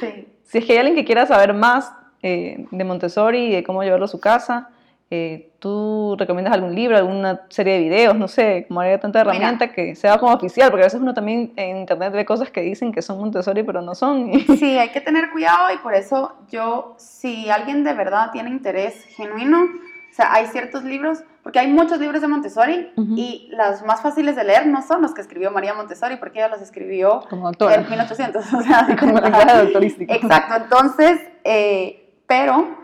Sí. 0.00 0.28
si 0.44 0.58
es 0.58 0.64
que 0.64 0.72
hay 0.72 0.78
alguien 0.78 0.96
que 0.96 1.04
quiera 1.04 1.26
saber 1.26 1.54
más 1.54 1.92
eh, 2.26 2.66
de 2.70 2.84
Montessori 2.84 3.48
y 3.48 3.52
de 3.52 3.62
cómo 3.62 3.82
llevarlo 3.82 4.06
a 4.06 4.08
su 4.08 4.18
casa, 4.18 4.70
eh, 5.10 5.50
¿tú 5.58 6.16
recomiendas 6.18 6.54
algún 6.54 6.74
libro, 6.74 6.96
alguna 6.96 7.42
serie 7.50 7.74
de 7.74 7.80
videos? 7.80 8.16
No 8.16 8.28
sé, 8.28 8.64
como 8.66 8.80
hay 8.80 8.98
tanta 8.98 9.20
herramienta 9.20 9.70
que 9.70 9.94
sea 9.94 10.16
como 10.16 10.32
oficial, 10.32 10.70
porque 10.70 10.84
a 10.84 10.86
veces 10.86 11.02
uno 11.02 11.12
también 11.12 11.52
en 11.56 11.76
internet 11.76 12.14
ve 12.14 12.24
cosas 12.24 12.50
que 12.50 12.62
dicen 12.62 12.92
que 12.92 13.02
son 13.02 13.18
Montessori, 13.18 13.62
pero 13.62 13.82
no 13.82 13.94
son. 13.94 14.30
Sí, 14.58 14.78
hay 14.78 14.88
que 14.88 15.02
tener 15.02 15.30
cuidado 15.32 15.70
y 15.74 15.76
por 15.76 15.92
eso 15.94 16.32
yo, 16.50 16.94
si 16.96 17.50
alguien 17.50 17.84
de 17.84 17.92
verdad 17.92 18.30
tiene 18.32 18.48
interés 18.48 19.04
genuino, 19.10 19.64
o 19.64 20.16
sea, 20.16 20.32
hay 20.32 20.46
ciertos 20.46 20.82
libros, 20.82 21.22
porque 21.42 21.58
hay 21.58 21.68
muchos 21.70 21.98
libros 21.98 22.22
de 22.22 22.28
Montessori 22.28 22.90
y 22.96 23.50
los 23.50 23.82
más 23.82 24.00
fáciles 24.00 24.34
de 24.34 24.44
leer 24.44 24.66
no 24.66 24.80
son 24.80 25.02
los 25.02 25.12
que 25.12 25.20
escribió 25.20 25.50
María 25.50 25.74
Montessori, 25.74 26.16
porque 26.16 26.38
ella 26.38 26.48
los 26.48 26.62
escribió 26.62 27.20
en 27.30 27.90
1800. 27.90 28.44
O 28.54 28.62
sea, 28.62 28.96
como 28.98 29.18
la 29.18 29.62
doctorístico. 29.64 30.14
Exacto, 30.14 30.54
entonces, 30.54 31.20
eh, 31.44 32.03
pero 32.26 32.76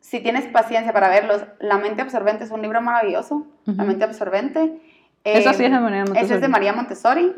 si 0.00 0.20
tienes 0.20 0.46
paciencia 0.46 0.92
para 0.92 1.08
verlos, 1.08 1.42
La 1.60 1.78
mente 1.78 2.02
absorbente 2.02 2.44
es 2.44 2.50
un 2.50 2.62
libro 2.62 2.80
maravilloso, 2.80 3.46
La 3.64 3.84
mente 3.84 4.04
absorbente. 4.04 4.80
Eso 5.24 5.54
sí 5.54 5.64
es 5.64 5.70
de 5.70 5.78
María 5.80 6.04
Montessori. 6.04 6.24
Ese 6.24 6.34
es 6.34 6.40
de 6.40 6.48
María 6.48 6.72
Montessori. 6.72 7.34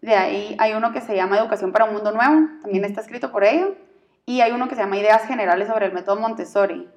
De 0.00 0.14
ahí 0.14 0.56
hay 0.58 0.72
uno 0.74 0.92
que 0.92 1.00
se 1.00 1.14
llama 1.14 1.38
Educación 1.38 1.72
para 1.72 1.84
un 1.84 1.92
Mundo 1.92 2.10
Nuevo, 2.10 2.48
también 2.62 2.84
está 2.84 3.00
escrito 3.00 3.30
por 3.30 3.44
ella. 3.44 3.68
Y 4.26 4.40
hay 4.40 4.52
uno 4.52 4.68
que 4.68 4.74
se 4.74 4.80
llama 4.80 4.96
Ideas 4.96 5.24
Generales 5.26 5.68
sobre 5.68 5.86
el 5.86 5.92
método 5.92 6.16
Montessori. 6.20 6.88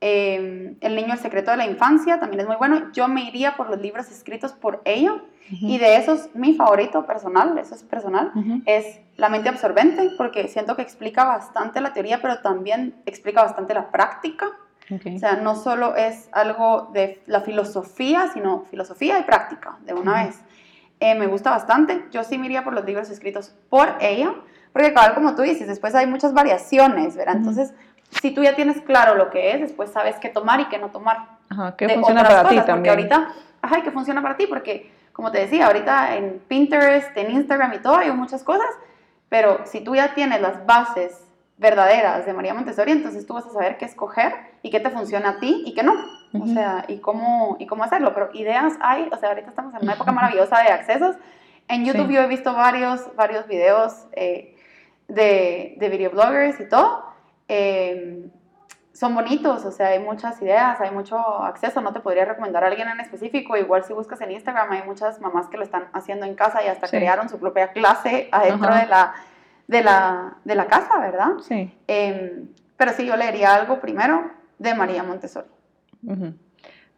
Em, 0.00 0.76
el 0.80 0.94
niño, 0.94 1.14
el 1.14 1.18
secreto 1.18 1.50
de 1.50 1.56
la 1.56 1.66
infancia, 1.66 2.20
también 2.20 2.40
es 2.40 2.46
muy 2.46 2.56
bueno. 2.56 2.92
Yo 2.92 3.08
me 3.08 3.22
iría 3.24 3.56
por 3.56 3.68
los 3.68 3.80
libros 3.80 4.10
escritos 4.10 4.52
por 4.52 4.80
ella. 4.84 5.22
Y 5.50 5.78
de 5.78 5.96
esos, 5.96 6.28
mi 6.34 6.54
favorito 6.54 7.06
personal, 7.06 7.56
eso 7.56 7.74
es 7.74 7.82
personal, 7.82 8.32
es 8.66 9.00
La 9.16 9.30
mente 9.30 9.48
absorbente, 9.48 10.10
porque 10.18 10.46
siento 10.46 10.76
que 10.76 10.82
explica 10.82 11.24
bastante 11.24 11.80
la 11.80 11.94
teoría, 11.94 12.20
pero 12.20 12.40
también 12.40 12.94
explica 13.06 13.42
bastante 13.42 13.72
la 13.72 13.90
práctica. 13.90 14.46
O 14.90 15.18
sea, 15.18 15.36
no 15.36 15.56
solo 15.56 15.96
es 15.96 16.28
algo 16.32 16.90
de 16.92 17.22
la 17.26 17.40
filosofía, 17.40 18.30
sino 18.32 18.66
filosofía 18.70 19.18
y 19.18 19.22
práctica 19.24 19.78
de 19.86 19.94
una 19.94 20.24
vez. 20.24 20.38
Eh, 21.00 21.14
me 21.14 21.26
gusta 21.26 21.50
bastante. 21.50 22.04
Yo 22.10 22.24
sí 22.24 22.38
me 22.38 22.46
iría 22.46 22.62
por 22.62 22.74
los 22.74 22.84
libros 22.84 23.08
escritos 23.10 23.54
por 23.70 23.88
ella, 24.00 24.34
porque, 24.72 24.94
como 25.14 25.34
tú 25.34 25.42
dices, 25.42 25.66
después 25.66 25.94
hay 25.94 26.06
muchas 26.06 26.34
variaciones, 26.34 27.16
¿verdad? 27.16 27.36
Entonces, 27.36 27.74
si 28.10 28.30
tú 28.32 28.42
ya 28.42 28.54
tienes 28.54 28.80
claro 28.82 29.14
lo 29.14 29.30
que 29.30 29.52
es, 29.52 29.60
después 29.60 29.90
sabes 29.90 30.16
qué 30.16 30.28
tomar 30.28 30.60
y 30.60 30.66
qué 30.66 30.78
no 30.78 30.88
tomar. 30.88 31.38
Ajá, 31.50 31.76
qué 31.76 31.88
funciona 31.88 32.22
para 32.22 32.48
ti 32.48 32.56
también. 32.56 32.66
Porque 32.66 32.90
ahorita, 32.90 33.34
ajá, 33.62 33.82
qué 33.82 33.90
funciona 33.90 34.22
para 34.22 34.36
ti, 34.36 34.46
porque 34.46 34.92
como 35.12 35.32
te 35.32 35.38
decía, 35.38 35.66
ahorita 35.66 36.16
en 36.16 36.40
Pinterest, 36.46 37.16
en 37.16 37.32
Instagram 37.32 37.74
y 37.74 37.78
todo 37.78 37.96
hay 37.96 38.10
muchas 38.12 38.44
cosas, 38.44 38.68
pero 39.28 39.60
si 39.64 39.80
tú 39.80 39.94
ya 39.96 40.14
tienes 40.14 40.40
las 40.40 40.64
bases 40.64 41.24
verdaderas 41.56 42.24
de 42.24 42.32
María 42.32 42.54
Montessori, 42.54 42.92
entonces 42.92 43.26
tú 43.26 43.34
vas 43.34 43.46
a 43.46 43.50
saber 43.50 43.76
qué 43.78 43.84
escoger 43.84 44.32
y 44.62 44.70
qué 44.70 44.80
te 44.80 44.90
funciona 44.90 45.30
a 45.30 45.38
ti 45.40 45.64
y 45.66 45.74
qué 45.74 45.82
no. 45.82 45.94
O 46.40 46.46
sea, 46.46 46.84
y 46.88 46.98
cómo, 46.98 47.56
y 47.58 47.66
cómo 47.66 47.84
hacerlo. 47.84 48.14
Pero 48.14 48.30
ideas 48.34 48.74
hay, 48.80 49.08
o 49.10 49.16
sea, 49.16 49.30
ahorita 49.30 49.48
estamos 49.48 49.74
en 49.74 49.82
una 49.82 49.94
época 49.94 50.12
maravillosa 50.12 50.62
de 50.62 50.68
accesos. 50.68 51.16
En 51.66 51.84
YouTube 51.84 52.10
yo 52.10 52.20
he 52.20 52.28
visto 52.28 52.52
varios, 52.52 53.14
varios 53.16 53.46
videos 53.48 54.06
eh, 54.12 54.56
de, 55.08 55.74
de 55.78 55.88
videobloggers 55.88 56.60
y 56.60 56.68
todo. 56.68 57.07
Em, 57.48 58.30
son 58.92 59.14
bonitos, 59.14 59.64
o 59.64 59.70
sea, 59.70 59.88
hay 59.88 60.00
muchas 60.00 60.42
ideas, 60.42 60.80
hay 60.80 60.90
mucho 60.90 61.16
acceso, 61.44 61.80
no 61.80 61.92
te 61.92 62.00
podría 62.00 62.24
recomendar 62.24 62.64
a 62.64 62.66
alguien 62.66 62.88
en 62.88 62.98
específico, 62.98 63.56
igual 63.56 63.84
si 63.84 63.92
buscas 63.92 64.20
en 64.20 64.32
Instagram 64.32 64.72
hay 64.72 64.82
muchas 64.82 65.20
mamás 65.20 65.46
que 65.46 65.56
lo 65.56 65.62
están 65.62 65.84
haciendo 65.92 66.26
en 66.26 66.34
casa 66.34 66.64
y 66.64 66.66
hasta 66.66 66.88
crearon 66.88 67.28
su 67.28 67.38
propia 67.38 67.68
clase 67.68 68.28
adentro 68.32 68.74
de 68.74 68.86
la, 68.86 69.14
de, 69.68 69.84
la, 69.84 70.36
de 70.44 70.54
la 70.56 70.66
casa, 70.66 70.98
¿verdad? 70.98 71.28
Sí. 71.42 71.72
Em, 71.86 72.48
pero 72.76 72.92
sí, 72.92 73.06
yo 73.06 73.16
leería 73.16 73.54
algo 73.54 73.80
primero 73.80 74.32
de 74.58 74.74
María 74.74 75.04
Montessori. 75.04 75.46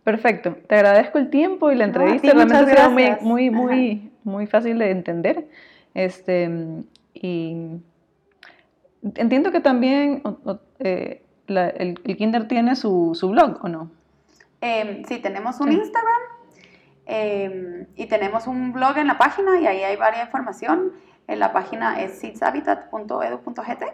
Perfecto, 0.02 0.56
te 0.66 0.76
agradezco 0.76 1.18
el 1.18 1.28
tiempo 1.28 1.70
y 1.70 1.76
la 1.76 1.84
entrevista, 1.84 2.32
realmente 2.32 2.80
ha 2.80 2.88
muy, 2.88 3.16
muy, 3.20 3.50
muy, 3.50 4.12
muy 4.24 4.46
fácil 4.46 4.78
de 4.78 4.90
entender. 4.90 5.48
Este, 5.92 6.48
y 7.12 7.82
Entiendo 9.02 9.50
que 9.50 9.60
también 9.60 10.22
eh, 10.78 11.24
el, 11.46 12.00
Kinder 12.16 12.48
tiene 12.48 12.76
su, 12.76 13.16
blog, 13.30 13.64
¿o 13.64 13.68
no? 13.68 13.90
Eh, 14.60 15.02
sí, 15.08 15.18
tenemos 15.18 15.58
un 15.60 15.72
Instagram 15.72 16.20
em, 17.06 17.86
y 17.96 18.06
tenemos 18.06 18.46
un 18.46 18.72
blog 18.72 18.98
en 18.98 19.06
la 19.06 19.16
página 19.16 19.58
y 19.58 19.66
ahí 19.66 19.82
hay 19.82 19.96
varias 19.96 20.26
información. 20.26 20.92
En 21.26 21.38
la 21.38 21.52
página 21.52 22.00
es 22.02 22.18
seedshabitat.edu.gt. 22.18 23.84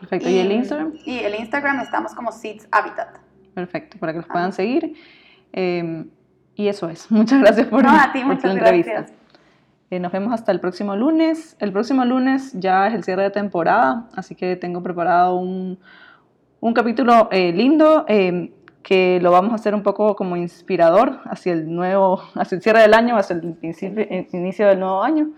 Perfecto. 0.00 0.28
¿Y, 0.28 0.38
el 0.38 0.52
Instagram? 0.52 0.94
Y 1.04 1.18
el 1.18 1.34
Instagram 1.34 1.80
estamos 1.80 2.14
como 2.14 2.32
Seeds 2.32 2.68
Habitat. 2.70 3.18
Perfecto, 3.54 3.98
para 3.98 4.12
que 4.12 4.18
los 4.18 4.26
puedan 4.26 4.52
seguir. 4.52 4.94
Em, 5.52 6.10
y 6.54 6.68
eso 6.68 6.88
es. 6.88 7.10
Muchas 7.10 7.40
gracias 7.40 7.66
por, 7.66 7.82
no, 7.82 7.90
a 7.90 8.12
ti, 8.12 8.24
muchas 8.24 8.54
entrevista. 8.54 8.92
Gracias. 8.92 9.18
Eh, 9.90 10.00
nos 10.00 10.10
vemos 10.10 10.32
hasta 10.32 10.50
el 10.50 10.60
próximo 10.60 10.96
lunes. 10.96 11.56
El 11.60 11.72
próximo 11.72 12.04
lunes 12.04 12.52
ya 12.54 12.88
es 12.88 12.94
el 12.94 13.04
cierre 13.04 13.22
de 13.24 13.30
temporada, 13.30 14.08
así 14.14 14.34
que 14.34 14.56
tengo 14.56 14.82
preparado 14.82 15.36
un, 15.36 15.78
un 16.60 16.74
capítulo 16.74 17.28
eh, 17.30 17.52
lindo 17.52 18.04
eh, 18.08 18.52
que 18.82 19.20
lo 19.22 19.30
vamos 19.30 19.52
a 19.52 19.54
hacer 19.56 19.74
un 19.74 19.82
poco 19.82 20.16
como 20.16 20.36
inspirador 20.36 21.20
hacia 21.24 21.52
el 21.52 21.72
nuevo, 21.72 22.20
hacia 22.34 22.56
el 22.56 22.62
cierre 22.62 22.80
del 22.80 22.94
año, 22.94 23.16
hacia 23.16 23.36
el, 23.36 23.56
el 23.62 24.26
inicio 24.32 24.66
del 24.66 24.80
nuevo 24.80 25.02
año. 25.02 25.30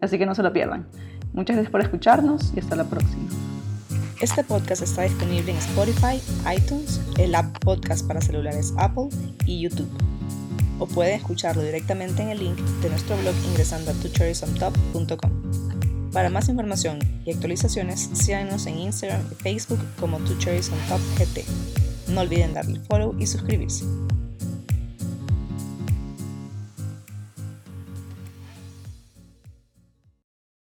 Así 0.00 0.18
que 0.18 0.26
no 0.26 0.34
se 0.34 0.42
lo 0.42 0.52
pierdan. 0.52 0.86
Muchas 1.32 1.56
gracias 1.56 1.72
por 1.72 1.80
escucharnos 1.80 2.52
y 2.54 2.60
hasta 2.60 2.76
la 2.76 2.84
próxima. 2.84 3.24
Este 4.20 4.44
podcast 4.44 4.82
está 4.82 5.02
disponible 5.02 5.50
en 5.50 5.58
Spotify, 5.58 6.20
iTunes, 6.54 7.00
el 7.18 7.34
app 7.34 7.58
podcast 7.58 8.06
para 8.06 8.20
celulares 8.20 8.72
Apple 8.78 9.08
y 9.44 9.60
YouTube 9.60 9.90
o 10.78 10.86
pueden 10.86 11.14
escucharlo 11.14 11.62
directamente 11.62 12.22
en 12.22 12.30
el 12.30 12.38
link 12.38 12.58
de 12.82 12.90
nuestro 12.90 13.16
blog 13.16 13.34
ingresando 13.50 13.90
a 13.90 13.94
tutorialsontop.com. 13.94 16.10
Para 16.12 16.30
más 16.30 16.48
información 16.48 16.98
y 17.24 17.32
actualizaciones, 17.32 18.10
síganos 18.12 18.66
en 18.66 18.78
Instagram 18.78 19.22
y 19.32 19.34
Facebook 19.34 19.80
como 19.98 20.18
GT. 20.18 21.44
No 22.08 22.20
olviden 22.20 22.54
darle 22.54 22.80
follow 22.88 23.16
y 23.18 23.26
suscribirse. 23.26 23.84